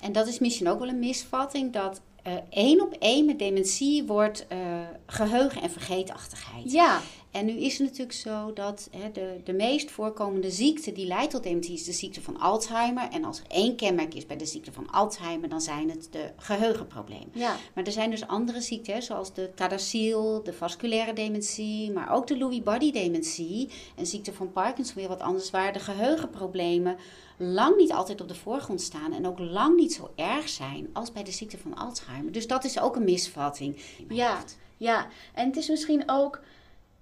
en 0.00 0.12
dat 0.12 0.26
is 0.26 0.38
misschien 0.38 0.68
ook 0.68 0.78
wel 0.78 0.88
een 0.88 0.98
misvatting 0.98 1.72
dat 1.72 2.00
eh, 2.22 2.34
één 2.50 2.80
op 2.80 2.92
één 2.98 3.26
met 3.26 3.38
dementie 3.38 4.04
wordt 4.04 4.46
eh, 4.48 4.58
geheugen- 5.06 5.62
en 5.62 5.70
vergeetachtigheid. 5.70 6.72
Ja, 6.72 7.00
En 7.30 7.46
nu 7.46 7.52
is 7.52 7.78
het 7.78 7.88
natuurlijk 7.88 8.12
zo 8.12 8.52
dat 8.52 8.88
hè, 8.96 9.10
de, 9.12 9.40
de 9.44 9.52
meest 9.52 9.90
voorkomende 9.90 10.50
ziekte 10.50 10.92
die 10.92 11.06
leidt 11.06 11.30
tot 11.30 11.42
dementie 11.42 11.74
is 11.74 11.84
de 11.84 11.92
ziekte 11.92 12.22
van 12.22 12.40
Alzheimer. 12.40 13.08
En 13.10 13.24
als 13.24 13.38
er 13.38 13.44
één 13.48 13.76
kenmerk 13.76 14.14
is 14.14 14.26
bij 14.26 14.36
de 14.36 14.46
ziekte 14.46 14.72
van 14.72 14.90
Alzheimer, 14.90 15.48
dan 15.48 15.60
zijn 15.60 15.90
het 15.90 16.08
de 16.10 16.30
geheugenproblemen. 16.36 17.30
ja, 17.32 17.56
Maar 17.74 17.84
er 17.84 17.92
zijn 17.92 18.10
dus 18.10 18.26
andere 18.26 18.60
ziekten, 18.60 18.94
hè, 18.94 19.00
zoals 19.00 19.34
de 19.34 19.50
Tadacil, 19.54 20.42
de 20.42 20.52
vasculaire 20.52 21.12
dementie, 21.12 21.92
maar 21.92 22.12
ook 22.12 22.26
de 22.26 22.36
Lewy 22.36 22.62
body 22.62 22.92
dementie 22.92 23.68
en 23.96 24.06
ziekte 24.06 24.32
van 24.32 24.52
Parkinson 24.52 24.94
weer 24.94 25.08
wat 25.08 25.20
anders, 25.20 25.50
waar 25.50 25.72
de 25.72 25.78
geheugenproblemen 25.78 26.96
lang 27.36 27.76
niet 27.76 27.92
altijd 27.92 28.20
op 28.20 28.28
de 28.28 28.34
voorgrond 28.34 28.80
staan 28.80 29.12
en 29.12 29.26
ook 29.26 29.38
lang 29.38 29.76
niet 29.76 29.92
zo 29.92 30.10
erg 30.14 30.48
zijn 30.48 30.88
als 30.92 31.12
bij 31.12 31.24
de 31.24 31.30
ziekte 31.32 31.58
van 31.58 31.74
Alzheimer. 31.74 32.32
Dus 32.32 32.46
dat 32.46 32.64
is 32.64 32.80
ook 32.80 32.96
een 32.96 33.04
misvatting. 33.04 33.76
Ja. 34.08 34.38
ja. 34.76 35.08
En 35.34 35.46
het 35.46 35.56
is 35.56 35.68
misschien 35.68 36.02
ook, 36.06 36.40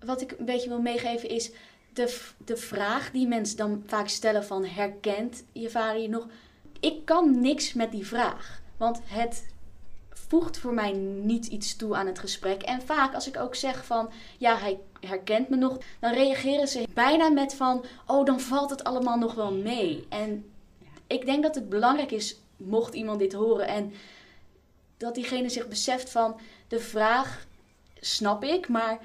wat 0.05 0.21
ik 0.21 0.35
een 0.39 0.45
beetje 0.45 0.69
wil 0.69 0.81
meegeven, 0.81 1.29
is 1.29 1.51
de, 1.93 2.21
de 2.45 2.57
vraag 2.57 3.11
die 3.11 3.27
mensen 3.27 3.57
dan 3.57 3.83
vaak 3.87 4.09
stellen 4.09 4.45
van 4.45 4.65
herkent 4.65 5.45
je 5.53 5.71
vader 5.71 6.03
je 6.03 6.09
nog? 6.09 6.27
Ik 6.81 7.05
kan 7.05 7.41
niks 7.41 7.73
met 7.73 7.93
die 7.93 8.07
vraag, 8.07 8.63
want 8.77 9.01
het 9.05 9.47
voegt 10.29 10.59
voor 10.59 10.75
mij 10.75 10.93
niet 11.23 11.47
iets 11.47 11.77
toe 11.77 11.97
aan 11.97 12.07
het 12.07 12.19
gesprek. 12.19 12.63
En 12.63 12.83
vaak 12.83 13.15
als 13.15 13.27
ik 13.29 13.37
ook 13.37 13.55
zeg 13.55 13.85
van, 13.85 14.11
ja, 14.39 14.59
hij 14.59 14.79
herkent 15.01 15.49
me 15.49 15.57
nog, 15.57 15.79
dan 16.01 16.13
reageren 16.13 16.69
ze 16.69 16.87
bijna 16.95 17.29
met 17.29 17.55
van, 17.55 17.85
oh, 18.07 18.25
dan 18.25 18.41
valt 18.41 18.71
het 18.71 18.85
allemaal 18.85 19.19
nog 19.19 19.35
wel 19.35 19.53
mee. 19.53 20.07
En 20.09 20.51
ik 21.07 21.27
denk 21.27 21.43
dat 21.43 21.55
het 21.55 21.69
belangrijk 21.69 22.11
is, 22.11 22.37
mocht 22.57 22.95
iemand 22.95 23.19
dit 23.19 23.33
horen 23.33 23.69
en 23.69 23.93
dat 24.97 25.15
diegene 25.15 25.49
zich 25.49 25.69
beseft 25.69 26.11
van, 26.11 26.41
de 26.69 26.81
vraag 26.81 27.47
snap 28.01 28.45
ik, 28.45 28.69
maar 28.69 28.99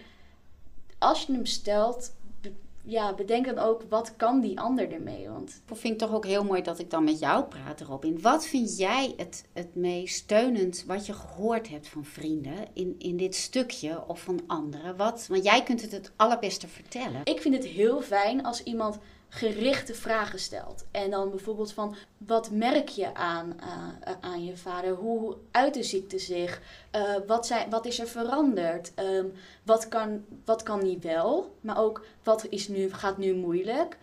als 1.04 1.26
je 1.26 1.34
hem 1.34 1.46
stelt, 1.46 2.14
ja, 2.86 3.14
bedenk 3.14 3.46
dan 3.46 3.58
ook, 3.58 3.84
wat 3.90 4.16
kan 4.16 4.42
die 4.42 4.60
ander 4.60 4.92
ermee? 4.92 5.30
Want 5.30 5.62
Ik 5.70 5.78
vind 5.78 6.00
het 6.00 6.10
toch 6.10 6.18
ook 6.18 6.26
heel 6.26 6.44
mooi 6.44 6.62
dat 6.62 6.80
ik 6.80 6.90
dan 6.90 7.04
met 7.04 7.20
jou 7.20 7.44
praat 7.44 7.82
erop 7.82 8.06
in. 8.06 8.22
Wat 8.22 8.46
vind 8.46 8.78
jij 8.78 9.14
het, 9.18 9.46
het 9.54 9.76
meest 9.76 10.16
steunend 10.16 10.84
wat 10.88 11.06
je 11.06 11.14
gehoord 11.14 11.70
hebt 11.70 11.88
van 11.88 12.06
vrienden 12.06 12.68
in, 12.74 12.96
in 12.98 13.18
dit 13.18 13.36
stukje 13.36 14.08
of 14.08 14.22
van 14.22 14.40
anderen? 14.48 14.98
Wat, 14.98 15.28
want 15.30 15.44
jij 15.44 15.64
kunt 15.64 15.82
het 15.82 15.92
het 15.92 16.12
allerbeste 16.16 16.68
vertellen. 16.68 17.22
ik 17.24 17.42
vind 17.42 17.56
het 17.56 17.66
heel 17.66 18.02
fijn 18.02 18.46
als 18.46 18.64
iemand 18.64 18.98
gerichte 19.34 19.94
vragen 19.94 20.40
stelt. 20.40 20.86
En 20.92 21.10
dan 21.10 21.30
bijvoorbeeld 21.30 21.74
van, 21.74 21.96
wat 22.18 22.52
merk 22.52 22.90
je 22.90 23.14
aan, 23.14 23.60
eh, 23.60 24.14
aan 24.22 24.46
je 24.46 24.58
vader? 24.58 24.94
Hoe 24.94 25.36
uit 25.52 25.74
de 25.74 25.84
ziekte 25.84 26.20
zich? 26.20 26.62
Eh, 26.92 27.02
wat, 27.28 27.46
zijn, 27.48 27.70
wat 27.70 27.86
is 27.86 28.00
er 28.00 28.08
veranderd? 28.08 28.92
Ehm, 28.96 29.26
wat, 29.64 29.88
kan, 29.88 30.26
wat 30.46 30.64
kan 30.64 30.84
niet 30.84 31.04
wel? 31.04 31.56
Maar 31.62 31.78
ook, 31.78 32.06
wat 32.24 32.46
is 32.50 32.68
nu, 32.68 32.94
gaat 32.94 33.18
nu 33.18 33.36
moeilijk? 33.36 33.98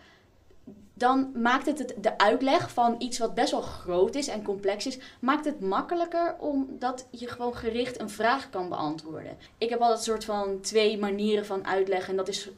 Dan 0.93 1.31
maakt 1.33 1.65
het, 1.65 1.79
het 1.79 1.93
de 2.01 2.17
uitleg 2.17 2.71
van 2.71 2.95
iets 2.97 3.17
wat 3.17 3.33
best 3.33 3.51
wel 3.51 3.61
groot 3.61 4.15
is 4.15 4.27
en 4.27 4.43
complex 4.43 4.85
is, 4.85 4.99
maakt 5.19 5.45
het 5.45 5.59
makkelijker 5.59 6.35
omdat 6.39 7.07
je 7.09 7.27
gewoon 7.27 7.55
gericht 7.55 7.99
een 7.99 8.09
vraag 8.09 8.49
kan 8.49 8.69
beantwoorden. 8.69 9.37
Ik 9.57 9.69
heb 9.69 9.79
altijd 9.79 9.97
een 9.97 10.05
soort 10.05 10.25
van 10.25 10.59
twee 10.61 10.97
manieren 10.97 11.45
van 11.45 11.67
uitleggen. 11.67 12.09
En 12.09 12.17
dat 12.17 12.27
is 12.27 12.49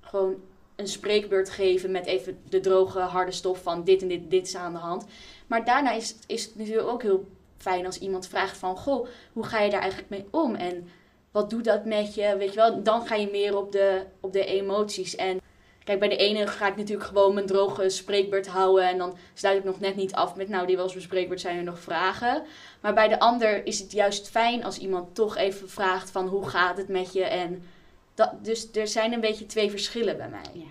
gewoon 0.00 0.34
een 0.76 0.88
spreekbeurt 0.88 1.50
geven 1.50 1.90
met 1.90 2.06
even 2.06 2.38
de 2.48 2.60
droge, 2.60 2.98
harde 2.98 3.32
stof 3.32 3.62
van 3.62 3.84
dit 3.84 4.02
en 4.02 4.08
dit, 4.08 4.30
dit 4.30 4.46
is 4.46 4.56
aan 4.56 4.72
de 4.72 4.78
hand. 4.78 5.04
Maar 5.46 5.64
daarna 5.64 5.92
is, 5.92 6.14
is 6.26 6.44
het 6.44 6.56
natuurlijk 6.56 6.88
ook 6.88 7.02
heel 7.02 7.26
fijn 7.56 7.86
als 7.86 7.98
iemand 7.98 8.28
vraagt 8.28 8.56
van, 8.56 8.76
goh, 8.76 9.06
hoe 9.32 9.44
ga 9.44 9.60
je 9.60 9.70
daar 9.70 9.80
eigenlijk 9.80 10.10
mee 10.10 10.26
om? 10.30 10.54
En 10.54 10.88
wat 11.30 11.50
doet 11.50 11.64
dat 11.64 11.84
met 11.84 12.14
je? 12.14 12.36
Weet 12.36 12.48
je 12.48 12.56
wel, 12.56 12.82
dan 12.82 13.06
ga 13.06 13.14
je 13.14 13.30
meer 13.30 13.56
op 13.56 13.72
de, 13.72 14.02
op 14.20 14.32
de 14.32 14.44
emoties. 14.44 15.16
En 15.16 15.40
kijk, 15.84 15.98
bij 15.98 16.08
de 16.08 16.16
ene 16.16 16.46
ga 16.46 16.68
ik 16.68 16.76
natuurlijk 16.76 17.08
gewoon 17.08 17.34
mijn 17.34 17.46
droge 17.46 17.88
spreekbeurt 17.88 18.46
houden. 18.46 18.88
En 18.88 18.98
dan 18.98 19.16
sluit 19.34 19.58
ik 19.58 19.64
nog 19.64 19.80
net 19.80 19.96
niet 19.96 20.14
af 20.14 20.36
met, 20.36 20.48
nou, 20.48 20.66
die 20.66 20.76
was 20.76 20.90
mijn 20.92 21.04
spreekbeurt, 21.04 21.40
zijn 21.40 21.56
er 21.56 21.62
nog 21.62 21.80
vragen? 21.80 22.42
Maar 22.80 22.94
bij 22.94 23.08
de 23.08 23.18
ander 23.18 23.66
is 23.66 23.78
het 23.78 23.92
juist 23.92 24.30
fijn 24.30 24.64
als 24.64 24.78
iemand 24.78 25.14
toch 25.14 25.36
even 25.36 25.70
vraagt 25.70 26.10
van, 26.10 26.26
hoe 26.26 26.48
gaat 26.48 26.76
het 26.76 26.88
met 26.88 27.12
je? 27.12 27.24
En 27.24 27.64
dat, 28.14 28.44
dus 28.44 28.70
er 28.72 28.88
zijn 28.88 29.12
een 29.12 29.20
beetje 29.20 29.46
twee 29.46 29.70
verschillen 29.70 30.16
bij 30.16 30.28
mij. 30.28 30.50
Ja. 30.52 30.66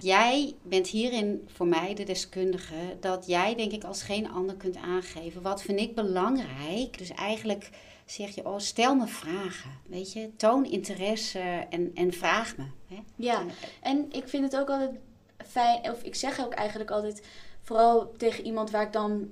Jij 0.00 0.54
bent 0.62 0.86
hierin 0.86 1.48
voor 1.52 1.66
mij 1.66 1.94
de 1.94 2.04
deskundige 2.04 2.96
dat 3.00 3.26
jij 3.26 3.54
denk 3.54 3.72
ik 3.72 3.84
als 3.84 4.02
geen 4.02 4.30
ander 4.30 4.56
kunt 4.56 4.76
aangeven. 4.76 5.42
Wat 5.42 5.62
vind 5.62 5.80
ik 5.80 5.94
belangrijk? 5.94 6.98
Dus 6.98 7.10
eigenlijk 7.10 7.70
zeg 8.06 8.34
je, 8.34 8.46
oh, 8.46 8.58
stel 8.58 8.94
me 8.94 9.06
vragen. 9.06 9.70
Weet 9.86 10.12
je, 10.12 10.36
toon 10.36 10.64
interesse 10.64 11.66
en, 11.70 11.90
en 11.94 12.12
vraag 12.12 12.56
me. 12.56 12.64
Hè? 12.86 13.02
Ja, 13.16 13.44
en 13.80 14.06
ik 14.10 14.28
vind 14.28 14.52
het 14.52 14.60
ook 14.60 14.68
altijd 14.68 14.98
fijn, 15.46 15.90
of 15.90 16.02
ik 16.02 16.14
zeg 16.14 16.40
ook 16.40 16.52
eigenlijk 16.52 16.90
altijd, 16.90 17.26
vooral 17.62 18.12
tegen 18.16 18.44
iemand 18.44 18.70
waar 18.70 18.82
ik 18.82 18.92
dan 18.92 19.28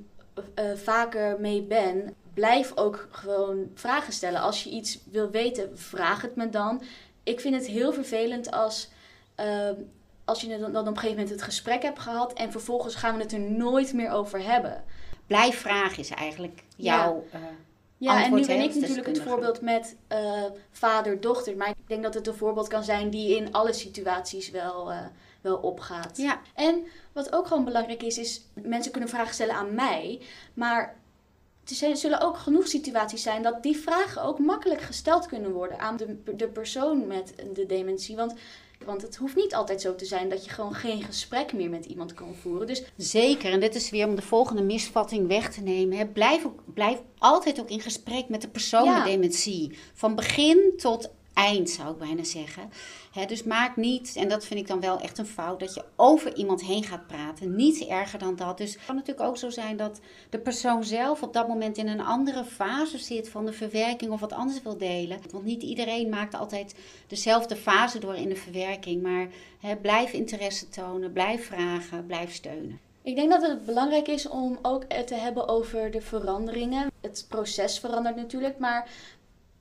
eh, 0.55 0.73
vaker 0.75 1.41
mee 1.41 1.63
ben, 1.63 2.15
blijf 2.35 2.73
ook 2.75 3.09
gewoon 3.11 3.71
vragen 3.75 4.13
stellen. 4.13 4.41
Als 4.41 4.65
je 4.65 4.71
iets 4.71 4.99
wil 5.11 5.31
weten, 5.31 5.79
vraag 5.79 6.23
het 6.23 6.37
me 6.37 6.49
dan. 6.49 6.83
Ik 7.23 7.41
vind 7.41 7.55
het 7.55 7.67
heel 7.67 7.93
vervelend 7.93 8.51
als, 8.51 8.89
ehm, 9.35 9.75
als 10.25 10.41
je 10.41 10.49
dan, 10.49 10.61
dan 10.61 10.71
op 10.83 10.87
een 10.87 10.95
gegeven 10.95 11.11
moment 11.17 11.31
het 11.31 11.43
gesprek 11.43 11.83
hebt 11.83 11.99
gehad 11.99 12.33
en 12.33 12.51
vervolgens 12.53 12.95
gaan 12.95 13.17
we 13.17 13.23
het 13.23 13.33
er 13.33 13.41
nooit 13.41 13.93
meer 13.93 14.11
over 14.11 14.43
hebben. 14.45 14.85
Blijf 15.27 15.59
vragen 15.61 15.99
is 15.99 16.11
eigenlijk 16.11 16.63
Ja. 16.77 16.97
jouw. 16.97 17.25
eh, 17.31 17.41
Ja, 17.99 18.25
en 18.25 18.35
nu 18.35 18.47
ben 18.47 18.61
ik 18.61 18.75
natuurlijk 18.75 19.07
het 19.07 19.21
voorbeeld 19.21 19.61
met 19.61 19.97
eh, 20.09 20.43
vader-dochter. 20.71 21.57
Maar 21.57 21.69
ik 21.69 21.89
denk 21.89 22.03
dat 22.03 22.15
het 22.15 22.27
een 22.27 22.35
voorbeeld 22.35 22.69
kan 22.69 22.85
zijn 22.85 23.11
die 23.11 23.37
in 23.37 23.53
alle 23.53 23.73
situaties 23.73 24.51
wel, 24.51 24.91
eh, 24.93 24.99
wel 25.41 25.57
opgaat. 25.57 26.17
ja, 26.17 26.41
En 26.55 26.87
wat 27.13 27.33
ook 27.33 27.47
gewoon 27.47 27.65
belangrijk 27.65 28.03
is, 28.03 28.19
is 28.19 28.41
mensen 28.55 28.93
kunnen 28.93 29.11
vragen 29.11 29.35
stellen 29.35 29.55
aan 29.55 29.75
mij. 29.75 30.21
Maar 30.55 30.97
er 31.81 31.97
zullen 31.97 32.21
ook 32.21 32.37
genoeg 32.37 32.67
situaties 32.67 33.23
zijn 33.23 33.43
dat 33.43 33.63
die 33.63 33.77
vragen 33.77 34.23
ook 34.23 34.39
makkelijk 34.39 34.81
gesteld 34.81 35.27
kunnen 35.27 35.53
worden 35.53 35.79
aan 35.79 35.97
de, 35.97 36.35
de 36.37 36.49
persoon 36.49 37.07
met 37.07 37.35
de 37.53 37.67
dementie. 37.67 38.17
Want 38.17 38.35
Want 38.87 39.03
het 39.03 39.17
hoeft 39.17 39.37
niet 39.37 39.55
altijd 39.55 39.81
zo 39.81 39.95
te 39.95 40.05
zijn 40.05 40.29
dat 40.29 40.45
je 40.45 40.51
gewoon 40.51 40.75
geen 40.75 41.03
gesprek 41.03 41.53
meer 41.53 41.71
met 41.71 41.85
iemand 41.85 42.15
kan 42.15 42.35
voeren. 42.35 42.67
Dus 42.67 42.83
Zeker, 42.97 43.53
en 43.53 43.61
dit 43.61 43.75
is 43.75 43.91
weer 43.91 44.07
om 44.07 44.15
de 44.15 44.23
volgende 44.23 44.63
misvatting 44.63 45.29
weg 45.29 45.53
te 45.53 45.61
nemen. 45.61 45.99
Hè. 45.99 46.07
Blijf, 46.07 46.45
ook, 46.45 46.61
blijf 46.75 46.99
altijd 47.19 47.61
ook 47.61 47.71
in 47.71 47.81
gesprek 47.81 48.29
met 48.29 48.41
de 48.43 48.49
persoon 48.49 48.85
Ja. 48.85 48.97
met 48.97 49.05
dementie. 49.05 49.79
Van 49.95 50.15
begin 50.15 50.73
tot 50.77 51.11
eind, 51.35 51.71
zou 51.71 51.93
ik 51.93 51.99
bijna 51.99 52.25
zeggen. 52.25 52.71
Dus 53.27 53.43
maak 53.43 53.77
niet, 53.77 54.17
en 54.17 54.29
dat 54.29 54.45
vind 54.47 54.61
ik 54.61 54.67
dan 54.67 54.81
wel 54.81 55.01
echt 55.01 55.19
een 55.19 55.27
fout, 55.27 55.61
dat 55.61 55.75
je 55.75 55.85
over 55.97 56.37
iemand 56.37 56.63
heen 56.63 56.85
gaat 56.85 57.07
praten. 57.07 57.57
Niet 57.57 57.87
erger 57.87 58.19
dan 58.19 58.37
dat. 58.37 58.59
Dus 58.59 58.73
het 58.73 58.85
kan 58.85 58.95
natuurlijk 58.95 59.29
ook 59.29 59.37
zo 59.37 59.51
zijn 59.51 59.77
dat 59.77 60.01
de 60.31 60.39
persoon 60.39 60.85
zelf 60.85 61.23
op 61.23 61.33
dat 61.33 61.49
moment 61.49 61.77
in 61.77 61.89
een 61.89 62.01
andere 62.01 62.45
fase 62.45 62.99
zit 62.99 63.29
van 63.29 63.47
de 63.47 63.53
verwerking 63.53 64.11
of 64.11 64.21
wat 64.21 64.33
anders 64.33 64.63
wil 64.63 64.77
delen. 64.77 65.21
Want 65.31 65.45
niet 65.45 65.63
iedereen 65.63 66.09
maakt 66.09 66.35
altijd 66.35 66.75
dezelfde 67.07 67.57
fase 67.57 67.99
door 67.99 68.15
in 68.15 68.29
de 68.29 68.37
verwerking. 68.37 69.03
Maar 69.03 69.29
blijf 69.83 70.13
interesse 70.13 70.69
tonen, 70.69 71.13
blijf 71.13 71.47
vragen, 71.47 72.07
blijf 72.07 72.35
steunen. 72.35 72.81
Ik 73.03 73.17
denk 73.17 73.31
dat 73.31 73.43
het 73.43 73.67
belangrijk 73.67 74.09
is 74.09 74.29
om 74.29 74.59
ook 74.63 74.85
te 74.85 75.15
hebben 75.15 75.49
over 75.49 75.91
de 75.91 76.01
veranderingen. 76.01 76.91
Het 77.01 77.27
proces 77.29 77.79
verandert 77.79 78.17
natuurlijk, 78.17 78.59
maar 78.59 78.89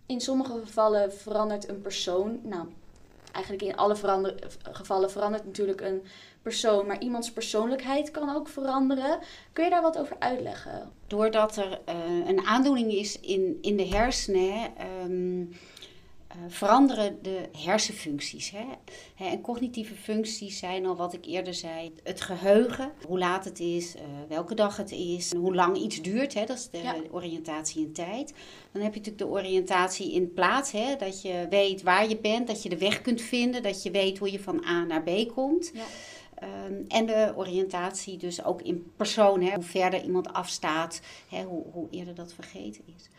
in 0.09 0.21
sommige 0.21 0.59
gevallen 0.59 1.13
verandert 1.13 1.69
een 1.69 1.81
persoon. 1.81 2.39
Nou, 2.43 2.67
eigenlijk 3.31 3.63
in 3.63 3.75
alle 3.75 3.95
verander- 3.95 4.35
gevallen 4.71 5.11
verandert 5.11 5.45
natuurlijk 5.45 5.81
een 5.81 6.03
persoon, 6.41 6.87
maar 6.87 7.01
iemands 7.01 7.31
persoonlijkheid 7.31 8.11
kan 8.11 8.35
ook 8.35 8.47
veranderen. 8.47 9.19
Kun 9.53 9.63
je 9.63 9.69
daar 9.69 9.81
wat 9.81 9.97
over 9.97 10.15
uitleggen? 10.19 10.91
Doordat 11.07 11.55
er 11.55 11.79
eh, 11.85 11.95
een 12.27 12.45
aandoening 12.45 12.91
is 12.91 13.19
in, 13.19 13.57
in 13.61 13.77
de 13.77 13.87
hersenen, 13.87 14.77
ehm, 14.77 15.45
eh, 16.29 16.37
veranderen 16.47 17.17
de 17.21 17.41
hersenfuncties. 17.57 18.51
Hè? 18.51 18.65
Hè, 19.15 19.25
en 19.31 19.41
cognitieve 19.41 19.93
functies 19.95 20.59
zijn 20.59 20.85
al 20.85 20.95
wat 20.95 21.13
ik 21.13 21.25
eerder 21.25 21.53
zei. 21.53 21.93
Het 22.03 22.21
geheugen, 22.21 22.91
hoe 23.07 23.17
laat 23.19 23.45
het 23.45 23.59
is, 23.59 23.95
eh, 23.95 24.01
welke 24.27 24.55
dag 24.55 24.77
het 24.77 24.91
is, 24.91 25.33
hoe 25.33 25.55
lang 25.55 25.77
iets 25.77 26.01
duurt. 26.01 26.33
Hè? 26.33 26.45
Dat 26.45 26.57
is 26.57 26.69
de 26.69 26.77
Ja. 26.77 26.95
oriëntatie 27.11 27.85
in 27.85 27.93
tijd. 27.93 28.33
Dan 28.71 28.81
heb 28.81 28.93
je 28.93 28.99
natuurlijk 28.99 29.17
de 29.31 29.37
oriëntatie 29.39 30.11
in 30.13 30.33
plaats. 30.33 30.71
Hè? 30.71 30.95
Dat 30.95 31.21
je 31.21 31.45
weet 31.49 31.81
waar 31.81 32.09
je 32.09 32.17
bent, 32.17 32.47
dat 32.47 32.63
je 32.63 32.69
de 32.69 32.77
weg 32.77 33.01
kunt 33.01 33.21
vinden, 33.21 33.63
dat 33.63 33.83
je 33.83 33.91
weet 33.91 34.17
hoe 34.17 34.31
je 34.31 34.39
van 34.39 34.65
A 34.65 34.83
naar 34.83 35.03
B 35.03 35.31
komt. 35.33 35.71
Ja. 35.73 35.83
Ehm, 36.39 36.73
en 36.87 37.05
de 37.05 37.33
oriëntatie 37.35 38.17
dus 38.17 38.43
ook 38.43 38.61
in 38.61 38.91
persoon, 38.95 39.41
hè, 39.41 39.53
hoe 39.53 39.63
verder 39.63 40.03
iemand 40.03 40.33
afstaat, 40.33 41.01
hè, 41.29 41.43
hoe, 41.43 41.63
hoe 41.71 41.87
eerder 41.89 42.15
dat 42.15 42.33
vergeten 42.33 42.83
is. 42.95 43.09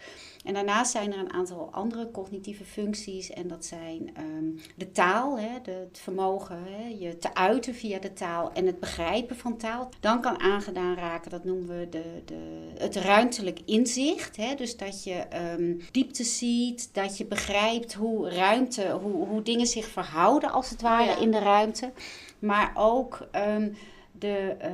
En 0.44 0.54
daarnaast 0.54 0.90
zijn 0.90 1.12
er 1.12 1.18
een 1.18 1.32
aantal 1.32 1.68
andere 1.72 2.10
cognitieve 2.10 2.64
functies 2.64 3.30
en 3.30 3.48
dat 3.48 3.64
zijn 3.64 4.10
ehm, 4.14 4.44
de 4.76 4.92
taal, 4.92 5.38
hè, 5.38 5.60
de, 5.62 5.70
het 5.70 5.98
vermogen 6.02 6.62
hè, 6.64 6.86
je 6.98 7.18
te 7.18 7.34
uiten 7.34 7.74
via 7.74 7.98
de 7.98 8.12
taal 8.12 8.52
en 8.52 8.66
het 8.66 8.80
begrijpen 8.80 9.36
van 9.36 9.56
taal. 9.56 9.88
Dan 10.00 10.20
kan 10.20 10.40
aangedaan 10.40 10.94
raken, 10.94 11.30
dat 11.30 11.44
noemen 11.44 11.78
we 11.78 11.88
de, 11.88 12.22
de, 12.24 12.70
het 12.78 12.96
ruimtelijk 12.96 13.60
inzicht. 13.64 14.36
Hè, 14.36 14.54
dus 14.54 14.76
dat 14.76 15.04
je 15.04 15.14
ehm, 15.14 15.74
diepte 15.90 16.24
ziet, 16.24 16.88
dat 16.92 17.16
je 17.18 17.24
begrijpt 17.26 17.94
hoe 17.94 18.30
ruimte, 18.30 18.90
hoe, 19.02 19.26
hoe 19.26 19.42
dingen 19.42 19.66
zich 19.66 19.88
verhouden 19.88 20.50
als 20.52 20.70
het 20.70 20.80
ware 20.80 21.10
Ja. 21.10 21.18
in 21.18 21.30
de 21.30 21.38
ruimte. 21.38 21.92
Maar 22.40 22.72
ook 22.74 23.28
ehm, 23.30 23.68
de, 24.12 24.54
eh, 24.58 24.70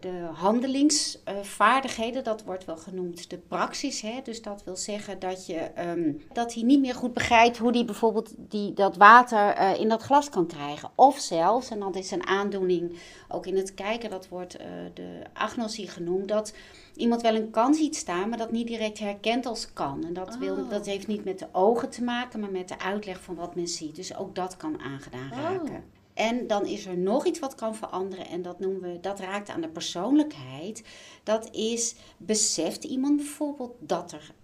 de 0.00 0.28
handelingsvaardigheden, 0.32 2.24
dat 2.24 2.44
wordt 2.44 2.64
wel 2.64 2.76
genoemd 2.76 3.30
de 3.30 3.38
praxis. 3.38 4.00
Hè? 4.00 4.20
Dus 4.22 4.42
dat 4.42 4.64
wil 4.64 4.76
zeggen 4.76 5.18
dat, 5.18 5.46
je, 5.46 5.56
ehm, 5.58 6.12
dat 6.32 6.54
hij 6.54 6.62
niet 6.62 6.80
meer 6.80 6.94
goed 6.94 7.12
begrijpt 7.14 7.58
hoe 7.58 7.70
hij 7.72 7.84
bijvoorbeeld 7.84 8.34
die, 8.36 8.72
dat 8.72 8.96
water 8.96 9.48
eh, 9.48 9.80
in 9.80 9.88
dat 9.88 10.02
glas 10.02 10.28
kan 10.28 10.46
krijgen. 10.46 10.90
Of 10.94 11.18
zelfs, 11.18 11.70
en 11.70 11.78
dat 11.78 11.96
is 11.96 12.10
een 12.10 12.26
aandoening 12.26 12.92
ook 13.28 13.46
in 13.46 13.56
het 13.56 13.74
kijken, 13.74 14.10
dat 14.10 14.28
wordt 14.28 14.56
eh, 14.56 14.66
de 14.94 15.20
agnosie 15.32 15.88
genoemd, 15.88 16.28
dat 16.28 16.52
iemand 16.96 17.22
wel 17.22 17.34
een 17.34 17.50
kan 17.50 17.74
ziet 17.74 17.96
staan, 17.96 18.28
maar 18.28 18.38
dat 18.38 18.52
niet 18.52 18.66
direct 18.66 18.98
herkent 18.98 19.46
als 19.46 19.72
kan. 19.72 20.04
En 20.04 20.12
dat, 20.12 20.36
wil, 20.36 20.56
Oh. 20.56 20.70
dat 20.70 20.86
heeft 20.86 21.06
niet 21.06 21.24
met 21.24 21.38
de 21.38 21.46
ogen 21.52 21.90
te 21.90 22.02
maken, 22.04 22.40
maar 22.40 22.50
met 22.50 22.68
de 22.68 22.78
uitleg 22.78 23.20
van 23.20 23.34
wat 23.34 23.54
men 23.54 23.68
ziet. 23.68 23.96
Dus 23.96 24.16
ook 24.16 24.34
dat 24.34 24.56
kan 24.56 24.80
aangedaan 24.80 25.30
Oh. 25.32 25.38
raken. 25.42 25.96
En 26.18 26.46
dan 26.46 26.66
is 26.66 26.86
er 26.86 26.98
nog 26.98 27.26
iets 27.26 27.38
wat 27.38 27.54
kan 27.54 27.74
veranderen 27.74 28.26
en 28.28 28.42
dat 28.42 28.60
noemen 28.60 28.80
we, 28.80 29.00
dat 29.00 29.20
raakt 29.20 29.48
aan 29.48 29.60
de 29.60 29.68
persoonlijkheid. 29.68 30.82
Dat 31.22 31.54
is, 31.54 31.94
beseft 32.16 32.84
iemand 32.84 33.16
bijvoorbeeld 33.16 33.74
dat 33.78 34.12
er 34.12 34.34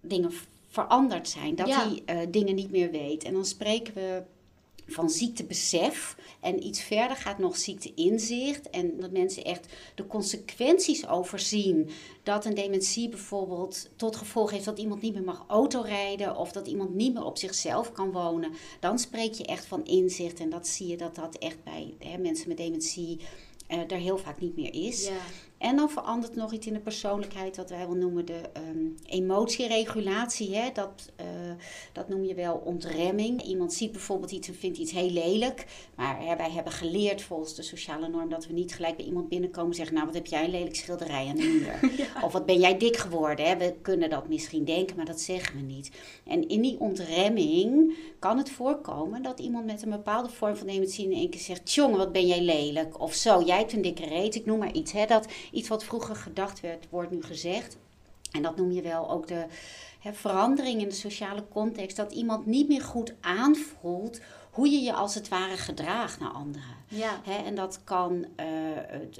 dingen 0.00 0.30
veranderd 0.68 1.28
zijn, 1.28 1.54
dat 1.54 1.66
Ja. 1.66 1.88
hij 1.88 2.02
eh, 2.04 2.26
dingen 2.30 2.54
niet 2.54 2.70
meer 2.70 2.90
weet. 2.90 3.24
En 3.24 3.32
dan 3.32 3.44
spreken 3.44 3.94
we 3.94 4.22
van 4.86 5.10
ziektebesef. 5.10 6.16
En 6.40 6.66
iets 6.66 6.82
verder 6.82 7.16
gaat 7.16 7.38
nog 7.38 7.56
ziekteinzicht. 7.56 8.70
En 8.70 9.00
dat 9.00 9.10
mensen 9.10 9.44
echt 9.44 9.66
de 9.94 10.06
consequenties 10.06 11.06
overzien. 11.06 11.90
Dat 12.22 12.44
een 12.44 12.54
dementie 12.54 13.08
bijvoorbeeld 13.08 13.90
tot 13.96 14.16
gevolg 14.16 14.50
heeft 14.50 14.64
dat 14.64 14.78
iemand 14.78 15.02
niet 15.02 15.14
meer 15.14 15.22
mag 15.22 15.44
autorijden. 15.48 16.36
Of 16.36 16.52
dat 16.52 16.66
iemand 16.66 16.94
niet 16.94 17.14
meer 17.14 17.24
op 17.24 17.38
zichzelf 17.38 17.92
kan 17.92 18.12
wonen. 18.12 18.52
Dan 18.80 18.98
spreek 18.98 19.34
je 19.34 19.44
echt 19.44 19.66
van 19.66 19.84
inzicht. 19.84 20.40
En 20.40 20.50
dat 20.50 20.66
zie 20.66 20.86
je 20.86 20.96
dat 20.96 21.14
dat 21.14 21.36
echt 21.38 21.64
bij 21.64 21.94
hè, 21.98 22.18
mensen 22.18 22.48
met 22.48 22.56
dementie 22.56 23.20
eh, 23.74 23.96
er 23.96 24.02
heel 24.02 24.18
vaak 24.18 24.40
niet 24.40 24.56
meer 24.56 24.74
is. 24.74 25.06
Ja. 25.06 25.12
En 25.58 25.76
dan 25.76 25.90
verandert 25.90 26.36
nog 26.36 26.52
iets 26.52 26.66
in 26.66 26.72
de 26.72 26.80
persoonlijkheid, 26.80 27.56
wat 27.56 27.70
wij 27.70 27.86
wel 27.86 27.96
noemen 27.96 28.26
de 28.26 28.40
ehm, 28.52 28.86
emotieregulatie. 29.06 30.54
Hè? 30.54 30.70
Dat, 30.72 31.12
eh, 31.16 31.26
dat 31.92 32.08
noem 32.08 32.24
je 32.24 32.34
wel 32.34 32.62
ontremming. 32.64 33.42
Iemand 33.42 33.72
ziet 33.72 33.92
bijvoorbeeld 33.92 34.30
iets 34.30 34.48
en 34.48 34.54
vindt 34.54 34.78
iets 34.78 34.92
heel 34.92 35.10
lelijk. 35.10 35.66
Maar 35.96 36.20
hè, 36.20 36.36
wij 36.36 36.50
hebben 36.50 36.72
geleerd 36.72 37.22
volgens 37.22 37.54
de 37.54 37.62
sociale 37.62 38.08
norm 38.08 38.28
dat 38.28 38.46
we 38.46 38.52
niet 38.52 38.74
gelijk 38.74 38.96
bij 38.96 39.06
iemand 39.06 39.28
binnenkomen 39.28 39.70
en 39.70 39.76
zeggen: 39.76 39.94
Nou, 39.94 40.06
wat 40.06 40.14
heb 40.14 40.26
jij 40.26 40.44
een 40.44 40.50
lelijk 40.50 40.76
schilderij 40.76 41.26
aan 41.28 41.36
de 41.36 41.42
muur? 41.42 41.90
Of 42.24 42.32
wat 42.32 42.46
ben 42.46 42.60
jij 42.60 42.78
dik 42.78 42.96
geworden? 42.96 43.46
Hè? 43.46 43.56
We 43.56 43.74
kunnen 43.82 44.10
dat 44.10 44.28
misschien 44.28 44.64
denken, 44.64 44.96
maar 44.96 45.04
dat 45.06 45.20
zeggen 45.20 45.56
we 45.56 45.62
niet. 45.62 45.90
En 46.24 46.48
in 46.48 46.60
die 46.60 46.80
ontremming 46.80 47.96
kan 48.18 48.38
het 48.38 48.50
voorkomen 48.50 49.22
dat 49.22 49.40
iemand 49.40 49.66
met 49.66 49.82
een 49.82 49.90
bepaalde 49.90 50.28
vorm 50.28 50.56
van 50.56 50.66
dementie 50.66 51.04
in 51.04 51.16
één 51.16 51.30
keer 51.30 51.40
zegt: 51.40 51.72
Jongen, 51.72 51.98
wat 51.98 52.12
ben 52.12 52.26
jij 52.26 52.40
lelijk? 52.40 53.00
Of 53.00 53.14
zo, 53.14 53.42
jij 53.42 53.63
een 53.72 53.82
dikke 53.82 54.06
reet, 54.06 54.34
ik 54.34 54.46
noem 54.46 54.58
maar 54.58 54.72
iets. 54.72 54.92
Hè? 54.92 55.06
Dat 55.06 55.26
iets 55.52 55.68
wat 55.68 55.84
vroeger 55.84 56.16
gedacht 56.16 56.60
werd, 56.60 56.86
wordt 56.90 57.10
nu 57.10 57.22
gezegd. 57.22 57.76
En 58.32 58.42
dat 58.42 58.56
noem 58.56 58.72
je 58.72 58.82
wel 58.82 59.10
ook 59.10 59.26
de 59.26 59.46
hè, 60.00 60.12
verandering 60.12 60.80
in 60.80 60.88
de 60.88 60.94
sociale 60.94 61.44
context. 61.48 61.96
Dat 61.96 62.12
iemand 62.12 62.46
niet 62.46 62.68
meer 62.68 62.82
goed 62.82 63.14
aanvoelt 63.20 64.20
hoe 64.54 64.70
je 64.70 64.80
je 64.80 64.92
als 64.92 65.14
het 65.14 65.28
ware 65.28 65.56
gedraagt 65.56 66.20
naar 66.20 66.30
anderen. 66.30 66.76
Ja. 66.88 67.20
Hè, 67.24 67.44
en 67.44 67.54
dat 67.54 67.80
kan 67.84 68.26
eh, 68.36 68.46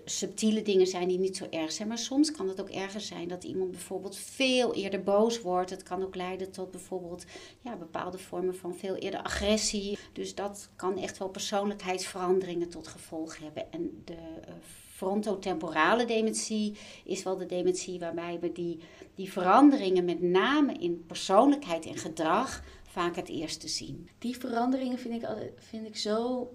subtiele 0.04 0.62
dingen 0.62 0.86
zijn 0.86 1.08
die 1.08 1.18
niet 1.18 1.36
zo 1.36 1.46
erg 1.50 1.72
zijn. 1.72 1.88
Maar 1.88 1.98
soms 1.98 2.30
kan 2.30 2.48
het 2.48 2.60
ook 2.60 2.68
erger 2.68 3.00
zijn 3.00 3.28
dat 3.28 3.44
iemand 3.44 3.70
bijvoorbeeld 3.70 4.16
veel 4.16 4.74
eerder 4.74 5.02
boos 5.02 5.40
wordt. 5.40 5.70
Het 5.70 5.82
kan 5.82 6.02
ook 6.02 6.14
leiden 6.14 6.50
tot 6.50 6.70
bijvoorbeeld 6.70 7.24
ja, 7.60 7.76
bepaalde 7.76 8.18
vormen 8.18 8.56
van 8.56 8.74
veel 8.74 8.94
eerder 8.94 9.22
agressie. 9.22 9.98
Dus 10.12 10.34
dat 10.34 10.68
kan 10.76 10.98
echt 10.98 11.18
wel 11.18 11.28
persoonlijkheidsveranderingen 11.28 12.68
tot 12.68 12.88
gevolg 12.88 13.38
hebben. 13.38 13.72
En 13.72 14.02
de 14.04 14.12
eh, 14.12 14.54
frontotemporale 14.94 16.04
dementie 16.04 16.76
is 17.04 17.22
wel 17.22 17.36
de 17.36 17.46
dementie 17.46 17.98
waarbij 17.98 18.38
we 18.40 18.52
die, 18.52 18.80
die 19.14 19.32
veranderingen 19.32 20.04
met 20.04 20.22
name 20.22 20.72
in 20.72 21.04
persoonlijkheid 21.06 21.86
en 21.86 21.96
gedrag 21.96 22.62
vaak 22.94 23.16
het 23.16 23.28
eerste 23.28 23.68
zien. 23.68 24.08
Die 24.18 24.36
veranderingen 24.38 24.98
vind 24.98 25.22
ik, 25.22 25.28
vind 25.56 25.86
ik 25.86 25.96
zo, 25.96 26.48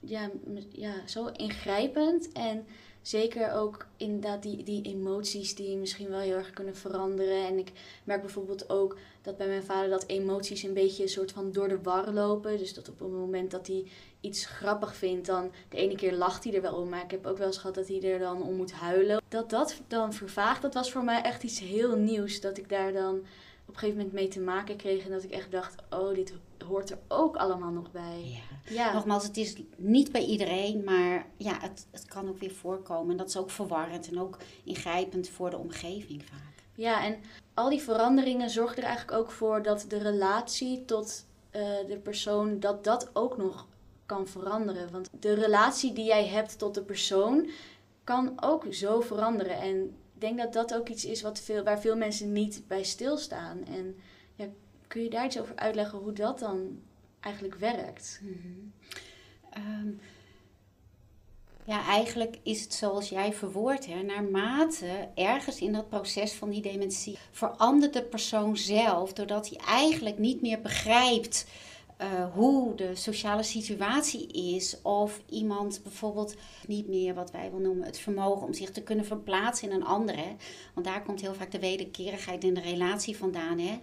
ja, 0.00 0.30
ja, 0.70 0.94
zo 1.06 1.26
ingrijpend. 1.26 2.32
En 2.32 2.66
zeker 3.02 3.52
ook 3.52 3.86
inderdaad 3.96 4.42
die, 4.42 4.62
die 4.62 4.82
emoties 4.82 5.54
die 5.54 5.76
misschien 5.76 6.08
wel 6.08 6.18
heel 6.18 6.36
erg 6.36 6.50
kunnen 6.50 6.76
veranderen. 6.76 7.46
En 7.46 7.58
ik 7.58 7.72
merk 8.04 8.20
bijvoorbeeld 8.20 8.70
ook 8.70 8.98
dat 9.22 9.36
bij 9.36 9.46
mijn 9.46 9.62
vader 9.62 9.90
dat 9.90 10.06
emoties 10.06 10.62
een 10.62 10.74
beetje 10.74 11.02
een 11.02 11.08
soort 11.08 11.32
van 11.32 11.52
door 11.52 11.68
de 11.68 11.82
war 11.82 12.10
lopen. 12.12 12.58
Dus 12.58 12.74
dat 12.74 12.88
op 12.88 12.98
het 12.98 13.10
moment 13.10 13.50
dat 13.50 13.66
hij 13.66 13.84
iets 14.20 14.46
grappig 14.46 14.96
vindt, 14.96 15.26
dan 15.26 15.50
de 15.68 15.76
ene 15.76 15.94
keer 15.94 16.14
lacht 16.14 16.44
hij 16.44 16.54
er 16.54 16.62
wel 16.62 16.74
om. 16.74 16.88
Maar 16.88 17.04
ik 17.04 17.10
heb 17.10 17.26
ook 17.26 17.38
wel 17.38 17.46
eens 17.46 17.58
gehad 17.58 17.74
dat 17.74 17.88
hij 17.88 18.12
er 18.12 18.18
dan 18.18 18.42
om 18.42 18.54
moet 18.54 18.72
huilen. 18.72 19.22
Dat 19.28 19.50
dat 19.50 19.80
dan 19.88 20.12
vervaagt, 20.12 20.62
dat 20.62 20.74
was 20.74 20.92
voor 20.92 21.04
mij 21.04 21.22
echt 21.22 21.42
iets 21.42 21.60
heel 21.60 21.96
nieuws. 21.96 22.40
Dat 22.40 22.58
ik 22.58 22.68
daar 22.68 22.92
dan 22.92 23.24
op 23.74 23.80
een 23.80 23.86
gegeven 23.88 24.04
moment 24.04 24.22
mee 24.22 24.28
te 24.28 24.40
maken 24.40 24.76
kreeg. 24.76 25.04
En 25.04 25.10
dat 25.10 25.22
ik 25.22 25.30
echt 25.30 25.50
dacht, 25.50 25.82
oh, 25.90 26.14
dit 26.14 26.32
hoort 26.66 26.90
er 26.90 26.98
ook 27.08 27.36
allemaal 27.36 27.70
nog 27.70 27.90
bij. 27.90 28.42
Ja. 28.68 28.74
Ja, 28.74 28.92
Nogmaals, 28.92 29.24
het 29.24 29.36
is 29.36 29.54
niet 29.76 30.12
bij 30.12 30.24
iedereen, 30.24 30.84
maar 30.84 31.26
ja, 31.36 31.58
het, 31.60 31.86
het 31.90 32.04
kan 32.04 32.28
ook 32.28 32.38
weer 32.38 32.50
voorkomen. 32.50 33.10
En 33.10 33.16
dat 33.16 33.28
is 33.28 33.36
ook 33.36 33.50
verwarrend 33.50 34.08
en 34.08 34.20
ook 34.20 34.38
ingrijpend 34.64 35.28
voor 35.28 35.50
de 35.50 35.58
omgeving 35.58 36.24
vaak. 36.24 36.64
ja 36.74 37.04
en 37.04 37.16
al 37.54 37.68
die 37.68 37.82
veranderingen 37.82 38.50
zorgen 38.50 38.76
er 38.76 38.82
eigenlijk 38.82 39.18
ook 39.18 39.30
voor 39.30 39.62
dat 39.62 39.84
de 39.88 39.98
relatie 39.98 40.84
tot 40.84 41.26
eh, 41.50 41.62
de 41.88 41.98
persoon, 42.02 42.60
dat 42.60 42.84
dat 42.84 43.10
ook 43.12 43.36
nog 43.36 43.66
kan 44.06 44.26
veranderen. 44.26 44.92
Want 44.92 45.08
de 45.20 45.34
relatie 45.34 45.92
die 45.92 46.04
jij 46.04 46.26
hebt 46.26 46.58
tot 46.58 46.74
de 46.74 46.82
persoon 46.82 47.48
kan 48.04 48.32
ook 48.42 48.64
zo 48.70 49.00
veranderen. 49.00 49.60
En 49.60 49.96
ik 50.14 50.20
denk 50.20 50.38
dat 50.38 50.52
dat 50.52 50.74
ook 50.74 50.88
iets 50.88 51.04
is 51.04 51.22
wat 51.22 51.40
veel, 51.40 51.62
waar 51.62 51.80
veel 51.80 51.96
mensen 51.96 52.32
niet 52.32 52.62
bij 52.68 52.82
stilstaan. 52.82 53.64
En 53.64 53.96
ja, 54.34 54.46
kun 54.86 55.02
je 55.02 55.10
daar 55.10 55.24
iets 55.26 55.40
over 55.40 55.56
uitleggen 55.56 55.98
hoe 55.98 56.12
dat 56.12 56.38
dan 56.38 56.80
eigenlijk 57.20 57.54
werkt? 57.54 58.20
Ehm, 59.50 59.88
ja, 61.64 61.86
eigenlijk 61.86 62.38
is 62.42 62.60
het 62.60 62.74
zoals 62.74 63.08
jij 63.08 63.32
verwoordt, 63.32 63.86
hè, 63.86 64.02
naarmate 64.02 65.08
ergens 65.14 65.60
in 65.60 65.72
dat 65.72 65.88
proces 65.88 66.32
van 66.32 66.50
die 66.50 66.62
dementie 66.62 67.18
verandert 67.30 67.92
de 67.92 68.02
persoon 68.02 68.56
zelf, 68.56 69.12
doordat 69.12 69.48
hij 69.48 69.58
eigenlijk 69.66 70.18
niet 70.18 70.40
meer 70.40 70.60
begrijpt 70.60 71.46
uh, 72.00 72.34
hoe 72.34 72.74
de 72.74 72.94
sociale 72.94 73.42
situatie 73.42 74.26
is. 74.26 74.82
Of 74.82 75.22
iemand 75.28 75.80
bijvoorbeeld 75.82 76.34
niet 76.66 76.88
meer 76.88 77.14
wat 77.14 77.30
wij 77.30 77.50
wel 77.50 77.60
noemen 77.60 77.86
het 77.86 77.98
vermogen 77.98 78.46
om 78.46 78.52
zich 78.52 78.70
te 78.70 78.82
kunnen 78.82 79.04
verplaatsen 79.04 79.68
in 79.68 79.74
een 79.74 79.84
andere. 79.84 80.24
Want 80.74 80.86
daar 80.86 81.02
komt 81.02 81.20
heel 81.20 81.34
vaak 81.34 81.50
de 81.50 81.58
wederkerigheid 81.58 82.44
in 82.44 82.54
de 82.54 82.60
relatie 82.60 83.16
vandaan. 83.16 83.58
Hè? 83.58 83.78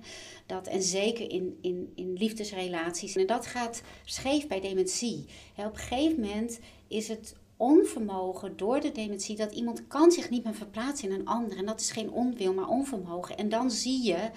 Dat, 0.46 0.68
en 0.68 0.84
zeker 0.84 1.32
in, 1.32 1.58
in, 1.62 1.92
in 1.96 2.14
liefdesrelaties. 2.14 3.16
En 3.16 3.28
dat 3.28 3.46
gaat 3.46 3.82
scheef 4.06 4.48
bij 4.48 4.62
dementie. 4.62 5.26
op 5.58 5.64
een 5.64 5.76
gegeven 5.76 6.20
moment 6.20 6.60
is 6.88 7.08
het 7.08 7.36
onvermogen 7.58 8.58
door 8.58 8.80
de 8.80 8.92
dementie 8.92 9.36
dat 9.36 9.52
iemand 9.52 9.88
kan 9.88 10.12
zich 10.12 10.30
niet 10.30 10.44
meer 10.44 10.54
verplaatsen 10.54 11.10
in 11.10 11.20
een 11.20 11.28
ander. 11.28 11.58
En 11.58 11.66
dat 11.66 11.80
is 11.80 11.92
geen 11.92 12.12
onwil, 12.12 12.54
maar 12.54 12.68
onvermogen. 12.68 13.38
En 13.38 13.50
dan 13.50 13.72
zie 13.72 14.04
je 14.04 14.30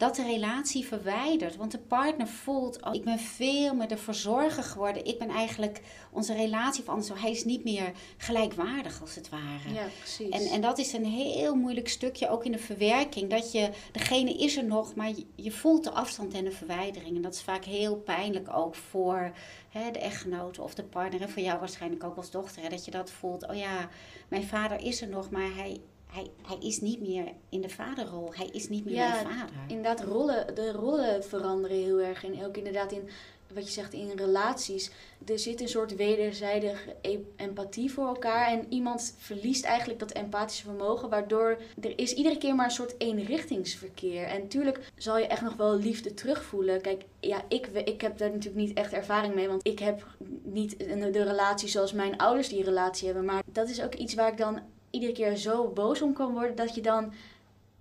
dat 0.00 0.16
de 0.16 0.22
relatie 0.22 0.86
verwijdert. 0.86 1.56
Want 1.56 1.70
de 1.70 1.78
partner 1.78 2.26
voelt, 2.26 2.82
oh, 2.82 2.94
ik 2.94 3.04
ben 3.04 3.18
veel 3.18 3.74
meer 3.74 3.88
de 3.88 3.96
verzorger 3.96 4.62
geworden. 4.62 5.04
Ik 5.04 5.18
ben 5.18 5.28
eigenlijk 5.28 5.80
onze 6.10 6.34
relatie 6.34 6.84
van 6.84 7.04
zo. 7.04 7.14
Hij 7.14 7.30
is 7.30 7.44
niet 7.44 7.64
meer 7.64 7.92
gelijkwaardig 8.16 9.00
als 9.00 9.14
het 9.14 9.28
ware. 9.28 9.72
Ja, 9.74 9.86
precies. 9.98 10.28
En, 10.28 10.46
en 10.46 10.60
dat 10.60 10.78
is 10.78 10.92
een 10.92 11.04
heel 11.04 11.54
moeilijk 11.54 11.88
stukje 11.88 12.28
ook 12.28 12.44
in 12.44 12.52
de 12.52 12.58
verwerking. 12.58 13.30
Dat 13.30 13.52
je, 13.52 13.70
degene 13.92 14.32
is 14.32 14.56
er 14.56 14.64
nog, 14.64 14.94
maar 14.94 15.12
je, 15.34 15.50
voelt 15.50 15.84
de 15.84 15.90
afstand 15.90 16.34
en 16.34 16.44
de 16.44 16.50
verwijdering. 16.50 17.16
En 17.16 17.22
dat 17.22 17.34
is 17.34 17.42
vaak 17.42 17.64
heel 17.64 17.96
pijnlijk 17.96 18.56
ook 18.56 18.74
voor 18.74 19.32
hè, 19.68 19.90
de 19.90 19.98
echtgenoot 19.98 20.58
of 20.58 20.74
de 20.74 20.84
partner. 20.84 21.22
En 21.22 21.30
voor 21.30 21.42
jou 21.42 21.58
waarschijnlijk 21.58 22.04
ook 22.04 22.16
als 22.16 22.30
dochter. 22.30 22.62
Hè, 22.62 22.68
dat 22.68 22.84
je 22.84 22.90
dat 22.90 23.10
voelt, 23.10 23.48
oh 23.48 23.56
ja, 23.56 23.88
mijn 24.28 24.44
vader 24.44 24.80
is 24.80 25.02
er 25.02 25.08
nog, 25.08 25.30
maar 25.30 25.54
hij, 25.54 25.80
hij, 26.12 26.30
hij 26.42 26.56
is 26.60 26.80
niet 26.80 27.00
meer 27.00 27.32
in 27.48 27.60
de 27.60 27.68
vaderrol. 27.68 28.34
Hij 28.34 28.46
is 28.46 28.68
niet 28.68 28.84
meer 28.84 28.94
ja, 28.94 29.22
de 29.22 29.28
vader. 29.28 29.54
Inderdaad, 29.66 30.00
rollen, 30.00 30.54
de 30.54 30.72
rollen 30.72 31.24
veranderen 31.24 31.76
heel 31.76 32.00
erg. 32.00 32.24
En 32.24 32.44
ook 32.44 32.56
inderdaad 32.56 32.92
in 32.92 33.08
wat 33.54 33.64
je 33.64 33.70
zegt 33.70 33.92
in 33.92 34.10
relaties. 34.16 34.90
Er 35.26 35.38
zit 35.38 35.60
een 35.60 35.68
soort 35.68 35.96
wederzijdige 35.96 36.96
empathie 37.36 37.92
voor 37.92 38.06
elkaar. 38.06 38.48
En 38.48 38.66
iemand 38.68 39.14
verliest 39.18 39.64
eigenlijk 39.64 39.98
dat 39.98 40.12
empathische 40.12 40.64
vermogen. 40.64 41.08
Waardoor 41.08 41.58
er 41.80 41.98
is 41.98 42.12
iedere 42.12 42.38
keer 42.38 42.54
maar 42.54 42.64
een 42.64 42.70
soort 42.70 42.94
eenrichtingsverkeer. 42.98 44.24
En 44.24 44.40
natuurlijk 44.40 44.90
zal 44.96 45.18
je 45.18 45.26
echt 45.26 45.42
nog 45.42 45.56
wel 45.56 45.76
liefde 45.76 46.14
terugvoelen. 46.14 46.80
Kijk, 46.80 47.04
ja, 47.20 47.44
ik, 47.48 47.66
ik 47.66 48.00
heb 48.00 48.18
daar 48.18 48.30
natuurlijk 48.30 48.66
niet 48.66 48.76
echt 48.76 48.92
ervaring 48.92 49.34
mee. 49.34 49.48
Want 49.48 49.66
ik 49.66 49.78
heb 49.78 50.06
niet 50.42 50.78
de 50.78 51.24
relatie 51.24 51.68
zoals 51.68 51.92
mijn 51.92 52.16
ouders 52.16 52.48
die 52.48 52.64
relatie 52.64 53.06
hebben. 53.06 53.24
Maar 53.24 53.42
dat 53.52 53.68
is 53.68 53.82
ook 53.82 53.94
iets 53.94 54.14
waar 54.14 54.32
ik 54.32 54.38
dan 54.38 54.60
iedere 54.90 55.12
keer 55.12 55.36
zo 55.36 55.68
boos 55.68 56.02
om 56.02 56.12
kan 56.12 56.32
worden 56.32 56.56
dat 56.56 56.74
je 56.74 56.82
dan 56.82 57.12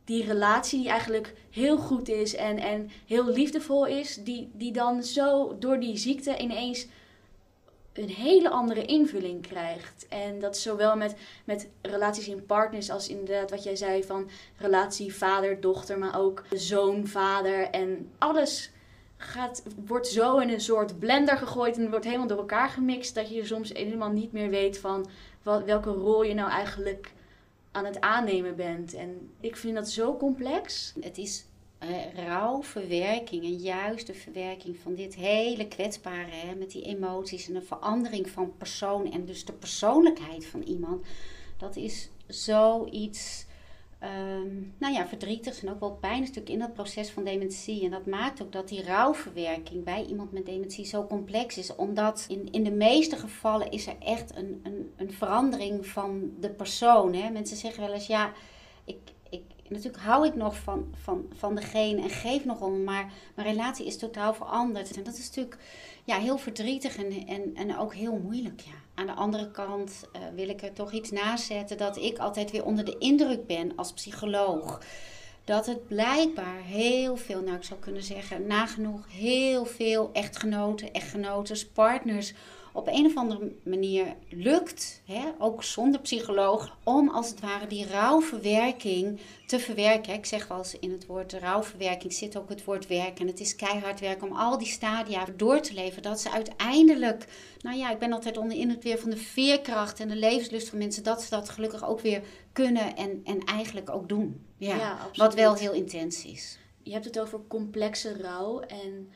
die 0.06 0.26
relatie 0.26 0.80
die 0.80 0.90
eigenlijk 0.90 1.34
heel 1.50 1.78
goed 1.78 2.10
is 2.10 2.36
en, 2.36 2.58
en 2.58 2.90
heel 3.06 3.26
liefdevol 3.26 3.86
is, 3.86 4.16
die, 4.24 4.50
die 4.54 4.72
dan 4.72 5.04
zo 5.04 5.58
door 5.60 5.80
die 5.80 5.98
ziekte 5.98 6.38
ineens 6.38 6.88
een 7.94 8.10
hele 8.10 8.50
andere 8.50 8.86
invulling 8.86 9.42
krijgt. 9.42 10.06
En 10.10 10.40
dat 10.40 10.58
zowel 10.58 10.96
met, 10.96 11.16
met 11.46 11.70
relaties 11.82 12.28
in 12.28 12.46
partners 12.46 12.90
als 12.90 13.08
inderdaad 13.08 13.50
wat 13.50 13.64
jij 13.64 13.76
zei 13.76 14.04
van 14.04 14.30
relatie 14.58 15.16
vader-dochter, 15.16 15.98
maar 15.98 16.20
ook 16.20 16.44
zoon-vader 16.52 17.70
en 17.70 18.12
alles 18.18 18.72
gaat, 19.22 19.64
wordt 19.86 20.08
zo 20.08 20.38
in 20.38 20.50
een 20.50 20.62
soort 20.62 21.00
blender 21.00 21.38
gegooid 21.38 21.78
en 21.78 21.90
wordt 21.90 22.06
helemaal 22.06 22.28
door 22.28 22.38
elkaar 22.38 22.70
gemixt 22.70 23.16
dat 23.16 23.30
je 23.30 23.46
soms 23.46 23.74
helemaal 23.74 24.12
niet 24.12 24.32
meer 24.32 24.50
weet 24.50 24.78
van 24.78 25.10
wat, 25.44 25.64
welke 25.64 25.90
rol 25.90 26.24
je 26.24 26.34
nou 26.34 26.50
eigenlijk 26.50 27.14
aan 27.72 27.86
het 27.86 28.02
aannemen 28.02 28.56
bent. 28.56 28.94
En 28.94 29.32
ik 29.40 29.56
vind 29.56 29.76
dat 29.76 29.90
zo 29.90 30.18
complex. 30.18 30.94
Het 31.00 31.18
is 31.18 31.46
uh, 31.84 32.26
rouw, 32.26 32.64
verwerking 32.64 33.44
en 33.44 33.56
juist 33.56 34.08
de 34.08 34.14
verwerking 34.14 34.78
van 34.78 34.96
dit 34.96 35.16
hele 35.16 35.68
kwetsbare, 35.68 36.32
hè, 36.32 36.56
met 36.56 36.72
die 36.72 36.84
emoties 36.84 37.48
en 37.48 37.54
de 37.54 37.62
verandering 37.62 38.30
van 38.30 38.54
persoon 38.58 39.12
en 39.12 39.26
dus 39.26 39.46
de 39.46 39.54
persoonlijkheid 39.54 40.46
van 40.46 40.62
iemand. 40.62 41.06
Dat 41.58 41.76
is 41.76 42.10
zoiets 42.28 43.46
um, 44.04 44.74
nou 44.78 44.94
ja, 44.94 45.08
verdrietig 45.08 45.62
en 45.62 45.70
ook 45.70 45.80
wel 45.80 45.92
pijn 45.92 46.28
stuk 46.28 46.50
in 46.50 46.60
dat 46.60 46.74
proces 46.74 47.10
van 47.10 47.24
dementie. 47.24 47.84
En 47.84 47.92
dat 47.92 48.06
maakt 48.06 48.42
ook 48.42 48.52
dat 48.52 48.68
die 48.68 48.84
rouwverwerking 48.84 49.84
bij 49.84 50.06
iemand 50.06 50.32
met 50.32 50.46
dementie 50.46 50.86
zo 50.86 51.06
complex 51.08 51.58
is. 51.58 51.76
Omdat 51.76 52.26
in, 52.28 52.52
in 52.52 52.64
de 52.64 52.72
meeste 52.72 53.16
gevallen 53.16 53.72
is 53.72 53.88
er 53.88 53.96
echt 54.00 54.36
een, 54.36 54.60
een, 54.64 54.92
een 54.96 55.12
verandering 55.12 55.88
van 55.88 56.32
de 56.40 56.50
persoon. 56.50 57.14
Hè? 57.14 57.30
Mensen 57.30 57.58
zeggen 57.58 57.84
wel 57.84 57.94
eens, 57.94 58.08
ja, 58.08 58.34
ik, 58.84 58.98
ik, 59.30 59.42
natuurlijk 59.68 60.04
hou 60.04 60.28
ik 60.28 60.36
nog 60.36 60.58
van, 60.58 60.94
van, 61.02 61.26
van 61.34 61.56
degene 61.56 62.02
en 62.02 62.10
geef 62.10 62.46
nog 62.46 62.62
om, 62.62 62.84
maar 62.84 63.12
mijn 63.36 63.48
relatie 63.48 63.86
is 63.86 63.98
totaal 63.98 64.34
veranderd. 64.34 64.98
En 64.98 65.04
dat 65.04 65.18
is 65.18 65.28
natuurlijk 65.28 65.58
ja, 66.04 66.18
heel 66.18 66.38
verdrietig 66.38 66.98
en, 66.98 67.28
en, 67.28 67.56
en 67.56 67.78
ook 67.78 67.94
heel 67.94 68.20
moeilijk, 68.24 68.62
ja. 68.62 68.79
Aan 69.00 69.06
de 69.06 69.14
andere 69.14 69.52
kant 69.52 70.04
uh, 70.16 70.22
wil 70.36 70.50
ik 70.50 70.62
er 70.62 70.74
toch 70.74 70.92
iets 70.92 71.12
nazetten 71.12 71.78
dat 71.78 71.98
ik 71.98 72.18
altijd 72.18 72.52
weer 72.52 72.66
onder 72.66 72.86
de 72.86 72.98
indruk 72.98 73.48
ben 73.48 73.76
als 73.76 73.94
psycholoog. 73.94 74.82
Dat 75.44 75.66
het 75.66 75.88
blijkbaar 75.88 76.62
heel 76.64 77.16
veel, 77.16 77.42
nou 77.42 77.56
ik 77.56 77.64
zou 77.64 77.80
kunnen 77.80 78.04
zeggen, 78.04 78.48
nagenoeg 78.48 79.06
heel 79.12 79.66
veel 79.66 80.10
echtgenoten, 80.14 80.94
echtgenoten, 80.94 81.72
partners 81.74 82.34
op 82.80 82.88
een 82.88 83.06
of 83.06 83.16
andere 83.16 83.52
manier 83.64 84.16
lukt, 84.30 85.02
hè, 85.06 85.24
ook 85.38 85.64
zonder 85.64 86.02
psycholoog, 86.02 86.78
om 86.84 87.10
als 87.10 87.30
het 87.30 87.40
ware 87.40 87.68
die 87.68 87.88
rouwverwerking 87.88 89.20
te 89.48 89.60
verwerken. 89.60 90.14
Ik 90.14 90.26
zeg 90.26 90.48
wel 90.48 90.58
eens 90.58 90.80
in 90.80 90.92
het 90.92 91.06
woord 91.06 91.34
rouwverwerking 91.34 92.14
zit 92.14 92.38
ook 92.38 92.50
het 92.50 92.64
woord 92.64 92.88
werk. 92.88 93.20
En 93.20 93.28
het 93.28 93.40
is 93.40 93.56
keihard 93.56 94.00
werk 94.00 94.24
om 94.24 94.36
al 94.36 94.58
die 94.58 94.68
stadia 94.68 95.26
door 95.36 95.62
te 95.62 95.74
leven. 95.74 96.02
Dat 96.02 96.22
ze 96.22 96.32
uiteindelijk, 96.32 97.28
nou 97.62 97.78
ja, 97.78 97.92
ik 97.92 98.00
ben 98.00 98.14
altijd 98.14 98.38
onder 98.38 98.58
indruk 98.58 98.84
weer 98.84 99.00
van 99.00 99.10
de 99.10 99.18
veerkracht 99.18 100.00
en 100.00 100.08
de 100.08 100.16
levenslust 100.16 100.70
van 100.70 100.78
mensen. 100.78 101.04
Dat 101.04 101.22
ze 101.22 101.30
dat 101.30 101.50
gelukkig 101.50 101.88
ook 101.88 102.00
weer 102.00 102.22
kunnen 102.54 102.96
en, 102.96 103.22
en 103.24 103.40
eigenlijk 103.44 103.90
ook 103.90 104.10
doen. 104.10 104.46
Ja, 104.58 104.76
ja 104.76 105.10
wat 105.16 105.34
wel 105.34 105.56
heel 105.56 105.74
intens 105.74 106.26
is. 106.26 106.58
Je 106.84 106.92
hebt 106.92 107.06
het 107.06 107.20
over 107.20 107.40
complexe 107.48 108.18
rouw 108.22 108.60
en 108.60 109.10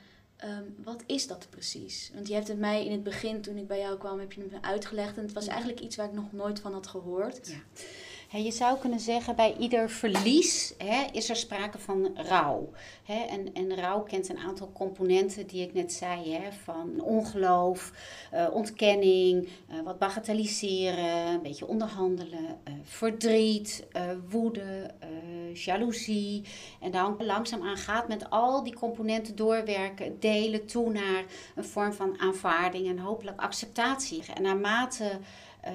Ehm, 0.44 0.64
wat 0.84 1.04
is 1.06 1.28
dat 1.28 1.48
precies? 1.50 2.12
Want 2.14 2.28
je 2.28 2.34
hebt 2.34 2.48
het 2.48 2.60
mij 2.60 2.86
in 2.86 2.92
het 2.92 3.04
begin, 3.04 3.42
toen 3.42 3.58
ik 3.58 3.68
bij 3.68 3.80
jou 3.80 3.98
kwam, 3.98 4.20
heb 4.20 4.32
je 4.32 4.42
het 4.42 4.52
me 4.52 4.62
uitgelegd. 4.62 5.18
En 5.18 5.24
het 5.24 5.34
was 5.34 5.48
eigenlijk 5.48 5.80
iets 5.80 5.96
waar 5.96 6.08
ik 6.08 6.14
nog 6.14 6.32
nooit 6.32 6.60
van 6.60 6.74
had 6.74 6.88
gehoord. 6.88 7.48
Ja 7.48 7.84
je 8.42 8.52
zou 8.52 8.78
kunnen 8.80 9.00
zeggen, 9.00 9.36
bij 9.36 9.56
ieder 9.60 9.90
verlies 9.90 10.74
is 11.12 11.30
er 11.30 11.36
sprake 11.36 11.78
van 11.80 12.12
rouw. 12.16 12.72
en, 13.06 13.54
en 13.54 13.76
rouw 13.76 14.02
kent 14.02 14.30
een 14.30 14.38
aantal 14.38 14.72
componenten 14.74 15.48
die 15.48 15.68
ik 15.68 15.74
net 15.74 15.94
zei, 15.94 16.40
van 16.64 17.02
ongeloof, 17.02 17.92
uh, 18.34 18.48
ontkenning, 18.52 19.50
uh, 19.72 19.82
wat 19.84 20.00
bagatelliseren, 20.00 21.28
een 21.28 21.42
beetje 21.42 21.68
onderhandelen, 21.68 22.44
uh, 22.44 22.74
verdriet, 22.84 23.86
woede, 24.30 24.92
jaloezie. 25.54 26.44
En 26.80 26.92
dan 26.92 27.16
langzaamaan 27.20 27.78
gaat 27.78 28.08
met 28.08 28.30
al 28.30 28.64
die 28.64 28.74
componenten 28.74 29.36
doorwerken, 29.36 30.20
delen 30.20 30.66
toe 30.66 30.92
naar 30.92 31.26
een 31.56 31.66
vorm 31.66 31.94
van 31.94 32.20
aanvaarding 32.20 32.88
en 32.88 33.00
hopelijk 33.00 33.42
acceptatie. 33.42 34.24
En 34.34 34.42
naarmate 34.42 35.20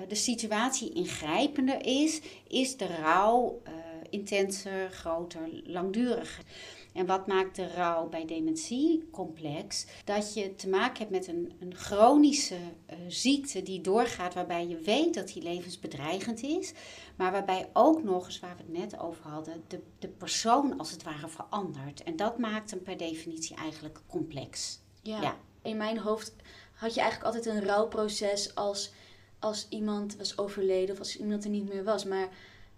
de 0.08 0.14
situatie 0.14 0.92
ingrijpender 0.92 1.86
is, 1.86 2.20
is 2.48 2.76
de 2.76 2.86
rouw 2.86 3.62
uh, 3.66 3.72
intenser, 4.10 4.90
groter, 4.90 5.48
langduriger. 5.64 6.44
En 6.92 7.06
wat 7.06 7.26
maakt 7.26 7.56
de 7.56 7.72
rouw 7.74 8.08
bij 8.08 8.26
dementie 8.26 9.08
complex? 9.10 9.86
Dat 10.04 10.34
je 10.34 10.54
te 10.54 10.68
maken 10.68 10.98
hebt 10.98 11.10
met 11.10 11.26
een, 11.26 11.52
een 11.60 11.74
chronische 11.74 12.54
uh, 12.54 12.96
ziekte 13.08 13.62
die 13.62 13.80
doorgaat, 13.80 14.34
waarbij 14.34 14.66
je 14.68 14.78
weet 14.78 15.14
dat 15.14 15.28
die 15.28 15.42
levensbedreigend 15.42 16.42
is, 16.42 16.72
maar 17.16 17.32
waarbij 17.32 17.68
ook 17.72 18.02
nog 18.02 18.26
eens, 18.26 18.40
waar 18.40 18.56
we 18.56 18.62
het 18.62 18.90
net 18.90 19.00
over 19.00 19.30
hadden, 19.30 19.64
de, 19.68 19.80
de 19.98 20.08
persoon 20.08 20.78
als 20.78 20.90
het 20.90 21.02
ware 21.02 21.28
verandert. 21.28 22.02
En 22.02 22.16
dat 22.16 22.38
maakt 22.38 22.70
hem 22.70 22.82
per 22.82 22.96
definitie 22.96 23.56
eigenlijk 23.56 24.00
complex. 24.06 24.80
Ja, 25.02 25.22
ja. 25.22 25.36
in 25.62 25.76
mijn 25.76 25.98
hoofd 25.98 26.32
had 26.74 26.94
je 26.94 27.00
eigenlijk 27.00 27.34
altijd 27.34 27.56
een 27.56 27.64
rouwproces 27.64 28.54
als 28.54 28.92
als 29.38 29.66
iemand 29.68 30.16
was 30.16 30.38
overleden 30.38 30.94
of 30.94 30.98
als 30.98 31.16
iemand 31.16 31.44
er 31.44 31.50
niet 31.50 31.68
meer 31.68 31.84
was. 31.84 32.04
Maar 32.04 32.28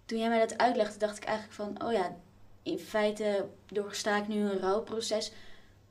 toen 0.05 0.19
jij 0.19 0.29
mij 0.29 0.39
dat 0.39 0.57
uitlegde, 0.57 0.97
dacht 0.97 1.17
ik 1.17 1.23
eigenlijk 1.23 1.55
van, 1.55 1.87
oh 1.87 1.91
ja, 1.91 2.15
in 2.63 2.79
feite 2.79 3.47
doorsta 3.65 4.17
ik 4.17 4.27
nu 4.27 4.39
een 4.39 4.59
rouwproces. 4.59 5.31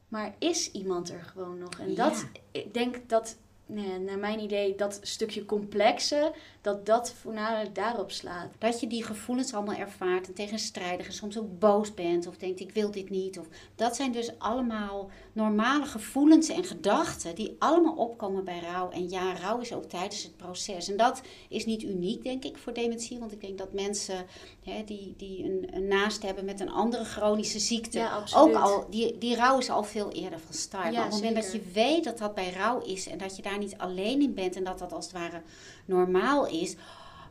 Maar 0.08 0.34
is 0.38 0.70
iemand 0.70 1.10
er 1.10 1.22
gewoon 1.22 1.58
nog? 1.58 1.78
En 1.78 1.94
dat, 1.94 2.26
ik 2.50 2.74
denk 2.74 3.08
dat 3.08 3.36
nee, 3.70 3.98
naar 3.98 4.18
mijn 4.18 4.40
idee, 4.40 4.74
dat 4.74 5.00
stukje 5.02 5.44
complexe, 5.44 6.32
dat 6.60 6.86
dat 6.86 7.12
voornamelijk 7.12 7.74
daarop 7.74 8.10
slaat. 8.10 8.48
Dat 8.58 8.80
je 8.80 8.86
die 8.86 9.04
gevoelens 9.04 9.54
allemaal 9.54 9.74
ervaart 9.74 10.26
en 10.26 10.34
tegenstrijdig 10.34 11.06
en 11.06 11.12
soms 11.12 11.38
ook 11.38 11.58
boos 11.58 11.94
bent 11.94 12.26
of 12.26 12.36
denkt 12.36 12.60
ik 12.60 12.72
wil 12.72 12.90
dit 12.90 13.10
niet. 13.10 13.38
Of, 13.38 13.46
dat 13.74 13.96
zijn 13.96 14.12
dus 14.12 14.38
allemaal 14.38 15.10
normale 15.32 15.86
gevoelens 15.86 16.48
en 16.48 16.64
gedachten 16.64 17.34
die 17.34 17.56
allemaal 17.58 17.94
opkomen 17.94 18.44
bij 18.44 18.60
rouw. 18.60 18.90
En 18.90 19.08
ja, 19.08 19.36
rouw 19.36 19.60
is 19.60 19.72
ook 19.72 19.84
tijdens 19.84 20.22
het 20.22 20.36
proces. 20.36 20.88
En 20.90 20.96
dat 20.96 21.20
is 21.48 21.66
niet 21.66 21.82
uniek, 21.82 22.22
denk 22.22 22.44
ik, 22.44 22.58
voor 22.58 22.72
dementie. 22.72 23.18
Want 23.18 23.32
ik 23.32 23.40
denk 23.40 23.58
dat 23.58 23.72
mensen 23.72 24.26
hè, 24.64 24.84
die, 24.84 25.14
die 25.16 25.44
een, 25.44 25.68
een 25.70 25.88
naast 25.88 26.22
hebben 26.22 26.44
met 26.44 26.60
een 26.60 26.70
andere 26.70 27.04
chronische 27.04 27.58
ziekte, 27.58 27.98
Ja, 27.98 28.24
ook 28.34 28.54
al, 28.54 28.86
die, 28.90 29.18
die 29.18 29.36
rouw 29.36 29.58
is 29.58 29.70
al 29.70 29.84
veel 29.84 30.10
eerder 30.10 30.40
van 30.40 30.54
start. 30.54 30.84
Ja, 30.84 30.90
maar 30.90 31.04
op 31.04 31.12
het 31.12 31.22
moment 31.22 31.42
dat 31.42 31.52
je 31.52 31.62
weet 31.72 32.04
dat 32.04 32.18
dat 32.18 32.34
bij 32.34 32.52
rouw 32.52 32.80
is 32.80 33.08
en 33.08 33.18
dat 33.18 33.36
je 33.36 33.42
daar 33.42 33.58
niet 33.60 33.78
alleen 33.78 34.20
in 34.20 34.34
bent 34.34 34.56
en 34.56 34.64
dat 34.64 34.78
dat 34.78 34.92
als 34.92 35.04
het 35.04 35.14
ware 35.14 35.42
normaal 35.84 36.46
is, 36.46 36.76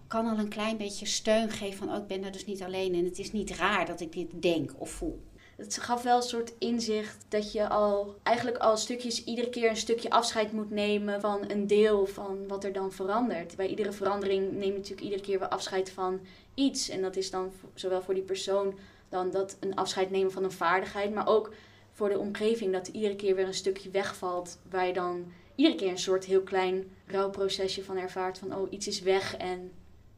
kan 0.08 0.26
al 0.26 0.38
een 0.38 0.50
klein 0.50 0.78
beetje 0.78 1.06
steun 1.06 1.50
geven 1.50 1.78
van, 1.78 1.90
oh, 1.90 1.98
ik 1.98 2.08
ben 2.08 2.24
er 2.24 2.32
dus 2.32 2.46
niet 2.46 2.64
alleen 2.64 2.96
en 2.96 3.06
het 3.06 3.20
is 3.20 3.32
niet 3.32 3.52
raar 3.52 3.86
dat 3.86 4.00
ik 4.00 4.12
dit 4.12 4.42
denk 4.42 4.72
of 4.78 4.90
voel. 4.90 5.22
Het 5.60 5.78
gaf 5.78 6.04
wel 6.04 6.18
een 6.18 6.24
soort 6.24 6.54
inzicht 6.60 7.26
dat 7.28 7.52
je 7.52 7.70
al 7.70 8.16
eigenlijk 8.24 8.58
al 8.58 8.78
stukjes 8.78 9.24
iedere 9.24 9.50
keer 9.50 9.70
een 9.70 9.78
stukje 9.78 10.10
afscheid 10.10 10.52
moet 10.52 10.70
nemen 10.70 11.22
van 11.22 11.44
een 11.48 11.68
deel 11.68 12.06
van 12.06 12.48
wat 12.48 12.64
er 12.64 12.74
dan 12.74 12.92
verandert. 12.92 13.56
Bij 13.56 13.68
iedere 13.68 13.92
verandering 13.92 14.52
neem 14.52 14.72
je 14.72 14.78
natuurlijk 14.78 15.02
iedere 15.02 15.22
keer 15.22 15.40
weer 15.40 15.48
afscheid 15.48 15.90
van 15.90 16.20
iets. 16.54 16.90
En 16.90 17.02
dat 17.02 17.16
is 17.16 17.32
dan 17.32 17.52
zowel 17.74 18.02
voor 18.02 18.14
die 18.14 18.24
persoon 18.24 18.78
dan 19.10 19.32
dat 19.32 19.58
een 19.60 19.76
afscheid 19.76 20.12
nemen 20.12 20.32
van 20.32 20.44
een 20.44 20.52
vaardigheid, 20.52 21.14
maar 21.14 21.28
ook 21.28 21.54
voor 21.92 22.10
de 22.10 22.20
omgeving 22.20 22.74
dat 22.74 22.88
er 22.88 22.94
iedere 22.94 23.16
keer 23.16 23.36
weer 23.36 23.48
een 23.48 23.54
stukje 23.54 23.90
wegvalt 23.90 24.60
waar 24.70 24.88
je 24.88 24.94
dan 24.94 25.32
iedere 25.60 25.76
keer 25.78 25.90
een 25.92 25.98
soort 25.98 26.26
heel 26.26 26.42
klein 26.42 26.92
rouwprocesje 27.06 27.84
van 27.84 27.98
ervaart 27.98 28.38
van 28.38 28.56
oh 28.56 28.72
iets 28.72 28.88
is 28.88 29.02
weg 29.02 29.38
en 29.38 29.72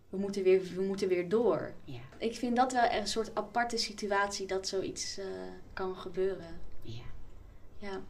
we 0.10 0.18
moeten 0.18 0.44
weer, 0.44 0.62
we 0.76 0.82
moeten 0.82 1.08
weer 1.08 1.30
door. 1.30 1.74
Ja, 1.86 2.00
Ik 2.18 2.36
vind 2.36 2.56
dat 2.56 2.72
wel 2.72 2.92
een 2.92 3.08
soort 3.08 3.36
aparte 3.36 3.78
situatie 3.78 4.48
dat 4.48 4.68
zoiets 4.68 5.18
eh, 5.18 5.26
kan 5.74 5.96
gebeuren. 5.96 6.60
ja. 6.82 7.04
Ja. 7.78 8.02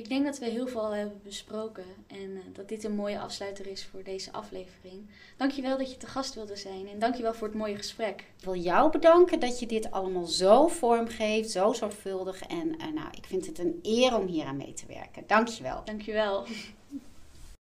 Ik 0.00 0.08
denk 0.08 0.24
dat 0.24 0.38
we 0.38 0.46
heel 0.46 0.66
veel 0.66 0.94
hebben 0.94 1.20
besproken 1.24 1.84
en 2.06 2.36
eh, 2.36 2.42
dat 2.52 2.68
dit 2.68 2.84
een 2.84 2.94
mooie 2.94 3.18
afsluiter 3.18 3.66
is 3.66 3.84
voor 3.84 4.02
deze 4.02 4.32
aflevering. 4.32 5.10
Dankjewel 5.36 5.78
dat 5.78 5.90
je 5.90 5.96
te 5.96 6.06
gast 6.06 6.34
wilde 6.34 6.56
zijn 6.56 6.88
en 6.88 6.98
dankjewel 6.98 7.34
voor 7.34 7.48
het 7.48 7.56
mooie 7.56 7.76
gesprek. 7.76 8.20
Ik 8.20 8.44
wil 8.44 8.54
jou 8.54 8.90
bedanken 8.90 9.40
dat 9.40 9.60
je 9.60 9.66
dit 9.66 9.90
allemaal 9.90 10.26
zo 10.26 10.68
vormgeeft, 10.68 11.50
zo 11.50 11.72
zorgvuldig. 11.72 12.42
En 12.42 12.78
eh, 12.78 12.92
nou, 12.94 13.08
ik 13.10 13.26
vind 13.26 13.46
het 13.46 13.58
een 13.58 13.78
eer 13.82 14.16
om 14.16 14.26
hier 14.26 14.44
aan 14.44 14.56
mee 14.56 14.72
te 14.72 14.86
werken. 14.86 15.24
Dankjewel. 15.26 15.82
Dankjewel. 15.84 16.46